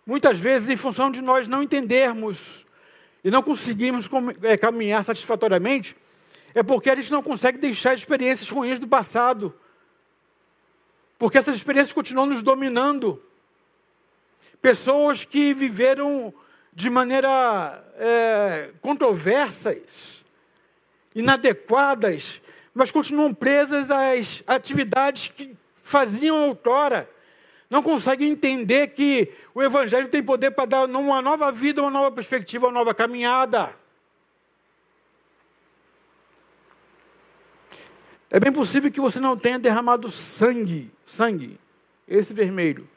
muitas 0.05 0.37
vezes, 0.37 0.69
em 0.69 0.77
função 0.77 1.13
de 1.13 1.23
nós 1.23 1.47
não 1.47 1.63
entendermos 1.63 2.67
e 3.23 3.31
não 3.31 3.41
conseguimos 3.41 4.11
é, 4.43 4.57
caminhar 4.57 5.05
satisfatoriamente, 5.05 5.95
é 6.55 6.63
porque 6.63 6.91
a 6.91 6.95
gente 6.95 7.11
não 7.11 7.23
consegue 7.23 7.59
deixar 7.59 7.95
experiências 7.95 8.49
ruins 8.49 8.79
do 8.79 8.89
passado. 8.89 9.55
Porque 11.19 11.39
essas 11.39 11.57
experiências 11.57 11.93
continuam 11.93 12.27
nos 12.27 12.43
dominando. 12.43 13.23
Pessoas 14.61 15.25
que 15.25 15.53
viveram 15.53 16.33
de 16.73 16.89
maneira 16.91 17.85
é, 17.97 18.71
controversas, 18.81 20.25
inadequadas, 21.15 22.41
mas 22.73 22.91
continuam 22.91 23.35
presas 23.35 23.91
às 23.91 24.43
atividades 24.47 25.29
que 25.29 25.57
faziam 25.83 26.49
outrora 26.49 27.09
não 27.71 27.83
conseguem 27.83 28.31
entender 28.31 28.89
que 28.89 29.31
o 29.55 29.63
Evangelho 29.63 30.09
tem 30.09 30.23
poder 30.23 30.51
para 30.53 30.65
dar 30.65 30.85
uma 30.87 31.21
nova 31.21 31.53
vida, 31.53 31.83
uma 31.83 31.91
nova 31.91 32.11
perspectiva, 32.11 32.67
uma 32.67 32.73
nova 32.73 32.95
caminhada. 32.95 33.75
É 38.31 38.39
bem 38.39 38.53
possível 38.53 38.91
que 38.91 39.01
você 39.01 39.19
não 39.21 39.37
tenha 39.37 39.59
derramado 39.59 40.11
sangue, 40.11 40.91
sangue, 41.07 41.59
esse 42.07 42.35
vermelho, 42.35 42.89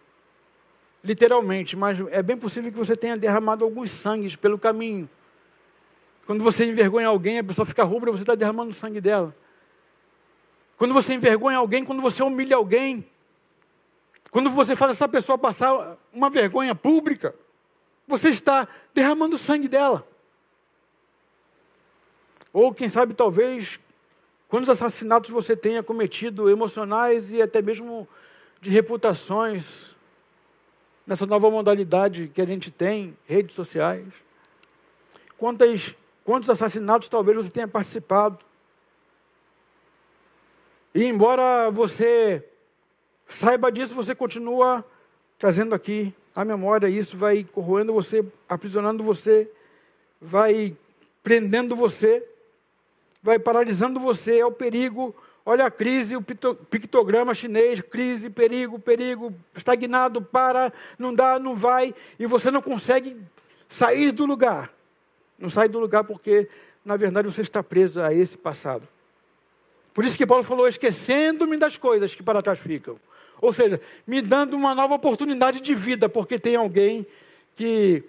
literalmente, 1.03 1.75
mas 1.75 1.99
é 2.09 2.21
bem 2.21 2.37
possível 2.37 2.69
que 2.69 2.77
você 2.77 2.97
tenha 2.97 3.15
derramado 3.15 3.63
alguns 3.63 3.91
sangues 3.91 4.35
pelo 4.35 4.59
caminho. 4.59 5.09
Quando 6.25 6.43
você 6.43 6.65
envergonha 6.65 7.07
alguém, 7.07 7.39
a 7.39 7.43
pessoa 7.43 7.65
fica 7.65 7.83
rubra, 7.83 8.11
você 8.11 8.23
está 8.23 8.35
derramando 8.35 8.73
sangue 8.73 8.99
dela. 8.99 9.35
Quando 10.77 10.93
você 10.93 11.13
envergonha 11.13 11.57
alguém, 11.57 11.85
quando 11.85 12.01
você 12.01 12.21
humilha 12.23 12.55
alguém, 12.55 13.05
quando 14.31 14.49
você 14.49 14.75
faz 14.75 14.91
essa 14.91 15.07
pessoa 15.07 15.37
passar 15.37 15.97
uma 16.13 16.29
vergonha 16.29 16.73
pública, 16.73 17.35
você 18.07 18.29
está 18.29 18.67
derramando 18.93 19.37
sangue 19.37 19.67
dela. 19.67 20.07
Ou 22.53 22.73
quem 22.73 22.89
sabe, 22.89 23.13
talvez, 23.13 23.79
quantos 24.51 24.69
assassinatos 24.69 25.31
você 25.31 25.55
tenha 25.55 25.81
cometido, 25.81 26.47
emocionais 26.47 27.31
e 27.31 27.41
até 27.41 27.59
mesmo 27.59 28.07
de 28.61 28.69
reputações, 28.69 29.95
nessa 31.07 31.25
nova 31.25 31.49
modalidade 31.49 32.27
que 32.31 32.39
a 32.39 32.45
gente 32.45 32.69
tem, 32.69 33.17
redes 33.25 33.55
sociais. 33.55 34.05
Quantas, 35.39 35.95
quantos 36.23 36.47
assassinatos 36.47 37.09
talvez 37.09 37.35
você 37.35 37.49
tenha 37.49 37.67
participado. 37.67 38.37
E 40.93 41.05
embora 41.05 41.71
você 41.71 42.45
Saiba 43.33 43.71
disso, 43.71 43.95
você 43.95 44.13
continua 44.13 44.85
trazendo 45.39 45.73
aqui 45.73 46.13
a 46.35 46.43
memória, 46.43 46.89
isso 46.89 47.17
vai 47.17 47.43
corroendo 47.45 47.93
você, 47.93 48.25
aprisionando 48.47 49.03
você, 49.03 49.49
vai 50.19 50.75
prendendo 51.23 51.75
você, 51.75 52.27
vai 53.21 53.37
paralisando 53.39 53.99
você, 53.99 54.39
é 54.39 54.45
o 54.45 54.51
perigo. 54.51 55.15
Olha 55.45 55.65
a 55.65 55.71
crise, 55.71 56.15
o 56.15 56.21
pictograma 56.21 57.33
chinês, 57.33 57.81
crise, 57.81 58.29
perigo, 58.29 58.77
perigo, 58.79 59.33
estagnado, 59.55 60.21
para, 60.21 60.71
não 60.99 61.13
dá, 61.13 61.39
não 61.39 61.55
vai, 61.55 61.95
e 62.19 62.27
você 62.27 62.51
não 62.51 62.61
consegue 62.61 63.17
sair 63.67 64.11
do 64.11 64.25
lugar. 64.25 64.71
Não 65.39 65.49
sai 65.49 65.67
do 65.67 65.79
lugar 65.79 66.03
porque, 66.03 66.47
na 66.85 66.95
verdade, 66.95 67.27
você 67.27 67.41
está 67.41 67.63
preso 67.63 67.99
a 68.01 68.13
esse 68.13 68.37
passado. 68.37 68.87
Por 69.93 70.05
isso 70.05 70.15
que 70.17 70.27
Paulo 70.27 70.43
falou, 70.43 70.67
esquecendo-me 70.67 71.57
das 71.57 71.77
coisas 71.77 72.13
que 72.13 72.23
para 72.23 72.41
trás 72.41 72.59
ficam 72.59 72.97
Ou 73.41 73.51
seja, 73.51 73.81
me 74.05 74.21
dando 74.21 74.55
uma 74.55 74.75
nova 74.75 74.93
oportunidade 74.93 75.59
de 75.59 75.73
vida, 75.73 76.07
porque 76.07 76.37
tem 76.37 76.55
alguém 76.55 77.05
que 77.55 78.03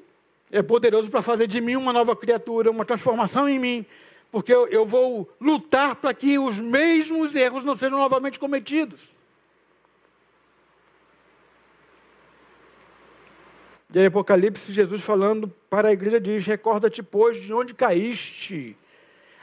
é 0.50 0.62
poderoso 0.62 1.10
para 1.10 1.22
fazer 1.22 1.46
de 1.46 1.60
mim 1.60 1.76
uma 1.76 1.92
nova 1.92 2.14
criatura, 2.14 2.70
uma 2.70 2.84
transformação 2.84 3.48
em 3.48 3.58
mim, 3.58 3.86
porque 4.32 4.52
eu, 4.52 4.66
eu 4.68 4.86
vou 4.86 5.30
lutar 5.38 5.94
para 5.94 6.14
que 6.14 6.38
os 6.38 6.58
mesmos 6.58 7.36
erros 7.36 7.62
não 7.62 7.76
sejam 7.76 7.98
novamente 7.98 8.38
cometidos. 8.38 9.10
E 13.94 13.98
aí, 13.98 14.06
Apocalipse, 14.06 14.72
Jesus 14.72 15.02
falando 15.02 15.48
para 15.68 15.88
a 15.88 15.92
igreja 15.92 16.18
diz: 16.18 16.46
Recorda-te, 16.46 17.02
pois, 17.02 17.36
de 17.36 17.52
onde 17.52 17.74
caíste, 17.74 18.74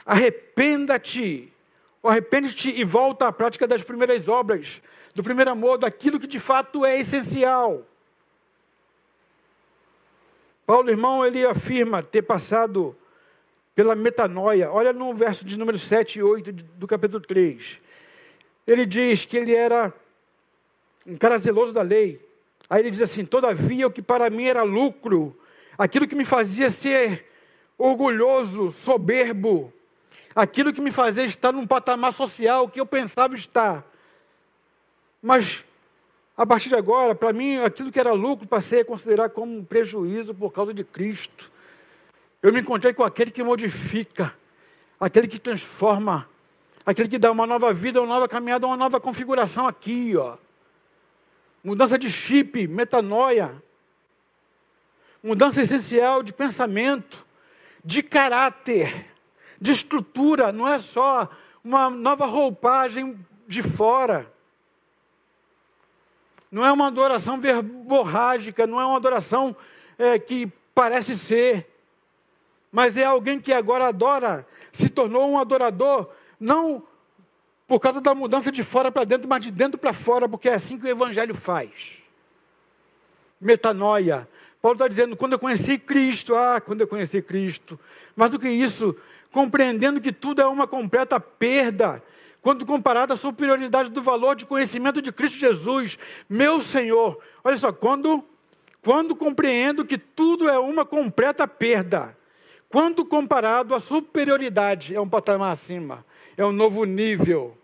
arrependa-te, 0.04 1.52
arrepende-te 2.02 2.70
e 2.70 2.82
volta 2.82 3.28
à 3.28 3.32
prática 3.32 3.68
das 3.68 3.84
primeiras 3.84 4.26
obras, 4.26 4.82
do 5.14 5.22
primeiro 5.22 5.52
amor, 5.52 5.78
daquilo 5.78 6.18
que 6.18 6.26
de 6.26 6.40
fato 6.40 6.84
é 6.84 6.98
essencial. 6.98 7.86
Paulo, 10.66 10.90
irmão, 10.90 11.24
ele 11.24 11.46
afirma 11.46 12.02
ter 12.02 12.22
passado 12.22 12.96
pela 13.80 13.96
metanoia. 13.96 14.70
Olha 14.70 14.92
no 14.92 15.14
verso 15.14 15.42
de 15.42 15.58
número 15.58 15.78
7 15.78 16.18
e 16.18 16.22
8 16.22 16.52
do 16.52 16.86
capítulo 16.86 17.18
3. 17.18 17.80
Ele 18.66 18.84
diz 18.84 19.24
que 19.24 19.38
ele 19.38 19.54
era 19.54 19.90
um 21.06 21.16
cara 21.16 21.38
zeloso 21.38 21.72
da 21.72 21.80
lei 21.80 22.20
Aí 22.68 22.82
ele 22.82 22.90
diz 22.90 23.00
assim: 23.00 23.24
Todavia, 23.24 23.86
o 23.86 23.90
que 23.90 24.02
para 24.02 24.28
mim 24.28 24.44
era 24.44 24.62
lucro, 24.64 25.34
aquilo 25.78 26.06
que 26.06 26.14
me 26.14 26.26
fazia 26.26 26.68
ser 26.68 27.24
orgulhoso, 27.78 28.70
soberbo, 28.70 29.72
aquilo 30.36 30.74
que 30.74 30.82
me 30.82 30.92
fazia 30.92 31.24
estar 31.24 31.50
num 31.50 31.66
patamar 31.66 32.12
social 32.12 32.68
que 32.68 32.78
eu 32.78 32.84
pensava 32.84 33.34
estar. 33.34 33.82
Mas, 35.22 35.64
a 36.36 36.44
partir 36.44 36.68
de 36.68 36.74
agora, 36.74 37.14
para 37.14 37.32
mim, 37.32 37.56
aquilo 37.56 37.90
que 37.90 37.98
era 37.98 38.12
lucro 38.12 38.46
passei 38.46 38.82
a 38.82 38.84
considerar 38.84 39.30
como 39.30 39.56
um 39.56 39.64
prejuízo 39.64 40.34
por 40.34 40.52
causa 40.52 40.74
de 40.74 40.84
Cristo. 40.84 41.50
Eu 42.42 42.52
me 42.52 42.60
encontrei 42.60 42.94
com 42.94 43.02
aquele 43.02 43.30
que 43.30 43.42
modifica, 43.42 44.34
aquele 44.98 45.28
que 45.28 45.38
transforma, 45.38 46.28
aquele 46.86 47.08
que 47.08 47.18
dá 47.18 47.30
uma 47.30 47.46
nova 47.46 47.72
vida, 47.72 48.00
uma 48.00 48.14
nova 48.14 48.28
caminhada, 48.28 48.66
uma 48.66 48.76
nova 48.76 48.98
configuração 48.98 49.66
aqui, 49.66 50.16
ó. 50.16 50.38
Mudança 51.62 51.98
de 51.98 52.08
chip, 52.08 52.66
metanoia, 52.66 53.62
mudança 55.22 55.60
essencial 55.60 56.22
de 56.22 56.32
pensamento, 56.32 57.26
de 57.84 58.02
caráter, 58.02 59.06
de 59.60 59.70
estrutura, 59.70 60.50
não 60.50 60.66
é 60.66 60.78
só 60.78 61.28
uma 61.62 61.90
nova 61.90 62.24
roupagem 62.24 63.18
de 63.46 63.62
fora. 63.62 64.32
Não 66.50 66.64
é 66.64 66.72
uma 66.72 66.86
adoração 66.86 67.38
verborrágica, 67.38 68.66
não 68.66 68.80
é 68.80 68.86
uma 68.86 68.96
adoração 68.96 69.54
é, 69.98 70.18
que 70.18 70.50
parece 70.74 71.16
ser, 71.16 71.69
mas 72.70 72.96
é 72.96 73.04
alguém 73.04 73.40
que 73.40 73.52
agora 73.52 73.88
adora, 73.88 74.46
se 74.72 74.88
tornou 74.88 75.28
um 75.30 75.38
adorador, 75.38 76.08
não 76.38 76.82
por 77.66 77.78
causa 77.78 78.00
da 78.00 78.14
mudança 78.14 78.50
de 78.50 78.64
fora 78.64 78.90
para 78.90 79.04
dentro, 79.04 79.28
mas 79.28 79.44
de 79.44 79.50
dentro 79.52 79.78
para 79.78 79.92
fora, 79.92 80.28
porque 80.28 80.48
é 80.48 80.54
assim 80.54 80.76
que 80.76 80.86
o 80.86 80.88
Evangelho 80.88 81.36
faz. 81.36 81.98
Metanoia. 83.40 84.28
Paulo 84.60 84.74
está 84.74 84.88
dizendo, 84.88 85.16
quando 85.16 85.34
eu 85.34 85.38
conheci 85.38 85.78
Cristo, 85.78 86.34
ah, 86.34 86.60
quando 86.60 86.80
eu 86.80 86.88
conheci 86.88 87.22
Cristo. 87.22 87.78
Mais 88.16 88.32
do 88.32 88.40
que 88.40 88.48
isso, 88.48 88.96
compreendendo 89.30 90.00
que 90.00 90.12
tudo 90.12 90.42
é 90.42 90.46
uma 90.46 90.66
completa 90.66 91.20
perda, 91.20 92.02
quando 92.42 92.66
comparado 92.66 93.12
à 93.12 93.16
superioridade 93.16 93.90
do 93.90 94.02
valor 94.02 94.34
de 94.34 94.46
conhecimento 94.46 95.00
de 95.00 95.12
Cristo 95.12 95.38
Jesus, 95.38 95.98
meu 96.28 96.60
Senhor. 96.60 97.18
Olha 97.44 97.56
só, 97.56 97.72
quando, 97.72 98.24
quando 98.82 99.14
compreendo 99.14 99.84
que 99.84 99.96
tudo 99.96 100.48
é 100.48 100.58
uma 100.58 100.84
completa 100.84 101.46
perda, 101.46 102.16
quando 102.70 103.04
comparado 103.04 103.74
à 103.74 103.80
superioridade, 103.80 104.94
é 104.94 105.00
um 105.00 105.08
patamar 105.08 105.50
acima, 105.50 106.06
é 106.36 106.46
um 106.46 106.52
novo 106.52 106.84
nível. 106.84 107.58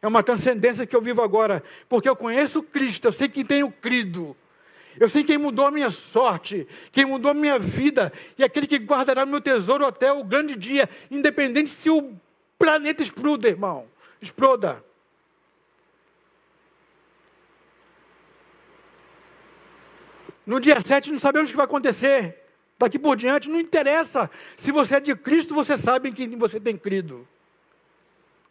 É 0.00 0.06
uma 0.06 0.22
transcendência 0.22 0.86
que 0.86 0.94
eu 0.94 1.02
vivo 1.02 1.20
agora, 1.20 1.62
porque 1.88 2.08
eu 2.08 2.16
conheço 2.16 2.62
Cristo, 2.62 3.06
eu 3.06 3.12
sei 3.12 3.28
quem 3.28 3.44
tenho 3.44 3.70
crido. 3.70 4.36
Eu 4.98 5.08
sei 5.08 5.24
quem 5.24 5.36
mudou 5.36 5.66
a 5.66 5.70
minha 5.70 5.90
sorte, 5.90 6.66
quem 6.92 7.04
mudou 7.04 7.30
a 7.30 7.34
minha 7.34 7.58
vida, 7.58 8.12
e 8.38 8.44
aquele 8.44 8.66
que 8.66 8.78
guardará 8.78 9.26
meu 9.26 9.40
tesouro 9.40 9.84
até 9.84 10.12
o 10.12 10.22
grande 10.22 10.54
dia, 10.54 10.88
independente 11.10 11.70
se 11.70 11.90
o 11.90 12.12
planeta 12.58 13.02
exploda, 13.02 13.48
irmão. 13.48 13.86
Exploda. 14.20 14.84
No 20.46 20.60
dia 20.60 20.80
7 20.80 21.10
não 21.10 21.18
sabemos 21.18 21.48
o 21.48 21.52
que 21.52 21.56
vai 21.56 21.66
acontecer. 21.66 22.41
Daqui 22.82 22.98
por 22.98 23.16
diante 23.16 23.48
não 23.48 23.60
interessa. 23.60 24.28
Se 24.56 24.72
você 24.72 24.96
é 24.96 25.00
de 25.00 25.14
Cristo, 25.14 25.54
você 25.54 25.78
sabe 25.78 26.08
em 26.08 26.12
quem 26.12 26.28
você 26.30 26.58
tem 26.58 26.76
crido. 26.76 27.28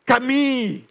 Caminhe. 0.05 0.87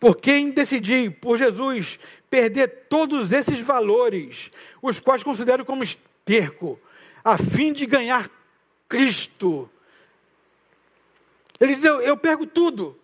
Por 0.00 0.16
quem 0.16 0.50
decidir, 0.50 1.12
por 1.20 1.38
Jesus, 1.38 2.00
perder 2.28 2.86
todos 2.88 3.30
esses 3.30 3.60
valores, 3.60 4.50
os 4.82 4.98
quais 4.98 5.22
considero 5.22 5.64
como 5.64 5.84
esterco, 5.84 6.80
a 7.22 7.38
fim 7.38 7.72
de 7.72 7.86
ganhar 7.86 8.28
Cristo. 8.88 9.70
Ele 11.60 11.76
diz: 11.76 11.84
eu, 11.84 12.00
eu 12.00 12.16
pego 12.16 12.44
tudo, 12.44 12.98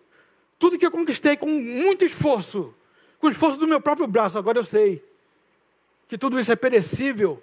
tudo 0.59 0.77
que 0.77 0.85
eu 0.85 0.91
conquistei 0.91 1.35
com 1.35 1.47
muito 1.47 2.05
esforço, 2.05 2.73
com 3.19 3.27
o 3.27 3.31
esforço 3.31 3.57
do 3.57 3.67
meu 3.67 3.81
próprio 3.81 4.07
braço, 4.07 4.37
agora 4.37 4.59
eu 4.59 4.63
sei 4.63 5.03
que 6.07 6.17
tudo 6.17 6.39
isso 6.39 6.51
é 6.51 6.55
perecível, 6.55 7.41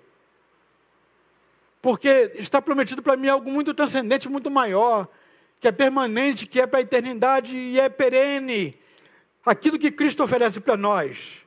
porque 1.83 2.33
está 2.35 2.61
prometido 2.61 3.03
para 3.03 3.17
mim 3.17 3.29
algo 3.29 3.51
muito 3.51 3.73
transcendente, 3.75 4.29
muito 4.29 4.51
maior, 4.51 5.09
que 5.59 5.69
é 5.69 5.73
permanente, 5.73 6.47
que 6.47 6.61
é 6.61 6.67
para 6.67 6.79
a 6.79 6.83
eternidade 6.83 7.57
e 7.57 7.79
é 7.81 7.89
perene 7.89 8.79
aquilo 9.45 9.79
que 9.79 9.91
Cristo 9.91 10.23
oferece 10.23 10.61
para 10.61 10.77
nós. 10.77 11.41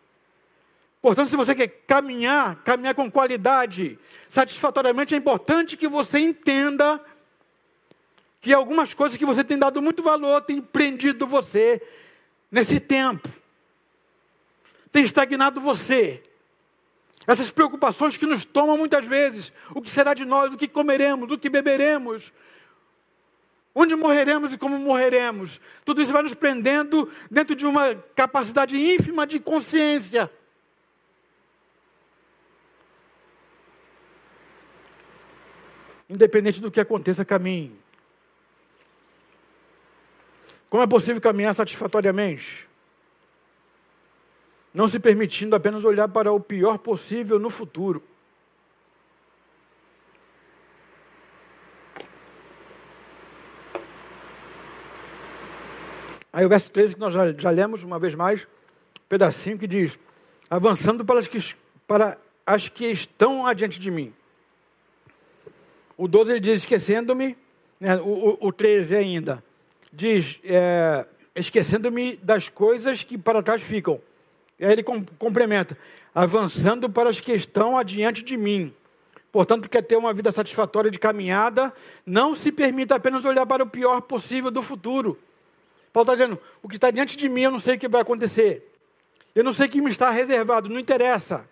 Portanto, 1.02 1.30
se 1.30 1.36
você 1.36 1.54
quer 1.54 1.68
caminhar, 1.86 2.64
caminhar 2.64 2.96
com 2.96 3.12
qualidade, 3.12 4.00
satisfatoriamente, 4.30 5.14
é 5.14 5.18
importante 5.18 5.76
que 5.76 5.88
você 5.88 6.20
entenda 6.20 7.00
que 8.44 8.54
algumas 8.54 8.94
coisas 8.94 9.16
que 9.18 9.26
você 9.26 9.42
tem 9.42 9.58
dado 9.58 9.82
muito 9.82 10.04
valor 10.04 10.42
têm 10.42 10.60
prendido 10.60 11.26
você 11.26 11.82
nesse 12.52 12.78
tempo, 12.78 13.30
tem 14.92 15.02
estagnado 15.06 15.62
você. 15.62 16.22
Essas 17.26 17.50
preocupações 17.50 18.18
que 18.18 18.26
nos 18.26 18.44
tomam 18.44 18.78
muitas 18.78 19.06
vezes: 19.06 19.54
o 19.74 19.82
que 19.82 19.90
será 19.90 20.14
de 20.14 20.26
nós, 20.26 20.54
o 20.54 20.58
que 20.58 20.68
comeremos, 20.68 21.32
o 21.32 21.38
que 21.38 21.50
beberemos, 21.50 22.34
Onde 23.76 23.96
morreremos 23.96 24.54
e 24.54 24.58
como 24.58 24.78
morreremos? 24.78 25.60
Tudo 25.84 26.00
isso 26.00 26.14
vai 26.14 26.22
nos 26.22 26.36
prendendo 26.36 27.12
dentro 27.32 27.56
de 27.56 27.66
uma 27.66 27.96
capacidade 28.16 28.78
ínfima 28.78 29.26
de 29.26 29.40
consciência. 29.40 30.30
Independente 36.08 36.62
do 36.62 36.70
que 36.70 36.80
aconteça, 36.80 37.26
caminhe. 37.26 37.83
Como 40.74 40.82
é 40.82 40.88
possível 40.88 41.22
caminhar 41.22 41.54
satisfatoriamente? 41.54 42.68
Não 44.74 44.88
se 44.88 45.00
permitindo 45.00 45.56
apenas 45.56 45.86
olhar 45.86 46.08
para 46.08 46.34
o 46.34 46.40
pior 46.40 46.80
possível 46.80 47.38
no 47.38 47.52
futuro. 47.52 48.02
Aí 56.34 56.44
o 56.44 56.50
verso 56.50 56.72
13 56.72 56.96
que 56.96 57.00
nós 57.00 57.14
já, 57.14 57.32
já 57.34 57.52
lemos 57.52 57.84
uma 57.84 58.00
vez 58.00 58.16
mais, 58.16 58.42
um 58.42 59.08
pedacinho 59.08 59.60
que 59.60 59.68
diz: 59.68 60.00
avançando 60.50 61.06
para 61.06 61.20
as 61.20 61.28
que, 61.28 61.38
para 61.86 62.18
as 62.48 62.68
que 62.68 62.88
estão 62.88 63.46
adiante 63.46 63.80
de 63.80 63.92
mim. 63.92 64.12
O 65.96 66.08
12 66.08 66.32
ele 66.32 66.40
diz: 66.40 66.62
esquecendo-me, 66.62 67.38
né, 67.80 67.98
o, 67.98 68.08
o, 68.08 68.48
o 68.48 68.52
13 68.52 68.96
ainda, 68.96 69.44
diz: 69.94 70.40
é, 70.44 71.06
esquecendo-me 71.36 72.18
das 72.18 72.50
coisas 72.50 73.04
que 73.04 73.18
para 73.18 73.42
trás 73.42 73.62
ficam. 73.62 74.02
E 74.60 74.66
aí 74.66 74.74
ele 74.74 74.84
com, 74.84 75.06
complementa: 75.18 75.78
avançando 76.14 76.90
para 76.90 77.10
as 77.10 77.22
que 77.22 77.32
estão 77.32 77.78
adiante 77.78 78.24
de 78.24 78.36
mim. 78.36 78.74
Portanto, 79.32 79.70
quer 79.70 79.82
ter 79.82 79.96
uma 79.96 80.14
vida 80.14 80.32
satisfatória 80.32 80.92
de 80.92 81.00
caminhada, 81.00 81.74
não 82.06 82.36
se 82.36 82.52
permita 82.52 82.96
apenas 82.96 83.24
olhar 83.24 83.46
para 83.46 83.64
o 83.64 83.68
pior 83.68 84.02
possível 84.02 84.52
do 84.52 84.62
futuro 84.62 85.18
Paulo 85.94 86.12
está 86.12 86.16
dizendo: 86.16 86.42
o 86.64 86.68
que 86.68 86.76
está 86.76 86.90
diante 86.90 87.16
de 87.16 87.30
mim, 87.30 87.44
eu 87.44 87.52
não 87.52 87.60
sei 87.60 87.76
o 87.76 87.80
que 87.80 87.88
vai 87.88 88.02
acontecer. 88.02 88.68
Eu 89.36 89.44
não 89.44 89.54
sei 89.54 89.68
o 89.68 89.70
que 89.70 89.80
me 89.80 89.92
está 89.92 90.10
reservado, 90.10 90.68
não 90.68 90.80
interessa. 90.80 91.48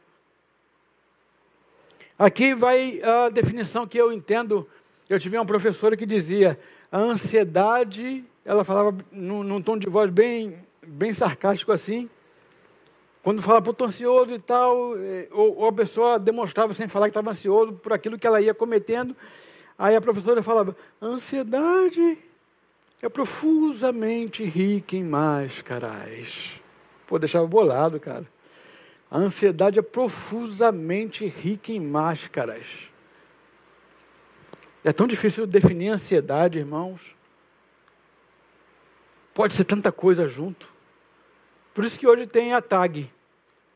Aqui 2.18 2.54
vai 2.54 3.02
a 3.04 3.30
definição 3.30 3.88
que 3.88 3.98
eu 3.98 4.12
entendo 4.12 4.68
Eu 5.10 5.20
tive 5.20 5.38
uma 5.38 5.46
professora 5.46 5.96
que 5.96 6.08
dizia: 6.08 6.60
a 6.92 6.98
ansiedade, 6.98 8.26
ela 8.44 8.64
falava 8.64 8.98
num, 9.12 9.44
num 9.44 9.62
tom 9.62 9.78
de 9.78 9.88
voz 9.88 10.10
bem, 10.10 10.56
bem 10.86 11.14
sarcástico 11.14 11.72
assim. 11.72 12.10
Quando 13.24 13.42
falava, 13.42 13.70
estou 13.70 13.88
ansioso 13.88 14.34
e 14.34 14.40
tal, 14.40 14.98
eh, 14.98 15.28
ou, 15.32 15.60
ou, 15.60 15.68
a 15.68 15.74
pessoa 15.74 16.18
demonstrava 16.18 16.74
sem 16.74 16.88
falar 16.88 17.06
que 17.06 17.12
estava 17.12 17.30
ansioso 17.30 17.74
por 17.74 17.94
aquilo 17.94 18.18
que 18.18 18.26
ela 18.26 18.42
ia 18.42 18.54
cometendo, 18.54 19.16
aí 19.78 19.96
a 19.96 20.02
professora 20.02 20.42
falava: 20.42 20.76
ansiedade 21.00 22.18
é 23.00 23.08
profusamente 23.08 24.44
rica 24.44 24.96
em 24.96 25.04
máscaras. 25.04 26.60
Pô, 27.06 27.20
deixava 27.20 27.46
bolado, 27.46 28.00
cara. 28.00 28.26
A 29.10 29.18
ansiedade 29.18 29.78
é 29.78 29.84
profusamente 29.84 31.28
rica 31.28 31.72
em 31.72 31.80
máscaras. 31.80 32.90
É 34.84 34.92
tão 34.92 35.06
difícil 35.06 35.46
definir 35.46 35.90
ansiedade, 35.90 36.58
irmãos. 36.58 37.16
Pode 39.34 39.54
ser 39.54 39.64
tanta 39.64 39.92
coisa 39.92 40.28
junto. 40.28 40.68
Por 41.74 41.86
isso 41.86 41.98
que 41.98 42.08
hoje 42.08 42.28
tem 42.28 42.54
a 42.54 42.62
TAG, 42.62 43.10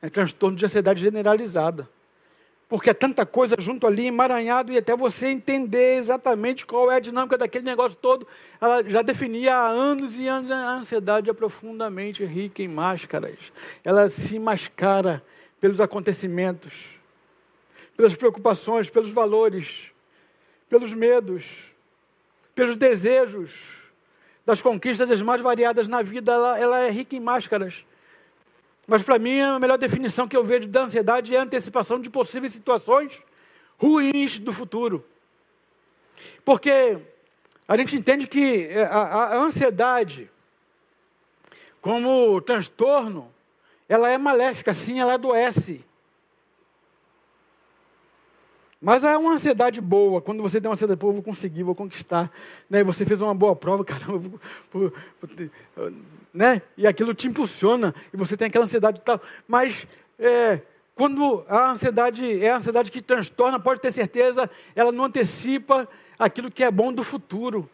é 0.01 0.09
transtorno 0.09 0.57
de 0.57 0.65
ansiedade 0.65 1.01
generalizada. 1.01 1.89
Porque 2.67 2.89
é 2.89 2.93
tanta 2.93 3.25
coisa 3.25 3.55
junto 3.59 3.85
ali, 3.85 4.07
emaranhado, 4.07 4.71
e 4.71 4.77
até 4.77 4.95
você 4.95 5.27
entender 5.27 5.97
exatamente 5.97 6.65
qual 6.65 6.91
é 6.91 6.95
a 6.95 6.99
dinâmica 6.99 7.37
daquele 7.37 7.63
negócio 7.63 7.95
todo, 7.95 8.27
ela 8.59 8.83
já 8.83 9.03
definia 9.03 9.55
há 9.55 9.67
anos 9.67 10.17
e 10.17 10.27
anos. 10.27 10.49
A 10.49 10.73
ansiedade 10.73 11.29
é 11.29 11.33
profundamente 11.33 12.25
rica 12.25 12.63
em 12.63 12.67
máscaras. 12.67 13.53
Ela 13.83 14.09
se 14.09 14.39
mascara 14.39 15.23
pelos 15.61 15.79
acontecimentos, 15.79 16.99
pelas 17.95 18.15
preocupações, 18.15 18.89
pelos 18.89 19.09
valores, 19.09 19.91
pelos 20.67 20.91
medos, 20.91 21.71
pelos 22.55 22.75
desejos, 22.75 23.84
das 24.45 24.61
conquistas 24.61 25.09
as 25.09 25.21
mais 25.21 25.41
variadas 25.41 25.87
na 25.87 26.01
vida, 26.01 26.31
ela, 26.31 26.59
ela 26.59 26.79
é 26.79 26.89
rica 26.89 27.15
em 27.15 27.19
máscaras. 27.19 27.85
Mas 28.87 29.01
para 29.01 29.17
mim, 29.17 29.39
a 29.39 29.59
melhor 29.59 29.77
definição 29.77 30.27
que 30.27 30.37
eu 30.37 30.43
vejo 30.43 30.67
da 30.67 30.83
ansiedade 30.83 31.35
é 31.35 31.39
a 31.39 31.43
antecipação 31.43 31.99
de 31.99 32.09
possíveis 32.09 32.53
situações 32.53 33.21
ruins 33.77 34.37
do 34.37 34.53
futuro. 34.53 35.03
Porque 36.43 36.97
a 37.67 37.75
gente 37.75 37.95
entende 37.95 38.27
que 38.27 38.67
é, 38.67 38.83
a, 38.83 38.99
a 38.99 39.37
ansiedade, 39.37 40.29
como 41.81 42.39
transtorno, 42.41 43.33
ela 43.89 44.09
é 44.09 44.17
maléfica, 44.17 44.71
sim, 44.71 44.99
ela 44.99 45.15
adoece. 45.15 45.83
Mas 48.81 49.03
é 49.03 49.17
uma 49.17 49.33
ansiedade 49.33 49.81
boa, 49.81 50.21
quando 50.21 50.43
você 50.43 50.59
tem 50.59 50.69
uma 50.69 50.73
ansiedade, 50.73 50.99
pô, 50.99 51.11
vou 51.11 51.23
conseguir, 51.23 51.63
vou 51.63 51.73
conquistar. 51.73 52.31
Né? 52.69 52.81
E 52.81 52.83
você 52.83 53.05
fez 53.05 53.21
uma 53.21 53.33
boa 53.33 53.55
prova, 53.55 53.83
caramba, 53.85 54.17
vou, 54.17 54.39
vou, 54.71 54.93
vou, 55.21 55.93
né? 56.33 56.61
E 56.77 56.85
aquilo 56.85 57.13
te 57.13 57.27
impulsiona, 57.27 57.95
e 58.13 58.17
você 58.17 58.35
tem 58.35 58.47
aquela 58.47 58.65
ansiedade 58.65 58.99
e 58.99 59.01
tal. 59.01 59.21
Mas 59.47 59.87
é, 60.19 60.59
quando 60.93 61.45
a 61.47 61.71
ansiedade 61.71 62.43
é 62.43 62.51
a 62.51 62.57
ansiedade 62.57 62.91
que 62.91 63.01
transtorna, 63.01 63.59
pode 63.59 63.79
ter 63.79 63.91
certeza, 63.91 64.49
ela 64.75 64.91
não 64.91 65.05
antecipa 65.05 65.87
aquilo 66.19 66.51
que 66.51 66.63
é 66.63 66.69
bom 66.69 66.91
do 66.91 67.03
futuro. 67.03 67.69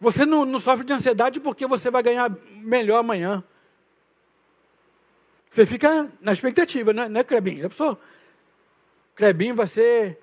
Você 0.00 0.26
não, 0.26 0.44
não 0.44 0.60
sofre 0.60 0.84
de 0.84 0.92
ansiedade 0.92 1.40
porque 1.40 1.66
você 1.66 1.90
vai 1.90 2.02
ganhar 2.02 2.30
melhor 2.56 2.98
amanhã. 2.98 3.42
Você 5.50 5.64
fica 5.64 6.10
na 6.20 6.32
expectativa, 6.32 6.92
né, 6.92 7.08
né 7.08 7.24
Crebinho? 7.24 7.62
Já 7.62 7.68
pensou? 7.70 7.98
Clebinho 9.16 9.54
vai 9.54 9.66
ser. 9.66 10.18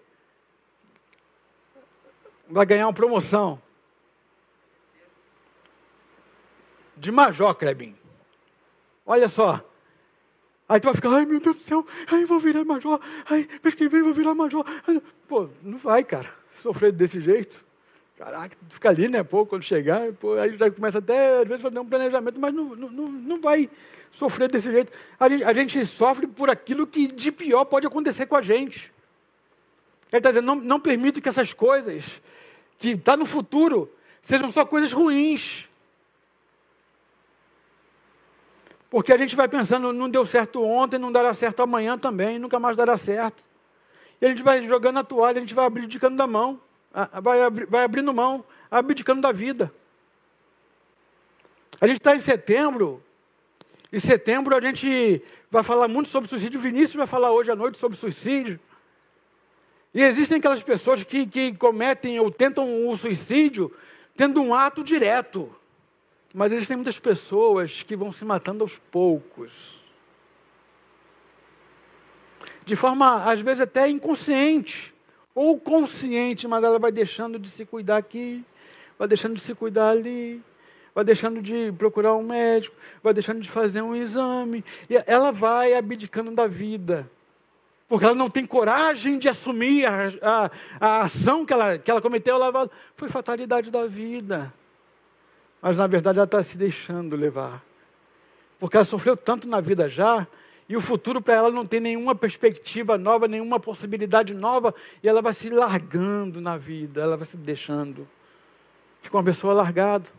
Vai 2.48 2.66
ganhar 2.66 2.88
uma 2.88 2.94
promoção. 2.94 3.62
De 6.96 7.12
major, 7.12 7.54
Clebinho. 7.56 7.98
Olha 9.06 9.28
só. 9.28 9.62
Aí 10.70 10.80
tu 10.80 10.86
vai 10.86 10.94
ficar, 10.94 11.10
ai 11.10 11.26
meu 11.26 11.40
Deus 11.40 11.58
do 11.58 11.62
céu, 11.62 11.86
ai 12.10 12.24
vou 12.26 12.40
virar 12.40 12.64
major, 12.64 13.00
ai 13.30 13.48
mês 13.62 13.76
que 13.76 13.90
vem 13.90 14.02
vou 14.02 14.14
virar 14.14 14.34
major. 14.34 14.66
Pô, 15.28 15.50
não 15.62 15.78
vai, 15.78 16.04
cara, 16.04 16.34
sofrer 16.54 16.92
desse 16.94 17.20
jeito. 17.20 17.66
Caraca, 18.18 18.56
fica 18.70 18.90
ali, 18.90 19.10
né? 19.10 19.24
Pô, 19.24 19.46
quando 19.46 19.64
chegar, 19.64 20.14
pô, 20.14 20.34
aí 20.36 20.58
já 20.58 20.72
começa 20.72 21.00
até, 21.00 21.42
às 21.42 21.48
vezes, 21.48 21.62
fazer 21.62 21.78
um 21.80 21.86
planejamento, 21.86 22.40
mas 22.40 22.54
não, 22.54 22.76
não, 22.76 23.12
não 23.12 23.42
vai 23.42 23.70
sofrer 24.14 24.48
desse 24.48 24.72
jeito. 24.72 24.94
A 25.20 25.28
gente, 25.28 25.44
a 25.44 25.54
gente 25.54 25.86
sofre 25.86 26.28
por 26.28 26.50
aquilo 26.50 26.88
que 26.88 27.08
de 27.08 27.32
pior 27.32 27.66
pode 27.66 27.86
acontecer 27.86 28.28
com 28.28 28.38
a 28.38 28.42
gente. 28.42 28.94
Ele 30.12 30.20
está 30.20 30.30
dizendo, 30.30 30.46
não, 30.46 30.56
não 30.56 30.80
permita 30.80 31.20
que 31.20 31.28
essas 31.28 31.52
coisas, 31.52 32.22
que 32.78 32.92
está 32.92 33.18
no 33.18 33.26
futuro, 33.26 33.92
sejam 34.22 34.52
só 34.52 34.64
coisas 34.64 34.94
ruins. 34.94 35.68
Porque 38.92 39.12
a 39.12 39.18
gente 39.18 39.36
vai 39.36 39.48
pensando, 39.48 39.92
não 39.92 40.08
deu 40.08 40.24
certo 40.24 40.64
ontem, 40.64 41.00
não 41.00 41.12
dará 41.12 41.34
certo 41.34 41.64
amanhã 41.64 41.98
também, 41.98 42.38
nunca 42.38 42.60
mais 42.60 42.78
dará 42.78 42.96
certo. 42.96 43.44
E 44.22 44.26
a 44.28 44.30
gente 44.30 44.44
vai 44.44 44.62
jogando 44.62 45.00
a 45.00 45.04
toalha, 45.04 45.38
a 45.38 45.42
gente 45.42 45.56
vai 45.56 45.66
abdicando 45.66 46.16
da 46.16 46.28
mão, 46.28 46.62
vai, 47.22 47.50
vai 47.68 47.84
abrindo 47.84 48.14
mão, 48.14 48.46
abdicando 48.70 49.20
da 49.20 49.32
vida. 49.32 49.74
A 51.82 51.88
gente 51.88 51.98
está 51.98 52.16
em 52.16 52.22
setembro, 52.22 53.04
em 53.94 54.00
setembro 54.00 54.56
a 54.56 54.60
gente 54.60 55.22
vai 55.52 55.62
falar 55.62 55.88
muito 55.88 56.10
sobre 56.10 56.28
suicídio. 56.28 56.60
Vinícius 56.60 56.96
vai 56.96 57.06
falar 57.06 57.32
hoje 57.32 57.52
à 57.52 57.56
noite 57.56 57.78
sobre 57.78 57.96
suicídio. 57.96 58.60
E 59.94 60.02
existem 60.02 60.40
aquelas 60.40 60.64
pessoas 60.64 61.04
que, 61.04 61.28
que 61.28 61.54
cometem 61.54 62.20
ou 62.20 62.32
tentam 62.32 62.90
o 62.90 62.98
suicídio 62.98 63.72
tendo 64.18 64.42
um 64.42 64.52
ato 64.52 64.84
direto. 64.84 65.56
Mas 66.34 66.52
existem 66.52 66.76
muitas 66.76 66.98
pessoas 66.98 67.84
que 67.84 67.96
vão 67.96 68.12
se 68.12 68.26
matando 68.26 68.64
aos 68.64 68.80
poucos. 68.80 69.80
De 72.66 72.76
forma, 72.76 73.32
às 73.32 73.42
vezes, 73.42 73.62
até 73.62 73.88
inconsciente. 73.88 74.92
Ou 75.36 75.60
consciente, 75.60 76.48
mas 76.48 76.64
ela 76.64 76.80
vai 76.80 76.92
deixando 76.92 77.38
de 77.38 77.50
se 77.50 77.64
cuidar 77.64 77.98
aqui, 77.98 78.44
vai 78.98 79.08
deixando 79.08 79.36
de 79.36 79.42
se 79.42 79.54
cuidar 79.54 79.90
ali 79.90 80.42
vai 80.94 81.04
deixando 81.04 81.42
de 81.42 81.72
procurar 81.74 82.14
um 82.16 82.24
médico, 82.24 82.76
vai 83.02 83.14
deixando 83.14 83.40
de 83.40 83.50
fazer 83.50 83.82
um 83.82 83.96
exame, 83.96 84.64
e 84.90 85.02
ela 85.08 85.32
vai 85.32 85.74
abdicando 85.74 86.32
da 86.32 86.48
vida. 86.48 87.10
Porque 87.88 88.06
ela 88.06 88.16
não 88.16 88.30
tem 88.30 88.46
coragem 88.46 89.20
de 89.20 89.28
assumir 89.28 89.86
a, 89.86 90.08
a, 90.22 90.52
a 90.80 91.02
ação 91.02 91.46
que 91.46 91.54
ela, 91.54 91.78
que 91.78 91.92
ela 91.92 92.02
cometeu, 92.02 92.36
ela, 92.36 92.70
foi 92.96 93.10
fatalidade 93.10 93.70
da 93.70 93.86
vida. 93.86 94.54
Mas 95.62 95.78
na 95.78 95.88
verdade 95.88 96.18
ela 96.18 96.26
está 96.26 96.42
se 96.42 96.58
deixando 96.58 97.16
levar. 97.16 97.64
Porque 98.60 98.78
ela 98.78 98.84
sofreu 98.84 99.16
tanto 99.18 99.48
na 99.48 99.60
vida 99.60 99.90
já, 99.90 100.28
e 100.68 100.78
o 100.78 100.82
futuro 100.82 101.22
para 101.22 101.36
ela 101.36 101.52
não 101.52 101.66
tem 101.66 101.80
nenhuma 101.80 102.16
perspectiva 102.16 102.98
nova, 102.98 103.28
nenhuma 103.28 103.60
possibilidade 103.60 104.34
nova, 104.34 104.74
e 105.04 105.08
ela 105.08 105.22
vai 105.22 105.34
se 105.34 105.50
largando 105.50 106.40
na 106.40 106.58
vida, 106.58 107.02
ela 107.02 107.18
vai 107.18 107.28
se 107.28 107.38
deixando. 107.38 108.08
Fica 109.02 109.18
uma 109.18 109.24
pessoa 109.24 109.54
largada. 109.54 110.10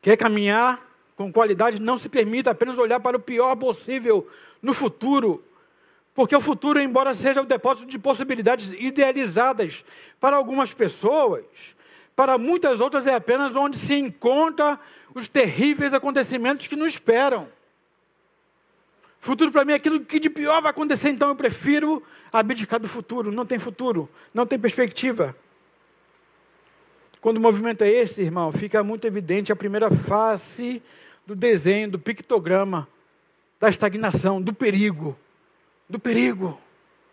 Quer 0.00 0.16
caminhar 0.16 0.80
com 1.16 1.32
qualidade, 1.32 1.80
não 1.80 1.98
se 1.98 2.08
permita 2.08 2.50
apenas 2.50 2.78
olhar 2.78 2.98
para 3.00 3.16
o 3.16 3.20
pior 3.20 3.54
possível 3.56 4.26
no 4.62 4.72
futuro. 4.72 5.44
Porque 6.14 6.34
o 6.34 6.40
futuro, 6.40 6.80
embora 6.80 7.14
seja 7.14 7.42
o 7.42 7.46
depósito 7.46 7.86
de 7.86 7.98
possibilidades 7.98 8.72
idealizadas 8.72 9.84
para 10.18 10.36
algumas 10.36 10.72
pessoas, 10.72 11.44
para 12.16 12.38
muitas 12.38 12.80
outras 12.80 13.06
é 13.06 13.14
apenas 13.14 13.54
onde 13.54 13.78
se 13.78 13.94
encontra 13.94 14.78
os 15.14 15.28
terríveis 15.28 15.94
acontecimentos 15.94 16.66
que 16.66 16.76
nos 16.76 16.92
esperam. 16.92 17.48
Futuro 19.20 19.52
para 19.52 19.64
mim 19.64 19.72
é 19.72 19.76
aquilo 19.76 20.00
que 20.00 20.18
de 20.18 20.30
pior 20.30 20.62
vai 20.62 20.70
acontecer, 20.70 21.10
então 21.10 21.28
eu 21.28 21.36
prefiro 21.36 22.02
abdicar 22.32 22.80
do 22.80 22.88
futuro. 22.88 23.30
Não 23.30 23.44
tem 23.44 23.58
futuro, 23.58 24.08
não 24.32 24.46
tem 24.46 24.58
perspectiva. 24.58 25.36
Quando 27.20 27.36
o 27.36 27.40
movimento 27.40 27.82
é 27.82 27.88
esse, 27.90 28.22
irmão, 28.22 28.50
fica 28.50 28.82
muito 28.82 29.06
evidente 29.06 29.52
a 29.52 29.56
primeira 29.56 29.90
face 29.90 30.82
do 31.26 31.36
desenho, 31.36 31.90
do 31.90 31.98
pictograma, 31.98 32.88
da 33.60 33.68
estagnação, 33.68 34.40
do 34.40 34.54
perigo. 34.54 35.16
Do 35.88 36.00
perigo. 36.00 36.58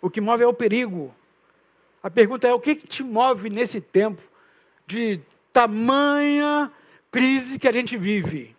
O 0.02 0.10
que 0.10 0.22
move 0.22 0.44
é 0.44 0.48
o 0.48 0.54
perigo. 0.54 1.14
A 2.02 2.10
pergunta 2.10 2.48
é: 2.48 2.54
o 2.54 2.60
que, 2.60 2.76
que 2.76 2.88
te 2.88 3.04
move 3.04 3.50
nesse 3.50 3.82
tempo 3.82 4.22
de 4.86 5.20
tamanha 5.52 6.72
crise 7.12 7.60
que 7.60 7.68
a 7.68 7.74
gente 7.74 7.98
vive? 7.98 8.56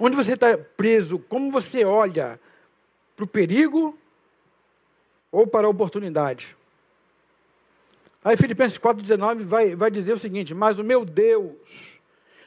Onde 0.00 0.16
você 0.16 0.32
está 0.32 0.56
preso? 0.56 1.18
Como 1.18 1.50
você 1.50 1.84
olha 1.84 2.40
para 3.14 3.24
o 3.24 3.28
perigo 3.28 3.98
ou 5.30 5.46
para 5.46 5.66
a 5.66 5.70
oportunidade? 5.70 6.55
Aí 8.24 8.36
Filipenses 8.36 8.78
4,19 8.78 9.44
vai, 9.44 9.76
vai 9.76 9.90
dizer 9.90 10.12
o 10.12 10.18
seguinte: 10.18 10.54
Mas 10.54 10.78
o 10.78 10.84
meu 10.84 11.04
Deus 11.04 11.96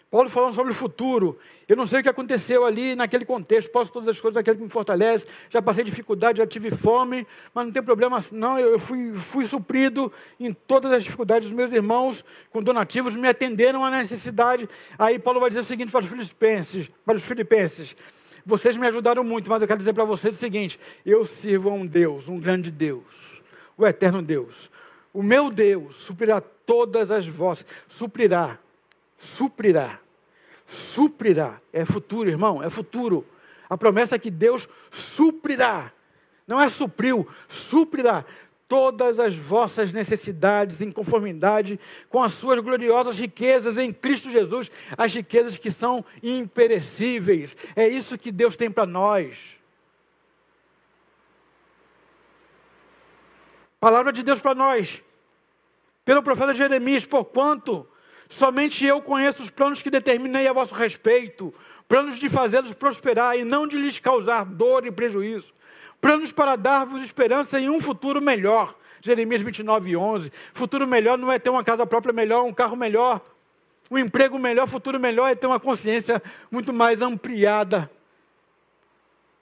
Paulo 0.10 0.28
falando 0.28 0.56
sobre 0.56 0.72
o 0.72 0.76
futuro. 0.76 1.38
Eu 1.68 1.78
não 1.78 1.86
sei 1.86 2.00
o 2.00 2.04
que 2.04 2.10
aconteceu 2.10 2.66
ali 2.66 2.96
naquele 2.96 3.24
contexto. 3.24 3.70
Posso 3.70 3.92
todas 3.94 4.10
as 4.10 4.20
coisas 4.20 4.34
daquele 4.34 4.58
que 4.58 4.64
me 4.64 4.70
fortalece. 4.70 5.28
Já 5.52 5.62
passei 5.62 5.84
dificuldade, 5.84 6.40
já 6.40 6.48
tive 6.48 6.72
fome, 6.72 7.28
mas 7.54 7.66
não 7.66 7.72
tem 7.72 7.84
problema. 7.84 8.18
Não, 8.32 8.58
eu 8.58 8.80
fui, 8.80 9.14
fui 9.14 9.46
suprido 9.46 10.12
em 10.40 10.52
todas 10.52 10.92
as 10.92 11.04
dificuldades. 11.04 11.50
Os 11.50 11.54
meus 11.54 11.72
irmãos 11.72 12.26
com 12.50 12.64
donativos 12.64 13.16
me 13.16 13.28
atenderam 13.28 13.86
à 13.86 13.92
necessidade. 13.92 14.68
Aí 14.98 15.20
Paulo 15.20 15.40
vai 15.40 15.50
dizer 15.50 15.62
o 15.62 15.64
seguinte 15.64 15.92
para 15.92 16.04
os 16.04 16.10
filipenses, 16.10 16.90
para 17.06 17.16
os 17.18 17.24
filipenses. 17.24 17.96
Vocês 18.44 18.76
me 18.78 18.88
ajudaram 18.88 19.24
muito, 19.24 19.48
mas 19.48 19.62
eu 19.62 19.68
quero 19.68 19.78
dizer 19.78 19.94
para 19.94 20.06
vocês 20.06 20.36
o 20.36 20.40
seguinte: 20.40 20.80
eu 21.06 21.24
sirvo 21.24 21.70
a 21.70 21.74
um 21.74 21.86
Deus, 21.86 22.28
um 22.28 22.40
grande 22.40 22.72
Deus, 22.72 23.44
o 23.78 23.86
eterno 23.86 24.24
Deus. 24.24 24.72
O 25.14 25.24
meu 25.24 25.50
Deus 25.50 25.96
suprirá 25.96 26.42
todas 26.42 27.12
as 27.12 27.28
vossas, 27.28 27.66
suprirá 27.88 28.60
suprirá. 29.20 30.00
Suprirá. 30.66 31.60
É 31.74 31.84
futuro, 31.84 32.30
irmão, 32.30 32.64
é 32.64 32.70
futuro. 32.70 33.26
A 33.70 33.78
promessa 33.78 34.16
é 34.16 34.20
que 34.20 34.32
Deus 34.32 34.68
suprirá. 34.90 35.92
Não 36.48 36.60
é 36.60 36.70
supriu, 36.70 37.28
suprirá 37.48 38.26
todas 38.68 39.20
as 39.20 39.36
vossas 39.36 39.92
necessidades 39.92 40.80
em 40.80 40.92
conformidade 40.92 41.80
com 42.08 42.24
as 42.24 42.34
suas 42.34 42.60
gloriosas 42.60 43.20
riquezas 43.20 43.78
em 43.78 43.92
Cristo 43.92 44.30
Jesus, 44.30 44.72
as 44.96 45.14
riquezas 45.14 45.58
que 45.58 45.70
são 45.70 46.06
imperecíveis. 46.24 47.58
É 47.76 47.88
isso 47.88 48.18
que 48.18 48.32
Deus 48.32 48.56
tem 48.56 48.70
para 48.70 48.86
nós. 48.86 49.59
Palavra 53.80 54.12
de 54.12 54.24
Deus 54.24 54.40
para 54.40 54.54
nós, 54.54 55.04
pelo 56.04 56.22
profeta 56.22 56.54
Jeremias, 56.54 57.06
porquanto 57.06 57.88
Somente 58.30 58.86
eu 58.86 59.02
conheço 59.02 59.42
os 59.42 59.50
planos 59.50 59.82
que 59.82 59.90
determinei 59.90 60.48
a 60.48 60.54
vosso 60.54 60.76
respeito, 60.76 61.52
planos 61.88 62.20
de 62.20 62.30
fazê-los 62.30 62.72
prosperar 62.76 63.36
e 63.36 63.44
não 63.44 63.66
de 63.66 63.76
lhes 63.76 63.98
causar 64.00 64.46
dor 64.46 64.86
e 64.86 64.92
prejuízo, 64.92 65.52
planos 66.00 66.32
para 66.32 66.56
dar-vos 66.56 67.02
esperança 67.02 67.60
em 67.60 67.70
um 67.70 67.80
futuro 67.80 68.22
melhor. 68.22 68.78
Jeremias 69.02 69.42
29, 69.42 69.96
11. 69.96 70.32
Futuro 70.54 70.86
melhor 70.86 71.18
não 71.18 71.32
é 71.32 71.40
ter 71.40 71.50
uma 71.50 71.64
casa 71.64 71.88
própria 71.88 72.14
melhor, 72.14 72.44
um 72.44 72.54
carro 72.54 72.76
melhor, 72.76 73.20
um 73.90 73.98
emprego 73.98 74.38
melhor, 74.38 74.68
futuro 74.68 75.00
melhor 75.00 75.32
é 75.32 75.36
ter 75.36 75.48
uma 75.48 75.60
consciência 75.60 76.22
muito 76.52 76.72
mais 76.72 77.02
ampliada. 77.02 77.90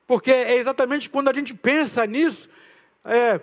Porque 0.08 0.32
é 0.32 0.56
exatamente 0.56 1.10
quando 1.10 1.28
a 1.28 1.34
gente 1.34 1.54
pensa 1.54 2.06
nisso, 2.06 2.48
é, 3.04 3.42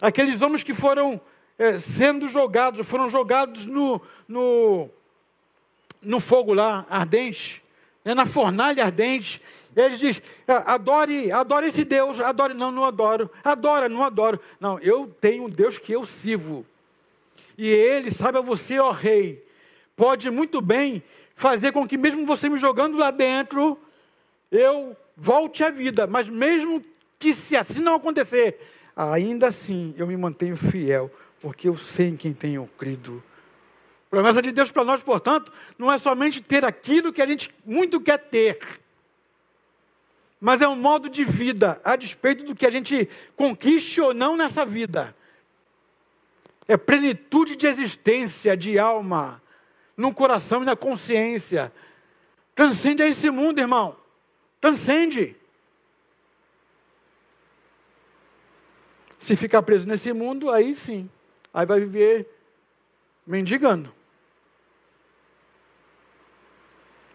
aqueles 0.00 0.42
homens 0.42 0.62
que 0.62 0.74
foram 0.74 1.20
é, 1.58 1.78
sendo 1.78 2.28
jogados, 2.28 2.86
foram 2.86 3.10
jogados 3.10 3.66
no, 3.66 4.00
no, 4.26 4.88
no 6.00 6.20
fogo 6.20 6.54
lá 6.54 6.86
ardente, 6.88 7.62
né, 8.04 8.14
na 8.14 8.24
fornalha 8.24 8.84
ardente. 8.84 9.42
Eles 9.74 9.98
dizem: 9.98 10.22
é, 10.46 10.52
adore, 10.66 11.32
adore 11.32 11.66
esse 11.66 11.84
Deus, 11.84 12.20
adore, 12.20 12.54
não, 12.54 12.70
não 12.70 12.84
adoro, 12.84 13.30
adora, 13.42 13.88
não 13.88 14.02
adoro. 14.02 14.40
Não, 14.60 14.78
eu 14.78 15.14
tenho 15.20 15.44
um 15.44 15.50
Deus 15.50 15.78
que 15.78 15.92
eu 15.92 16.04
sirvo. 16.04 16.64
E 17.56 17.68
ele, 17.68 18.10
sabe 18.10 18.38
a 18.38 18.40
você, 18.40 18.78
ó 18.78 18.92
rei, 18.92 19.44
pode 19.96 20.30
muito 20.30 20.60
bem 20.60 21.02
fazer 21.34 21.72
com 21.72 21.86
que, 21.86 21.98
mesmo 21.98 22.24
você 22.24 22.48
me 22.48 22.56
jogando 22.56 22.96
lá 22.96 23.10
dentro, 23.10 23.78
eu 24.50 24.96
volte 25.16 25.64
à 25.64 25.70
vida. 25.70 26.06
Mas 26.06 26.30
mesmo 26.30 26.80
que 27.18 27.34
se 27.34 27.56
assim 27.56 27.80
não 27.80 27.96
acontecer, 27.96 28.60
ainda 28.98 29.46
assim 29.46 29.94
eu 29.96 30.06
me 30.06 30.16
mantenho 30.16 30.56
fiel 30.56 31.08
porque 31.40 31.68
eu 31.68 31.76
sei 31.76 32.08
em 32.08 32.16
quem 32.16 32.32
tenho 32.32 32.68
crido. 32.76 33.22
A 34.08 34.10
promessa 34.10 34.42
de 34.42 34.50
Deus 34.50 34.72
para 34.72 34.84
nós, 34.84 35.02
portanto, 35.02 35.52
não 35.78 35.92
é 35.92 35.98
somente 35.98 36.42
ter 36.42 36.64
aquilo 36.64 37.12
que 37.12 37.22
a 37.22 37.26
gente 37.26 37.48
muito 37.64 38.00
quer 38.00 38.18
ter, 38.18 38.58
mas 40.40 40.60
é 40.62 40.68
um 40.68 40.74
modo 40.74 41.08
de 41.08 41.24
vida, 41.24 41.80
a 41.84 41.94
despeito 41.94 42.44
do 42.44 42.54
que 42.54 42.66
a 42.66 42.70
gente 42.70 43.08
conquiste 43.36 44.00
ou 44.00 44.12
não 44.12 44.36
nessa 44.36 44.64
vida. 44.64 45.14
É 46.66 46.76
plenitude 46.76 47.56
de 47.56 47.66
existência, 47.66 48.56
de 48.56 48.78
alma, 48.78 49.40
no 49.96 50.12
coração 50.12 50.62
e 50.62 50.66
na 50.66 50.76
consciência. 50.76 51.72
Transcende 52.54 53.02
a 53.02 53.08
esse 53.08 53.30
mundo, 53.30 53.58
irmão. 53.58 53.96
Transcende. 54.60 55.36
Se 59.28 59.36
ficar 59.36 59.60
preso 59.60 59.86
nesse 59.86 60.10
mundo, 60.10 60.50
aí 60.50 60.74
sim 60.74 61.06
aí 61.52 61.66
vai 61.66 61.80
viver 61.80 62.26
mendigando. 63.26 63.92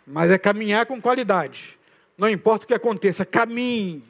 Mas 0.06 0.30
é 0.30 0.38
caminhar 0.38 0.86
com 0.86 1.02
qualidade. 1.02 1.76
Não 2.16 2.30
importa 2.30 2.66
o 2.66 2.68
que 2.68 2.74
aconteça, 2.76 3.26
caminhe. 3.26 4.04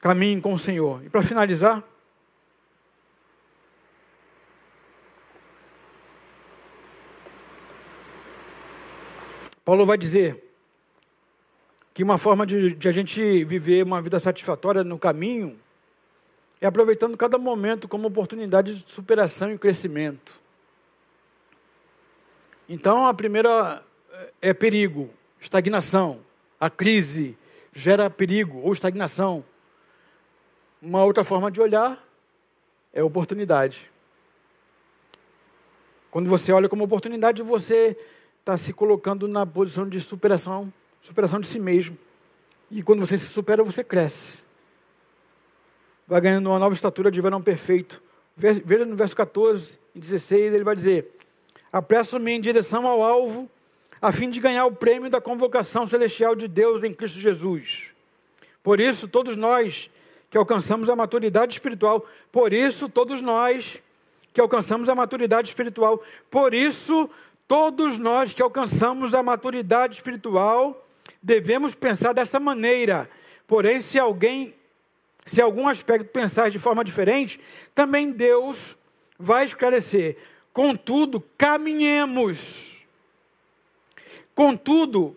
Caminhe 0.00 0.40
com 0.40 0.52
o 0.52 0.58
Senhor. 0.58 1.04
E 1.04 1.08
para 1.08 1.22
finalizar, 1.22 1.84
Paulo 9.64 9.86
vai 9.86 9.96
dizer 9.96 10.52
que 11.94 12.02
uma 12.02 12.18
forma 12.18 12.44
de, 12.44 12.74
de, 12.74 12.88
a 12.88 12.92
gente 12.92 13.44
viver 13.44 13.84
uma 13.84 14.02
vida 14.02 14.18
satisfatória 14.18 14.82
no 14.82 14.98
caminho 14.98 15.56
é 16.60 16.66
aproveitando 16.66 17.16
cada 17.16 17.38
momento 17.38 17.86
como 17.86 18.08
oportunidade 18.08 18.82
de 18.82 18.90
superação 18.90 19.50
e 19.50 19.58
crescimento. 19.58 20.40
Então, 22.68 23.06
a 23.06 23.14
primeira 23.14 23.82
é 24.42 24.52
perigo, 24.52 25.10
estagnação. 25.40 26.20
A 26.58 26.68
crise 26.68 27.38
gera 27.72 28.10
perigo 28.10 28.58
ou 28.58 28.72
estagnação. 28.72 29.44
Uma 30.82 31.04
outra 31.04 31.22
forma 31.22 31.50
de 31.50 31.60
olhar 31.60 32.04
é 32.92 33.02
oportunidade. 33.02 33.90
Quando 36.10 36.28
você 36.28 36.52
olha 36.52 36.68
como 36.68 36.84
oportunidade, 36.84 37.42
você 37.42 37.96
está 38.40 38.56
se 38.56 38.72
colocando 38.72 39.28
na 39.28 39.46
posição 39.46 39.88
de 39.88 40.00
superação, 40.00 40.72
superação 41.00 41.38
de 41.38 41.46
si 41.46 41.60
mesmo. 41.60 41.96
E 42.70 42.82
quando 42.82 43.00
você 43.00 43.16
se 43.16 43.26
supera, 43.26 43.62
você 43.62 43.84
cresce 43.84 44.47
vai 46.08 46.22
ganhando 46.22 46.48
uma 46.48 46.58
nova 46.58 46.74
estatura 46.74 47.10
de 47.10 47.20
varão 47.20 47.42
perfeito. 47.42 48.02
Veja 48.34 48.84
no 48.86 48.96
verso 48.96 49.14
14 49.14 49.78
e 49.94 50.00
16, 50.00 50.54
ele 50.54 50.64
vai 50.64 50.74
dizer: 50.74 51.10
Apresso-me 51.70 52.32
em 52.32 52.40
direção 52.40 52.86
ao 52.86 53.02
alvo, 53.02 53.48
a 54.00 54.10
fim 54.10 54.30
de 54.30 54.40
ganhar 54.40 54.64
o 54.64 54.72
prêmio 54.72 55.10
da 55.10 55.20
convocação 55.20 55.86
celestial 55.86 56.34
de 56.34 56.48
Deus 56.48 56.82
em 56.82 56.94
Cristo 56.94 57.20
Jesus. 57.20 57.92
Por 58.62 58.80
isso, 58.80 59.06
todos 59.06 59.36
nós 59.36 59.90
que 60.30 60.38
alcançamos 60.38 60.88
a 60.88 60.96
maturidade 60.96 61.54
espiritual, 61.54 62.06
por 62.32 62.52
isso, 62.52 62.88
todos 62.88 63.20
nós 63.20 63.82
que 64.32 64.40
alcançamos 64.40 64.88
a 64.88 64.94
maturidade 64.94 65.48
espiritual, 65.48 66.02
por 66.30 66.54
isso, 66.54 67.10
todos 67.46 67.98
nós 67.98 68.32
que 68.32 68.42
alcançamos 68.42 69.14
a 69.14 69.22
maturidade 69.22 69.96
espiritual, 69.96 70.86
devemos 71.22 71.74
pensar 71.74 72.12
dessa 72.12 72.38
maneira. 72.38 73.10
Porém, 73.46 73.80
se 73.80 73.98
alguém 73.98 74.54
se 75.28 75.42
algum 75.42 75.68
aspecto 75.68 76.06
pensar 76.06 76.50
de 76.50 76.58
forma 76.58 76.82
diferente, 76.82 77.38
também 77.74 78.10
Deus 78.10 78.76
vai 79.18 79.44
esclarecer. 79.44 80.16
Contudo, 80.52 81.20
caminhemos. 81.36 82.78
Contudo, 84.34 85.16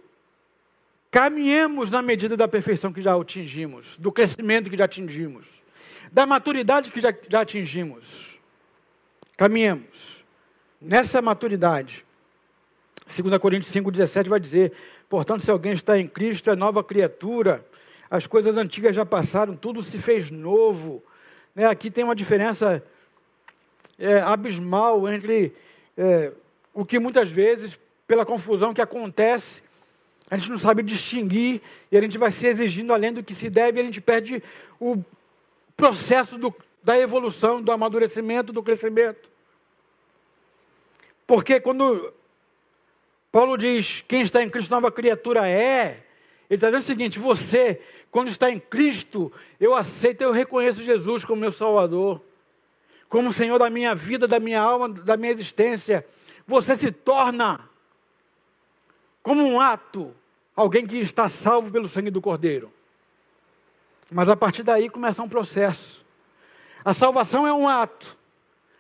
caminhemos 1.10 1.90
na 1.92 2.02
medida 2.02 2.36
da 2.36 2.48
perfeição 2.48 2.92
que 2.92 3.02
já 3.02 3.16
atingimos, 3.16 3.98
do 3.98 4.12
crescimento 4.12 4.70
que 4.70 4.78
já 4.78 4.86
atingimos, 4.86 5.64
da 6.12 6.26
maturidade 6.26 6.92
que 6.92 7.00
já, 7.00 7.14
já 7.30 7.42
atingimos. 7.42 8.40
Caminhemos 9.38 10.26
nessa 10.82 11.22
maturidade. 11.22 12.06
2 13.08 13.38
Coríntios 13.38 13.74
5,17 13.74 14.28
vai 14.28 14.40
dizer: 14.40 14.74
portanto, 15.08 15.42
se 15.42 15.52
alguém 15.52 15.74
está 15.74 15.98
em 15.98 16.08
Cristo, 16.08 16.50
é 16.50 16.56
nova 16.56 16.84
criatura 16.84 17.66
as 18.12 18.28
coisas 18.28 18.58
antigas 18.58 18.94
já 18.94 19.06
passaram, 19.06 19.56
tudo 19.56 19.82
se 19.82 19.98
fez 19.98 20.30
novo. 20.30 21.02
Né? 21.56 21.66
Aqui 21.66 21.90
tem 21.90 22.04
uma 22.04 22.14
diferença 22.14 22.84
é, 23.98 24.20
abismal 24.20 25.08
entre 25.08 25.56
é, 25.96 26.34
o 26.74 26.84
que 26.84 27.00
muitas 27.00 27.32
vezes, 27.32 27.80
pela 28.06 28.26
confusão 28.26 28.74
que 28.74 28.82
acontece, 28.82 29.64
a 30.30 30.36
gente 30.36 30.50
não 30.50 30.58
sabe 30.58 30.84
distinguir 30.84 31.62
e 31.90 31.98
a 31.98 32.02
gente 32.02 32.18
vai 32.18 32.32
se 32.32 32.46
exigindo 32.46 32.92
além 32.92 33.14
do 33.14 33.24
que 33.24 33.34
se 33.34 33.50
deve 33.50 33.80
e 33.80 33.82
a 33.82 33.86
gente 33.86 34.02
perde 34.02 34.44
o 34.78 35.02
processo 35.78 36.38
do, 36.38 36.54
da 36.84 37.00
evolução, 37.00 37.62
do 37.62 37.72
amadurecimento, 37.72 38.52
do 38.52 38.62
crescimento. 38.62 39.32
Porque 41.26 41.62
quando 41.62 42.14
Paulo 43.32 43.56
diz: 43.56 44.04
quem 44.06 44.22
está 44.22 44.44
em 44.44 44.50
Cristo, 44.50 44.72
nova 44.72 44.92
criatura 44.92 45.48
é, 45.48 46.04
ele 46.52 46.58
está 46.58 46.68
dizendo 46.68 46.84
o 46.84 46.86
seguinte: 46.86 47.18
você 47.18 47.80
quando 48.12 48.28
está 48.28 48.52
em 48.52 48.60
Cristo, 48.60 49.32
eu 49.58 49.74
aceito, 49.74 50.22
eu 50.22 50.34
reconheço 50.34 50.84
Jesus 50.84 51.24
como 51.24 51.40
meu 51.40 51.52
Salvador, 51.52 52.22
como 53.08 53.32
Senhor 53.32 53.58
da 53.58 53.70
minha 53.70 53.96
vida, 53.96 54.28
da 54.28 54.38
minha 54.38 54.60
alma, 54.60 54.90
da 54.90 55.16
minha 55.16 55.32
existência. 55.32 56.06
Você 56.46 56.76
se 56.76 56.92
torna 56.92 57.70
como 59.24 59.42
um 59.42 59.62
ato, 59.62 60.14
alguém 60.54 60.86
que 60.86 60.98
está 60.98 61.30
salvo 61.30 61.72
pelo 61.72 61.88
sangue 61.88 62.12
do 62.12 62.20
Cordeiro. 62.20 62.70
Mas 64.12 64.28
a 64.28 64.36
partir 64.36 64.64
daí 64.64 64.90
começa 64.90 65.24
um 65.24 65.30
processo. 65.30 66.06
A 66.84 66.94
salvação 66.94 67.48
é 67.48 67.54
um 67.54 67.66
ato. 67.66 68.18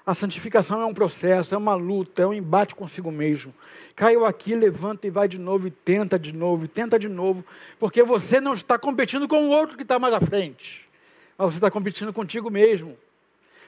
A 0.05 0.15
santificação 0.15 0.81
é 0.81 0.85
um 0.85 0.93
processo, 0.93 1.53
é 1.53 1.57
uma 1.57 1.75
luta, 1.75 2.23
é 2.23 2.27
um 2.27 2.33
embate 2.33 2.73
consigo 2.73 3.11
mesmo. 3.11 3.53
Caiu 3.95 4.25
aqui, 4.25 4.55
levanta 4.55 5.05
e 5.05 5.11
vai 5.11 5.27
de 5.27 5.39
novo, 5.39 5.67
e 5.67 5.71
tenta 5.71 6.17
de 6.17 6.33
novo, 6.33 6.65
e 6.65 6.67
tenta 6.67 6.97
de 6.97 7.07
novo, 7.07 7.45
porque 7.79 8.01
você 8.01 8.41
não 8.41 8.53
está 8.53 8.79
competindo 8.79 9.27
com 9.27 9.47
o 9.47 9.49
outro 9.49 9.77
que 9.77 9.83
está 9.83 9.99
mais 9.99 10.13
à 10.13 10.19
frente, 10.19 10.89
mas 11.37 11.53
você 11.53 11.57
está 11.57 11.69
competindo 11.69 12.11
contigo 12.11 12.49
mesmo, 12.49 12.97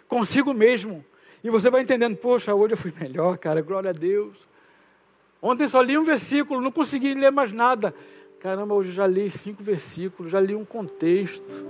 consigo 0.08 0.54
mesmo. 0.54 1.06
E 1.44 1.50
você 1.50 1.70
vai 1.70 1.82
entendendo, 1.82 2.16
poxa, 2.16 2.56
hoje 2.56 2.74
eu 2.74 2.78
fui 2.78 2.94
melhor, 3.00 3.38
cara, 3.38 3.62
glória 3.62 3.90
a 3.90 3.94
Deus. 3.94 4.48
Ontem 5.42 5.68
só 5.68 5.82
li 5.82 5.98
um 5.98 6.04
versículo, 6.06 6.62
não 6.62 6.72
consegui 6.72 7.14
ler 7.14 7.32
mais 7.32 7.52
nada. 7.52 7.94
Caramba, 8.40 8.74
hoje 8.74 8.92
já 8.92 9.06
li 9.06 9.30
cinco 9.30 9.62
versículos, 9.62 10.32
já 10.32 10.40
li 10.40 10.56
um 10.56 10.66
contexto. 10.66 11.66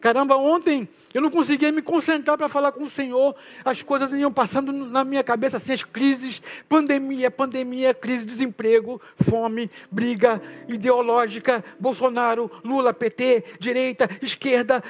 Caramba, 0.00 0.36
ontem 0.36 0.88
eu 1.12 1.20
não 1.20 1.30
conseguia 1.30 1.70
me 1.70 1.82
concentrar 1.82 2.38
para 2.38 2.48
falar 2.48 2.72
com 2.72 2.84
o 2.84 2.90
Senhor, 2.90 3.34
as 3.64 3.82
coisas 3.82 4.12
iam 4.12 4.32
passando 4.32 4.72
na 4.72 5.04
minha 5.04 5.22
cabeça, 5.22 5.56
assim, 5.56 5.72
as 5.72 5.82
crises, 5.82 6.40
pandemia, 6.68 7.30
pandemia, 7.30 7.92
crise 7.92 8.24
de 8.24 8.32
desemprego, 8.32 9.00
fome, 9.16 9.68
briga 9.90 10.40
ideológica, 10.68 11.64
Bolsonaro, 11.78 12.50
Lula, 12.64 12.94
PT, 12.94 13.44
direita, 13.58 14.08
esquerda, 14.22 14.82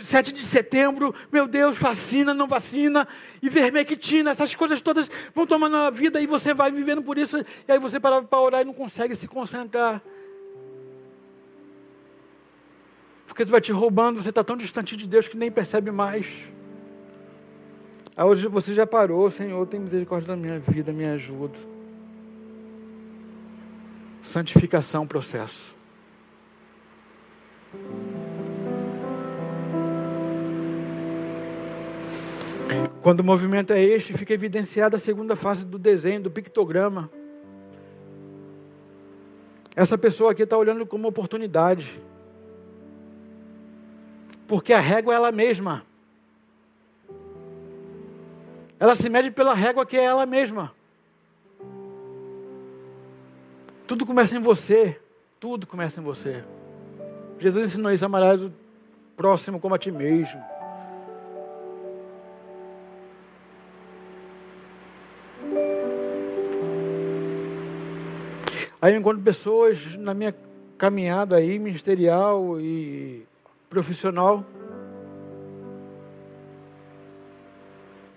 7 0.00 0.32
de 0.32 0.44
setembro, 0.44 1.14
meu 1.30 1.46
Deus, 1.46 1.76
vacina, 1.76 2.32
não 2.32 2.46
vacina, 2.46 3.06
e 3.42 3.48
vermectina, 3.48 4.30
essas 4.30 4.54
coisas 4.54 4.80
todas 4.80 5.10
vão 5.34 5.46
tomando 5.46 5.76
a 5.76 5.90
vida 5.90 6.20
e 6.20 6.26
você 6.26 6.54
vai 6.54 6.70
vivendo 6.70 7.02
por 7.02 7.18
isso, 7.18 7.38
e 7.68 7.72
aí 7.72 7.78
você 7.78 8.00
para 8.00 8.22
para 8.22 8.40
orar 8.40 8.62
e 8.62 8.64
não 8.64 8.72
consegue 8.72 9.14
se 9.14 9.28
concentrar. 9.28 10.00
Porque 13.36 13.42
isso 13.42 13.52
vai 13.52 13.60
te 13.60 13.70
roubando, 13.70 14.22
você 14.22 14.30
está 14.30 14.42
tão 14.42 14.56
distante 14.56 14.96
de 14.96 15.06
Deus 15.06 15.28
que 15.28 15.36
nem 15.36 15.50
percebe 15.50 15.90
mais. 15.90 16.48
Aí 18.16 18.24
hoje 18.24 18.48
você 18.48 18.72
já 18.72 18.86
parou, 18.86 19.28
Senhor, 19.28 19.66
tem 19.66 19.78
misericórdia 19.78 20.28
da 20.28 20.36
minha 20.36 20.58
vida, 20.58 20.90
me 20.90 21.04
ajuda. 21.04 21.58
Santificação, 24.22 25.06
processo. 25.06 25.76
Quando 33.02 33.20
o 33.20 33.24
movimento 33.24 33.74
é 33.74 33.82
este, 33.82 34.14
fica 34.14 34.32
evidenciada 34.32 34.96
a 34.96 34.98
segunda 34.98 35.36
fase 35.36 35.66
do 35.66 35.78
desenho, 35.78 36.22
do 36.22 36.30
pictograma. 36.30 37.10
Essa 39.76 39.98
pessoa 39.98 40.32
aqui 40.32 40.42
está 40.42 40.56
olhando 40.56 40.86
como 40.86 41.06
oportunidade. 41.06 42.00
Porque 44.46 44.72
a 44.72 44.80
régua 44.80 45.12
é 45.12 45.16
ela 45.16 45.32
mesma. 45.32 45.82
Ela 48.78 48.94
se 48.94 49.08
mede 49.08 49.30
pela 49.30 49.54
régua 49.54 49.86
que 49.86 49.96
é 49.96 50.04
ela 50.04 50.26
mesma. 50.26 50.72
Tudo 53.86 54.04
começa 54.04 54.36
em 54.36 54.40
você. 54.40 55.00
Tudo 55.40 55.66
começa 55.66 56.00
em 56.00 56.02
você. 56.04 56.44
Jesus 57.38 57.64
ensinou 57.66 57.92
isso, 57.92 58.04
amarás 58.04 58.42
o 58.42 58.52
próximo 59.16 59.60
como 59.60 59.74
a 59.74 59.78
ti 59.78 59.90
mesmo. 59.90 60.42
Aí 68.80 68.92
eu 68.92 69.00
encontro 69.00 69.22
pessoas 69.22 69.96
na 69.96 70.14
minha 70.14 70.34
caminhada 70.78 71.36
aí, 71.36 71.58
ministerial 71.58 72.60
e 72.60 73.26
profissional. 73.68 74.44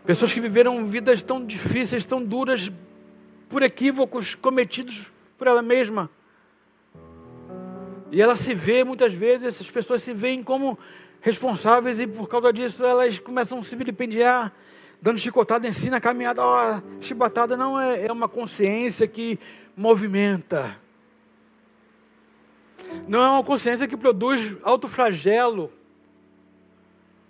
Pessoas 0.05 0.33
que 0.33 0.39
viveram 0.39 0.85
vidas 0.85 1.21
tão 1.21 1.45
difíceis, 1.45 2.05
tão 2.05 2.23
duras, 2.23 2.71
por 3.49 3.63
equívocos 3.63 4.35
cometidos 4.35 5.11
por 5.37 5.47
ela 5.47 5.61
mesma. 5.61 6.09
E 8.11 8.21
ela 8.21 8.35
se 8.35 8.53
vê, 8.53 8.83
muitas 8.83 9.13
vezes, 9.13 9.47
essas 9.47 9.69
pessoas 9.69 10.01
se 10.01 10.13
veem 10.13 10.41
como 10.41 10.77
responsáveis 11.21 11.99
e 11.99 12.07
por 12.07 12.27
causa 12.27 12.51
disso 12.53 12.83
elas 12.83 13.19
começam 13.19 13.59
a 13.59 13.61
se 13.61 13.75
vilipendiar, 13.75 14.53
dando 15.01 15.19
chicotada 15.19 15.67
em 15.67 15.71
si 15.71 15.89
na 15.89 15.99
caminhada. 15.99 16.41
Oh, 16.43 17.01
chibatada 17.01 17.57
não 17.57 17.79
é, 17.79 18.05
é 18.05 18.11
uma 18.11 18.27
consciência 18.27 19.07
que 19.07 19.39
movimenta. 19.75 20.75
Não 23.07 23.21
é 23.21 23.29
uma 23.29 23.43
consciência 23.43 23.87
que 23.87 23.97
produz 23.97 24.57
autoflagelo. 24.63 25.71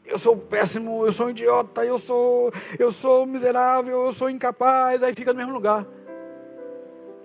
Eu 0.05 0.17
sou 0.17 0.35
péssimo, 0.35 1.05
eu 1.05 1.11
sou 1.11 1.29
idiota, 1.29 1.85
eu 1.85 1.99
sou, 1.99 2.51
eu 2.79 2.91
sou 2.91 3.25
miserável, 3.25 4.05
eu 4.05 4.13
sou 4.13 4.29
incapaz, 4.29 5.03
aí 5.03 5.13
fica 5.13 5.31
no 5.31 5.37
mesmo 5.37 5.53
lugar. 5.53 5.85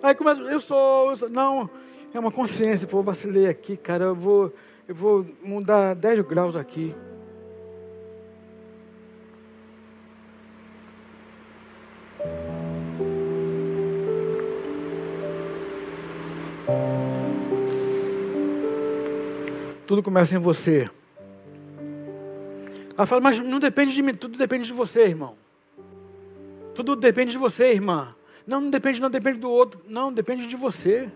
Aí 0.03 0.15
começa, 0.15 0.43
eu 0.43 0.61
sou, 0.61 1.11
eu 1.11 1.17
sou 1.17 1.31
não, 1.31 1.71
é 2.13 2.19
uma 2.19 2.31
consciência, 2.31 2.87
pô, 2.87 3.03
vacilei 3.03 3.47
aqui, 3.47 3.75
cara, 3.75 4.05
eu 4.05 4.15
vou, 4.15 4.53
eu 4.87 4.95
vou 4.95 5.27
mudar 5.43 5.95
10 5.95 6.21
graus 6.21 6.57
aqui. 6.57 6.95
Tudo 19.87 20.03
começa 20.03 20.35
em 20.35 20.39
você. 20.39 20.91
Ela 22.97 23.07
fala, 23.07 23.21
mas 23.21 23.39
não 23.41 23.59
depende 23.59 23.93
de 23.93 24.03
mim, 24.03 24.15
tudo 24.15 24.39
depende 24.39 24.67
de 24.67 24.73
você, 24.73 25.03
irmão. 25.03 25.37
Tudo 26.75 26.97
depende 26.97 27.33
de 27.33 27.39
você, 27.39 27.73
irmã. 27.73 28.15
Não, 28.47 28.61
não 28.61 28.71
depende, 28.71 29.01
não 29.01 29.11
depende 29.11 29.39
do 29.39 29.51
outro. 29.51 29.81
Não, 29.89 30.13
depende 30.13 30.47
de 30.47 30.57
você. 30.57 31.11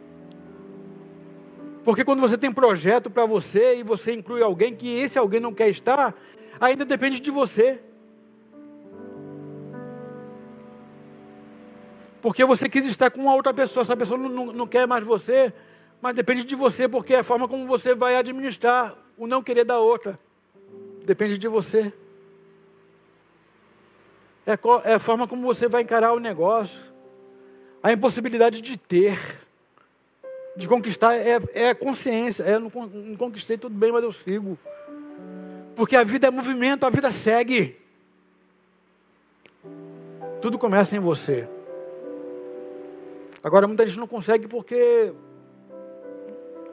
Porque 1.85 2.05
quando 2.05 2.21
você 2.21 2.37
tem 2.37 2.53
projeto 2.53 3.09
para 3.09 3.25
você 3.27 3.77
e 3.77 3.83
você 3.83 4.13
inclui 4.13 4.43
alguém 4.43 4.75
que 4.75 4.89
esse 4.99 5.19
alguém 5.19 5.41
não 5.41 5.55
quer 5.55 5.69
estar, 5.69 6.15
ainda 6.61 6.85
depende 6.85 7.21
de 7.21 7.31
você. 7.31 7.81
Porque 12.21 12.45
você 12.45 12.69
quis 12.69 12.85
estar 12.87 13.11
com 13.11 13.23
uma 13.23 13.35
outra 13.35 13.55
pessoa, 13.55 13.83
essa 13.83 13.97
pessoa 13.97 14.19
não, 14.19 14.29
não, 14.29 14.47
não 14.53 14.67
quer 14.67 14.87
mais 14.87 15.05
você, 15.05 15.53
mas 16.01 16.15
depende 16.15 16.45
de 16.45 16.55
você, 16.55 16.89
porque 16.89 17.15
é 17.15 17.19
a 17.19 17.25
forma 17.25 17.49
como 17.49 17.67
você 17.67 17.95
vai 17.95 18.17
administrar 18.17 18.97
o 19.17 19.27
não 19.27 19.43
querer 19.43 19.65
da 19.65 19.79
outra. 19.79 20.19
Depende 21.05 21.37
de 21.39 21.49
você. 21.49 21.93
É, 24.47 24.59
é 24.91 24.95
a 24.95 24.99
forma 24.99 25.27
como 25.27 25.43
você 25.43 25.69
vai 25.69 25.83
encarar 25.83 26.13
o 26.13 26.21
negócio. 26.21 26.83
A 27.83 27.93
impossibilidade 27.93 28.61
de 28.61 28.77
ter, 28.77 29.19
de 30.57 30.69
conquistar, 30.69 31.15
é, 31.17 31.39
é 31.53 31.75
consciência. 31.75 32.45
É, 32.45 32.59
não, 32.59 32.71
não 32.71 33.17
conquistei 33.17 33.59
tudo 33.59 33.75
bem, 33.75 33.91
mas 33.91 34.05
eu 34.05 34.13
sigo. 34.13 34.59
Porque 35.75 35.97
a 35.97 36.05
vida 36.05 36.29
é 36.29 36.31
movimento, 36.31 36.85
a 36.85 36.91
vida 36.91 37.11
segue. 37.11 37.77
Tudo 40.41 40.59
começa 40.59 40.97
em 40.97 41.01
você. 41.01 41.49
Agora, 43.43 43.67
muita 43.67 43.87
gente 43.87 43.99
não 43.99 44.07
consegue 44.07 44.49
porque 44.49 45.13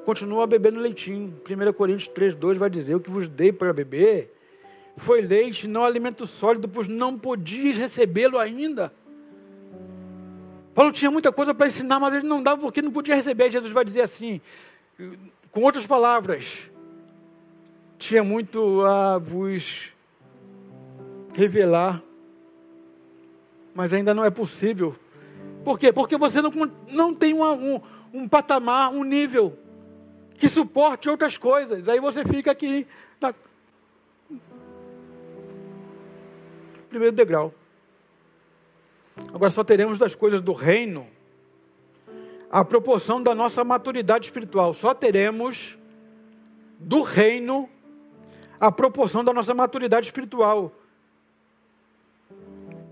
continua 0.05 0.45
bebendo 0.45 0.79
leitinho. 0.79 1.33
1 1.43 1.73
Coríntios 1.73 2.07
3, 2.07 2.35
2 2.35 2.57
vai 2.57 2.69
dizer: 2.69 2.95
O 2.95 2.99
que 2.99 3.09
vos 3.09 3.27
dei 3.27 3.51
para 3.51 3.73
beber 3.73 4.31
foi 4.95 5.21
leite, 5.21 5.67
não 5.67 5.83
alimento 5.83 6.25
sólido, 6.25 6.69
pois 6.69 6.87
não 6.87 7.17
podias 7.17 7.77
recebê-lo 7.77 8.37
ainda. 8.37 8.93
Paulo 10.73 10.91
tinha 10.91 11.09
muita 11.09 11.31
coisa 11.31 11.53
para 11.53 11.67
ensinar, 11.67 11.99
mas 11.99 12.13
ele 12.13 12.27
não 12.27 12.41
dava 12.41 12.61
porque 12.61 12.81
não 12.81 12.91
podia 12.91 13.15
receber. 13.15 13.51
Jesus 13.51 13.73
vai 13.73 13.83
dizer 13.83 14.01
assim, 14.01 14.39
com 15.51 15.61
outras 15.63 15.87
palavras: 15.87 16.71
tinha 17.97 18.23
muito 18.23 18.85
a 18.85 19.17
vos 19.17 19.91
revelar, 21.33 22.01
mas 23.73 23.91
ainda 23.91 24.13
não 24.13 24.23
é 24.23 24.29
possível. 24.29 24.95
Por 25.63 25.79
quê? 25.79 25.91
Porque 25.91 26.15
você 26.15 26.41
não, 26.41 26.51
não 26.89 27.13
tem 27.13 27.33
uma, 27.33 27.53
um, 27.53 27.81
um 28.13 28.29
patamar, 28.29 28.91
um 28.93 29.03
nível 29.03 29.64
que 30.37 30.47
suporte 30.47 31.09
outras 31.09 31.37
coisas. 31.37 31.87
Aí 31.89 31.99
você 31.99 32.23
fica 32.25 32.51
aqui 32.51 32.87
na 33.19 33.33
primeiro 36.89 37.15
degrau. 37.15 37.53
Agora 39.33 39.49
só 39.49 39.63
teremos 39.63 39.97
das 39.97 40.13
coisas 40.15 40.41
do 40.41 40.53
reino 40.53 41.07
a 42.49 42.63
proporção 42.63 43.21
da 43.21 43.35
nossa 43.35 43.63
maturidade 43.63 44.25
espiritual. 44.25 44.73
Só 44.73 44.93
teremos 44.93 45.77
do 46.79 47.01
reino 47.01 47.69
a 48.59 48.71
proporção 48.71 49.23
da 49.23 49.33
nossa 49.33 49.53
maturidade 49.53 50.07
espiritual. 50.07 50.71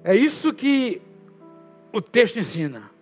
É 0.03 0.15
isso 0.15 0.53
que 0.53 1.01
o 1.93 2.01
texto 2.01 2.39
ensina. 2.39 2.92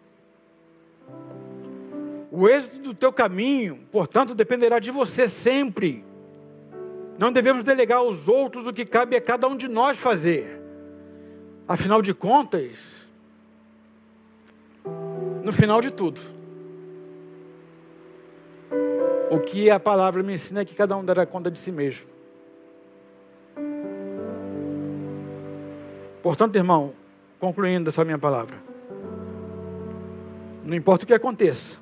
O 2.32 2.48
êxito 2.48 2.80
do 2.80 2.94
teu 2.94 3.12
caminho, 3.12 3.80
portanto, 3.92 4.34
dependerá 4.34 4.80
de 4.80 4.90
você 4.90 5.28
sempre. 5.28 6.06
Não 7.20 7.30
devemos 7.30 7.64
delegar 7.64 8.00
aos 8.00 8.30
outros 8.30 8.66
o 8.66 8.72
que 8.72 8.86
cabe 8.86 9.18
a 9.18 9.22
cada 9.22 9.48
um 9.50 9.58
de 9.58 9.68
nós 9.68 9.98
fazer. 9.98 10.62
Afinal 11.68 12.02
de 12.02 12.14
contas, 12.14 12.96
no 15.44 15.52
final 15.52 15.82
de 15.82 15.92
tudo, 15.92 16.22
o 19.30 19.40
que 19.40 19.70
a 19.70 19.80
palavra 19.80 20.24
me 20.24 20.34
ensina 20.34 20.62
é 20.62 20.66
que 20.66 20.74
cada 20.74 20.96
um 20.96 21.04
dará 21.04 21.26
conta 21.26 21.52
de 21.52 21.60
si 21.60 21.72
mesmo. 21.72 22.08
Portanto, 26.22 26.56
irmão, 26.56 26.94
concluindo 27.40 27.90
essa 27.90 28.06
minha 28.06 28.18
palavra, 28.18 28.58
não 30.64 30.76
importa 30.76 31.04
o 31.04 31.08
que 31.08 31.14
aconteça, 31.14 31.80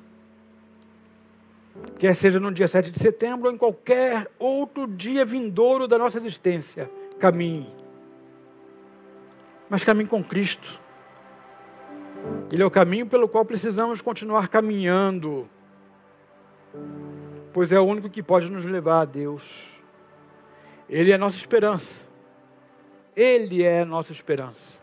quer 1.98 2.14
seja 2.14 2.40
no 2.40 2.50
dia 2.52 2.66
7 2.66 2.90
de 2.90 2.98
setembro 2.98 3.48
ou 3.48 3.54
em 3.54 3.58
qualquer 3.58 4.26
outro 4.38 4.86
dia 4.86 5.24
vindouro 5.24 5.86
da 5.86 5.98
nossa 5.98 6.18
existência, 6.18 6.90
caminhe. 7.18 7.72
Mas 9.68 9.84
caminhe 9.84 10.08
com 10.08 10.22
Cristo. 10.22 10.80
Ele 12.50 12.62
é 12.62 12.66
o 12.66 12.70
caminho 12.70 13.06
pelo 13.06 13.28
qual 13.28 13.44
precisamos 13.44 14.00
continuar 14.00 14.48
caminhando, 14.48 15.48
pois 17.52 17.72
é 17.72 17.78
o 17.78 17.84
único 17.84 18.10
que 18.10 18.22
pode 18.22 18.50
nos 18.50 18.64
levar 18.64 19.02
a 19.02 19.04
Deus. 19.04 19.68
Ele 20.88 21.12
é 21.12 21.14
a 21.14 21.18
nossa 21.18 21.36
esperança. 21.36 22.08
Ele 23.14 23.62
é 23.62 23.82
a 23.82 23.84
nossa 23.84 24.12
esperança. 24.12 24.82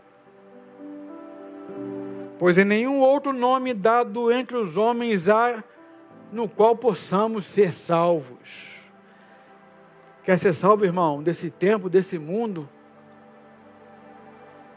Pois 2.39 2.57
em 2.57 2.65
nenhum 2.65 2.99
outro 2.99 3.33
nome 3.33 3.73
dado 3.73 4.31
entre 4.31 4.55
os 4.55 4.77
homens 4.77 5.27
há 5.27 5.63
no 6.31 6.47
qual 6.47 6.75
possamos 6.75 7.45
ser 7.45 7.71
salvos. 7.71 8.77
Quer 10.23 10.37
ser 10.37 10.53
salvo, 10.53 10.83
irmão, 10.83 11.23
desse 11.23 11.49
tempo, 11.49 11.89
desse 11.89 12.19
mundo? 12.19 12.67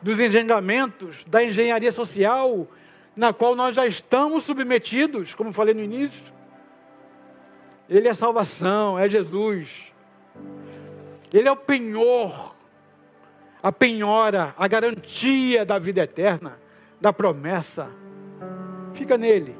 Dos 0.01 0.18
engendramentos, 0.20 1.24
da 1.24 1.44
engenharia 1.44 1.90
social, 1.90 2.68
na 3.16 3.32
qual 3.32 3.55
nós 3.57 3.74
já 3.74 3.86
estamos 3.86 4.44
submetidos, 4.44 5.34
como 5.34 5.53
falei 5.53 5.74
no 5.74 5.82
início? 5.82 6.32
Ele 7.88 8.07
é 8.07 8.14
salvação, 8.14 8.96
é 8.96 9.09
Jesus. 9.09 9.92
Ele 11.32 11.48
é 11.48 11.53
o 11.53 11.57
penhor, 11.57 12.55
a 13.61 13.72
penhora, 13.72 14.55
a 14.57 14.68
garantia 14.68 15.64
da 15.64 15.78
vida 15.78 16.03
eterna, 16.03 16.59
da 17.01 17.12
promessa. 17.12 17.90
Fica 18.94 19.18
nele, 19.18 19.57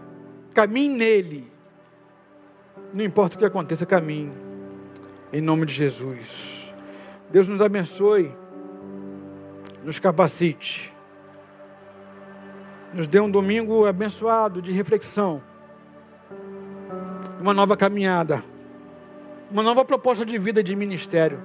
caminhe 0.55 0.97
nele. 0.97 1.50
Não 2.93 3.05
importa 3.05 3.37
o 3.37 3.39
que 3.39 3.45
aconteça, 3.45 3.87
caminhe. 3.87 4.33
Em 5.33 5.41
nome 5.41 5.65
de 5.65 5.73
Jesus. 5.73 6.73
Deus 7.31 7.47
nos 7.47 7.63
abençoe. 7.63 8.35
Nos 9.85 9.99
capacite. 9.99 10.93
Nos 12.93 13.07
dê 13.07 13.21
um 13.21 13.31
domingo 13.31 13.87
abençoado 13.87 14.61
de 14.61 14.73
reflexão. 14.73 15.41
Uma 17.41 17.55
nova 17.55 17.77
caminhada. 17.77 18.43
Uma 19.51 19.63
nova 19.63 19.85
proposta 19.85 20.27
de 20.27 20.37
vida 20.37 20.63
de 20.63 20.75
ministério. 20.75 21.41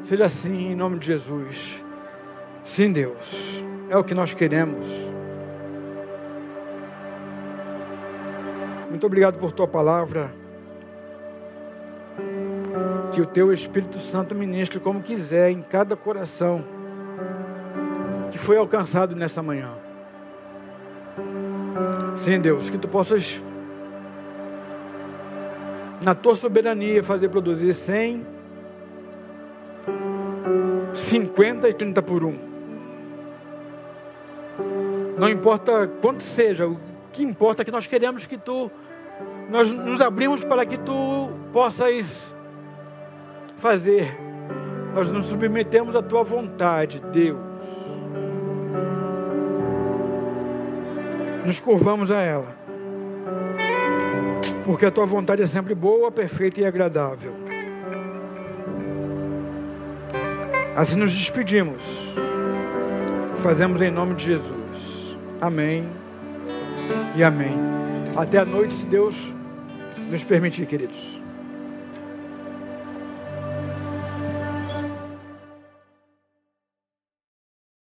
Seja 0.00 0.26
assim 0.26 0.72
em 0.72 0.74
nome 0.74 0.98
de 0.98 1.06
Jesus. 1.06 1.84
Sim, 2.64 2.92
Deus. 2.92 3.64
É 3.88 3.96
o 3.96 4.04
que 4.04 4.14
nós 4.14 4.34
queremos. 4.34 4.86
Muito 8.90 9.06
obrigado 9.06 9.38
por 9.38 9.52
tua 9.52 9.68
palavra. 9.68 10.32
Que 13.12 13.20
o 13.20 13.26
teu 13.26 13.52
Espírito 13.52 13.96
Santo 13.96 14.34
ministre 14.34 14.78
como 14.78 15.02
quiser 15.02 15.50
em 15.50 15.62
cada 15.62 15.96
coração 15.96 16.64
que 18.30 18.38
foi 18.38 18.56
alcançado 18.56 19.16
nesta 19.16 19.42
manhã. 19.42 19.70
Sim, 22.14 22.40
Deus, 22.40 22.68
que 22.70 22.78
tu 22.78 22.88
possas, 22.88 23.42
na 26.04 26.14
tua 26.14 26.34
soberania, 26.34 27.02
fazer 27.02 27.28
produzir 27.28 27.74
100, 27.74 28.26
50 30.92 31.68
e 31.68 31.72
30 31.72 32.02
por 32.02 32.24
um. 32.24 32.38
Não 35.18 35.28
importa 35.28 35.88
quanto 36.00 36.22
seja, 36.22 36.68
o 36.68 36.78
que 37.12 37.22
importa 37.22 37.62
é 37.62 37.64
que 37.64 37.72
nós 37.72 37.86
queremos 37.86 38.26
que 38.26 38.38
tu, 38.38 38.70
nós 39.50 39.72
nos 39.72 40.00
abrimos 40.00 40.44
para 40.44 40.64
que 40.64 40.78
tu 40.78 41.28
possas 41.52 42.36
fazer. 43.58 44.16
Nós 44.94 45.10
nos 45.10 45.26
submetemos 45.26 45.94
à 45.94 46.02
tua 46.02 46.24
vontade, 46.24 47.02
Deus. 47.12 47.38
Nos 51.44 51.60
curvamos 51.60 52.10
a 52.10 52.20
ela. 52.20 52.56
Porque 54.64 54.86
a 54.86 54.90
tua 54.90 55.06
vontade 55.06 55.42
é 55.42 55.46
sempre 55.46 55.74
boa, 55.74 56.10
perfeita 56.10 56.60
e 56.60 56.66
agradável. 56.66 57.32
Assim 60.76 60.96
nos 60.96 61.12
despedimos. 61.12 61.82
Fazemos 63.38 63.80
em 63.80 63.90
nome 63.90 64.14
de 64.14 64.26
Jesus. 64.26 65.16
Amém 65.40 65.88
e 67.16 67.22
amém. 67.22 67.56
Até 68.16 68.38
a 68.38 68.44
noite, 68.44 68.74
se 68.74 68.86
Deus 68.86 69.34
nos 70.10 70.24
permitir, 70.24 70.66
queridos. 70.66 71.17